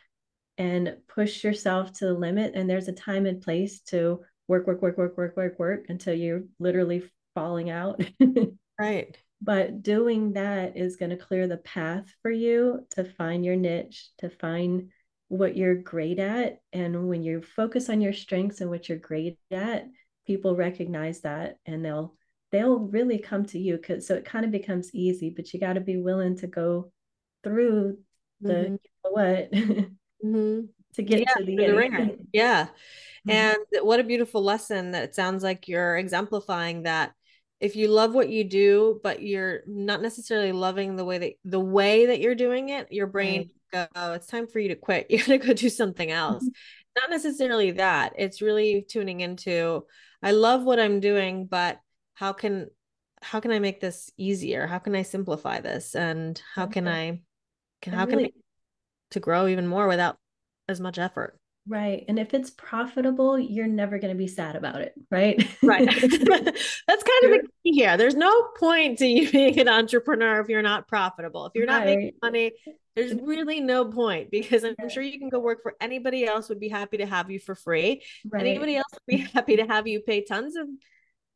and 0.58 0.98
push 1.08 1.44
yourself 1.44 1.92
to 1.94 2.06
the 2.06 2.14
limit. 2.14 2.54
And 2.56 2.70
there's 2.70 2.88
a 2.88 2.94
time 2.94 3.26
and 3.26 3.42
place 3.42 3.82
to 3.88 4.22
work, 4.48 4.68
work, 4.68 4.82
work, 4.82 4.98
work, 4.98 5.18
work, 5.18 5.36
work, 5.36 5.60
work 5.60 5.86
until 5.90 6.14
you're 6.14 6.44
literally 6.60 7.10
falling 7.36 7.70
out. 7.70 8.02
right. 8.80 9.18
But 9.42 9.84
doing 9.84 10.34
that 10.34 10.78
is 10.78 10.96
going 10.96 11.12
to 11.12 11.18
clear 11.18 11.48
the 11.48 11.58
path 11.58 12.06
for 12.22 12.32
you 12.32 12.88
to 12.92 13.04
find 13.04 13.44
your 13.44 13.58
niche, 13.58 14.10
to 14.20 14.30
find 14.30 14.92
what 15.28 15.58
you're 15.58 15.76
great 15.76 16.20
at. 16.20 16.60
And 16.72 17.10
when 17.10 17.24
you 17.24 17.42
focus 17.42 17.90
on 17.90 18.00
your 18.00 18.14
strengths 18.14 18.62
and 18.62 18.70
what 18.70 18.88
you're 18.88 18.98
great 18.98 19.38
at, 19.52 19.88
people 20.26 20.56
recognize 20.56 21.22
that 21.22 21.58
and 21.66 21.84
they'll 21.84 22.16
they'll 22.54 22.80
really 22.80 23.18
come 23.18 23.44
to 23.48 23.60
you 23.60 23.78
because 23.78 24.06
so 24.08 24.14
it 24.14 24.26
kind 24.26 24.46
of 24.46 24.52
becomes 24.52 24.94
easy, 24.94 25.32
but 25.36 25.52
you 25.52 25.60
got 25.60 25.74
to 25.74 25.82
be 25.82 25.98
willing 25.98 26.38
to 26.38 26.48
go 26.48 26.92
through 27.44 27.98
the 28.40 28.54
mm-hmm. 28.54 28.74
you 28.74 28.80
know 29.04 29.12
what 29.12 29.52
mm-hmm. 29.52 30.60
to 30.94 31.02
get 31.02 31.20
yeah, 31.20 31.34
to 31.36 31.44
the, 31.44 31.58
the 31.58 31.76
wringer. 31.76 32.12
Yeah. 32.32 32.68
Mm-hmm. 33.28 33.32
And 33.32 33.58
what 33.82 34.00
a 34.00 34.04
beautiful 34.04 34.44
lesson 34.44 34.92
that 34.92 35.04
it 35.04 35.16
sounds 35.16 35.44
like 35.44 35.68
you're 35.68 35.98
exemplifying 35.98 36.84
that 36.84 37.14
if 37.60 37.76
you 37.76 37.88
love 37.88 38.14
what 38.14 38.30
you 38.30 38.44
do 38.44 39.00
but 39.02 39.24
you're 39.24 39.62
not 39.66 40.02
necessarily 40.02 40.52
loving 40.52 40.98
the 40.98 41.06
way 41.06 41.18
that 41.18 41.34
the 41.46 41.60
way 41.60 42.08
that 42.08 42.20
you're 42.20 42.36
doing 42.36 42.68
it 42.70 42.92
your 42.92 43.08
brain 43.08 43.50
go 43.72 43.88
it's 43.96 44.28
time 44.28 44.48
for 44.48 44.60
you 44.60 44.68
to 44.68 44.76
quit 44.76 45.08
you're 45.10 45.26
going 45.26 45.40
to 45.40 45.48
go 45.48 45.54
do 45.54 45.70
something 45.70 46.12
else 46.12 46.44
not 46.98 47.10
necessarily 47.10 47.72
that 47.72 48.12
it's 48.18 48.42
really 48.42 48.86
tuning 48.86 49.22
into 49.22 49.82
i 50.22 50.32
love 50.32 50.64
what 50.64 50.78
i'm 50.78 51.00
doing 51.00 51.46
but 51.46 51.80
how 52.14 52.34
can 52.34 52.70
how 53.22 53.40
can 53.40 53.52
i 53.52 53.60
make 53.60 53.80
this 53.80 54.12
easier 54.18 54.68
how 54.68 54.80
can 54.80 54.96
i 54.96 55.02
simplify 55.02 55.60
this 55.60 55.96
and 55.96 56.42
how 56.56 56.66
can 56.66 56.88
i 56.88 57.20
can, 57.82 57.94
how 57.94 58.06
really, 58.06 58.24
can 58.24 58.26
I 58.26 58.42
to 59.12 59.20
grow 59.20 59.48
even 59.48 59.68
more 59.68 59.88
without 59.88 60.18
as 60.68 60.80
much 60.80 60.98
effort 60.98 61.40
Right. 61.66 62.04
And 62.10 62.20
if 62.20 62.34
it's 62.34 62.50
profitable, 62.50 63.40
you're 63.40 63.68
never 63.68 63.98
going 63.98 64.14
to 64.14 64.18
be 64.18 64.28
sad 64.28 64.58
about 64.58 64.82
it. 64.82 64.94
Right. 65.10 65.48
Right. 65.62 65.86
That's 65.88 66.04
kind 66.04 67.24
of 67.24 67.32
the 67.32 67.48
key 67.64 67.72
here. 67.72 67.96
There's 67.96 68.16
no 68.16 68.50
point 68.60 69.00
to 69.00 69.06
you 69.06 69.32
being 69.32 69.58
an 69.60 69.70
entrepreneur 69.70 70.42
if 70.42 70.50
you're 70.50 70.62
not 70.62 70.88
profitable. 70.88 71.46
If 71.46 71.54
you're 71.56 71.66
not 71.66 71.86
right. 71.86 71.98
making 71.98 72.18
money, 72.22 72.52
there's 72.96 73.14
really 73.14 73.62
no 73.62 73.86
point 73.86 74.30
because 74.30 74.66
I'm 74.66 74.76
sure 74.90 75.02
you 75.02 75.18
can 75.18 75.30
go 75.30 75.40
work 75.40 75.64
for 75.64 75.76
anybody 75.80 76.26
else 76.26 76.50
would 76.50 76.60
be 76.60 76.70
happy 76.70 76.98
to 76.98 77.06
have 77.06 77.32
you 77.32 77.40
for 77.40 77.56
free. 77.56 78.04
Right. 78.30 78.46
Anybody 78.46 78.76
else 78.76 78.92
would 78.92 79.18
be 79.18 79.26
happy 79.34 79.56
to 79.56 79.66
have 79.66 79.88
you 79.88 80.02
pay 80.02 80.24
tons 80.24 80.58
of 80.58 80.68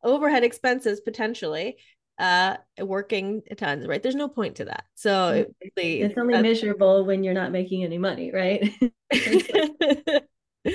overhead 0.02 0.44
expenses 0.44 1.00
potentially 1.00 1.76
uh 2.18 2.56
working 2.80 3.42
tons 3.56 3.86
right? 3.86 4.02
There's 4.02 4.14
no 4.14 4.28
point 4.28 4.56
to 4.56 4.64
that. 4.66 4.84
So 4.94 5.30
it 5.30 5.72
really, 5.76 6.00
it's 6.02 6.18
only 6.18 6.40
miserable 6.40 7.04
when 7.04 7.22
you're 7.22 7.34
not 7.34 7.52
making 7.52 7.84
any 7.84 7.98
money 7.98 8.32
right? 8.32 8.72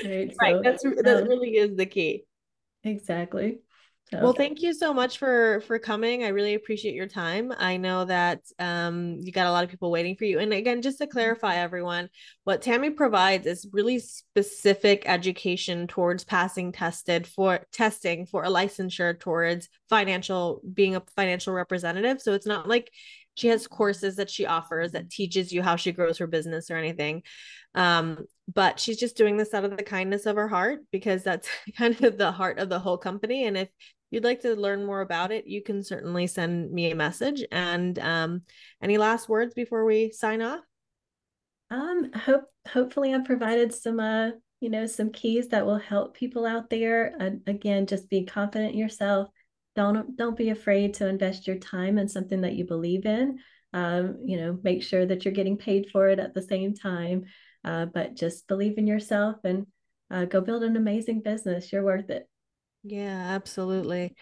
Right, 0.04 0.34
right. 0.40 0.56
that's 0.62 0.82
that 0.82 1.22
um, 1.22 1.28
really 1.28 1.50
is 1.50 1.76
the 1.76 1.86
key. 1.86 2.24
Exactly 2.82 3.58
so. 4.10 4.20
Well, 4.22 4.32
thank 4.32 4.60
you 4.60 4.74
so 4.74 4.92
much 4.92 5.18
for 5.18 5.62
for 5.66 5.78
coming. 5.78 6.24
I 6.24 6.28
really 6.28 6.54
appreciate 6.54 6.94
your 6.94 7.06
time. 7.06 7.52
I 7.56 7.78
know 7.78 8.04
that 8.04 8.40
um, 8.58 9.18
you 9.20 9.32
got 9.32 9.46
a 9.46 9.50
lot 9.50 9.64
of 9.64 9.70
people 9.70 9.90
waiting 9.90 10.14
for 10.14 10.24
you. 10.24 10.38
And 10.38 10.52
again, 10.52 10.82
just 10.82 10.98
to 10.98 11.06
clarify, 11.06 11.56
everyone, 11.56 12.10
what 12.44 12.60
Tammy 12.60 12.90
provides 12.90 13.46
is 13.46 13.66
really 13.72 13.98
specific 13.98 15.04
education 15.06 15.86
towards 15.86 16.22
passing 16.22 16.70
tested 16.70 17.26
for 17.26 17.66
testing 17.72 18.26
for 18.26 18.44
a 18.44 18.48
licensure 18.48 19.18
towards 19.18 19.68
financial 19.88 20.60
being 20.72 20.96
a 20.96 21.02
financial 21.16 21.54
representative. 21.54 22.20
So 22.20 22.34
it's 22.34 22.46
not 22.46 22.68
like 22.68 22.90
she 23.34 23.48
has 23.48 23.66
courses 23.66 24.16
that 24.16 24.30
she 24.30 24.46
offers 24.46 24.92
that 24.92 25.10
teaches 25.10 25.50
you 25.50 25.62
how 25.62 25.76
she 25.76 25.92
grows 25.92 26.18
her 26.18 26.26
business 26.26 26.70
or 26.70 26.76
anything 26.76 27.22
um, 27.74 28.26
but 28.52 28.78
she's 28.78 28.98
just 28.98 29.16
doing 29.16 29.36
this 29.36 29.52
out 29.52 29.64
of 29.64 29.76
the 29.76 29.82
kindness 29.82 30.26
of 30.26 30.36
her 30.36 30.48
heart 30.48 30.80
because 30.92 31.22
that's 31.22 31.48
kind 31.76 32.00
of 32.02 32.18
the 32.18 32.32
heart 32.32 32.58
of 32.58 32.68
the 32.68 32.78
whole 32.78 32.98
company 32.98 33.46
and 33.46 33.56
if 33.56 33.68
you'd 34.14 34.24
like 34.24 34.40
to 34.40 34.54
learn 34.54 34.84
more 34.84 35.00
about 35.00 35.32
it 35.32 35.46
you 35.46 35.62
can 35.62 35.82
certainly 35.82 36.26
send 36.26 36.70
me 36.70 36.90
a 36.90 36.94
message 36.94 37.44
and 37.50 37.98
um, 37.98 38.42
any 38.80 38.96
last 38.96 39.28
words 39.28 39.52
before 39.54 39.84
we 39.84 40.10
sign 40.10 40.40
off? 40.40 40.60
Um 41.70 42.12
hope 42.14 42.44
hopefully 42.68 43.12
i've 43.12 43.24
provided 43.24 43.74
some 43.74 43.98
uh 43.98 44.30
you 44.60 44.70
know 44.70 44.86
some 44.86 45.10
keys 45.10 45.48
that 45.48 45.66
will 45.66 45.78
help 45.78 46.14
people 46.16 46.46
out 46.46 46.70
there. 46.70 47.14
Uh, 47.20 47.30
again 47.46 47.86
just 47.86 48.08
be 48.08 48.24
confident 48.24 48.74
yourself. 48.74 49.28
Don't 49.76 50.16
don't 50.16 50.36
be 50.36 50.50
afraid 50.50 50.94
to 50.94 51.08
invest 51.08 51.46
your 51.46 51.58
time 51.58 51.98
in 51.98 52.08
something 52.08 52.42
that 52.42 52.54
you 52.54 52.64
believe 52.64 53.04
in. 53.04 53.40
Um, 53.72 54.20
you 54.24 54.38
know 54.38 54.58
make 54.62 54.82
sure 54.82 55.04
that 55.04 55.24
you're 55.24 55.34
getting 55.34 55.58
paid 55.58 55.90
for 55.90 56.08
it 56.08 56.18
at 56.18 56.32
the 56.32 56.42
same 56.42 56.74
time. 56.74 57.24
Uh, 57.64 57.86
but 57.86 58.14
just 58.14 58.46
believe 58.46 58.78
in 58.78 58.86
yourself 58.86 59.36
and 59.44 59.66
uh, 60.10 60.26
go 60.26 60.40
build 60.40 60.62
an 60.62 60.76
amazing 60.76 61.22
business. 61.22 61.72
You're 61.72 61.82
worth 61.82 62.10
it. 62.10 62.28
Yeah, 62.86 63.30
absolutely. 63.34 64.14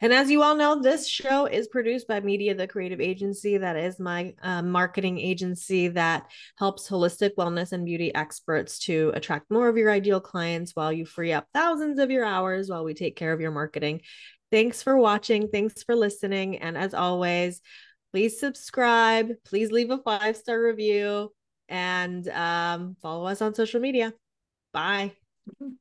And 0.00 0.12
as 0.12 0.28
you 0.28 0.42
all 0.42 0.56
know, 0.56 0.82
this 0.82 1.06
show 1.08 1.46
is 1.46 1.68
produced 1.68 2.08
by 2.08 2.18
Media 2.18 2.52
the 2.52 2.66
Creative 2.66 3.00
Agency. 3.00 3.58
That 3.58 3.76
is 3.76 4.00
my 4.00 4.34
uh, 4.42 4.60
marketing 4.62 5.20
agency 5.20 5.86
that 5.88 6.26
helps 6.58 6.88
holistic 6.88 7.36
wellness 7.38 7.70
and 7.70 7.84
beauty 7.84 8.12
experts 8.12 8.80
to 8.80 9.12
attract 9.14 9.52
more 9.52 9.68
of 9.68 9.76
your 9.76 9.92
ideal 9.92 10.20
clients 10.20 10.72
while 10.74 10.92
you 10.92 11.06
free 11.06 11.32
up 11.32 11.46
thousands 11.54 12.00
of 12.00 12.10
your 12.10 12.24
hours 12.24 12.68
while 12.68 12.82
we 12.82 12.92
take 12.92 13.14
care 13.14 13.32
of 13.32 13.40
your 13.40 13.52
marketing. 13.52 14.00
Thanks 14.50 14.82
for 14.82 14.98
watching. 14.98 15.46
Thanks 15.46 15.84
for 15.84 15.94
listening. 15.94 16.58
And 16.58 16.76
as 16.76 16.94
always, 16.94 17.60
please 18.12 18.40
subscribe. 18.40 19.30
Please 19.44 19.70
leave 19.70 19.90
a 19.90 19.98
five 19.98 20.36
star 20.36 20.60
review 20.60 21.32
and 21.68 22.26
um, 22.30 22.96
follow 23.00 23.26
us 23.26 23.40
on 23.42 23.54
social 23.54 23.78
media. 23.80 24.12
Bye. 24.72 25.12
Mm-hmm. 25.62 25.74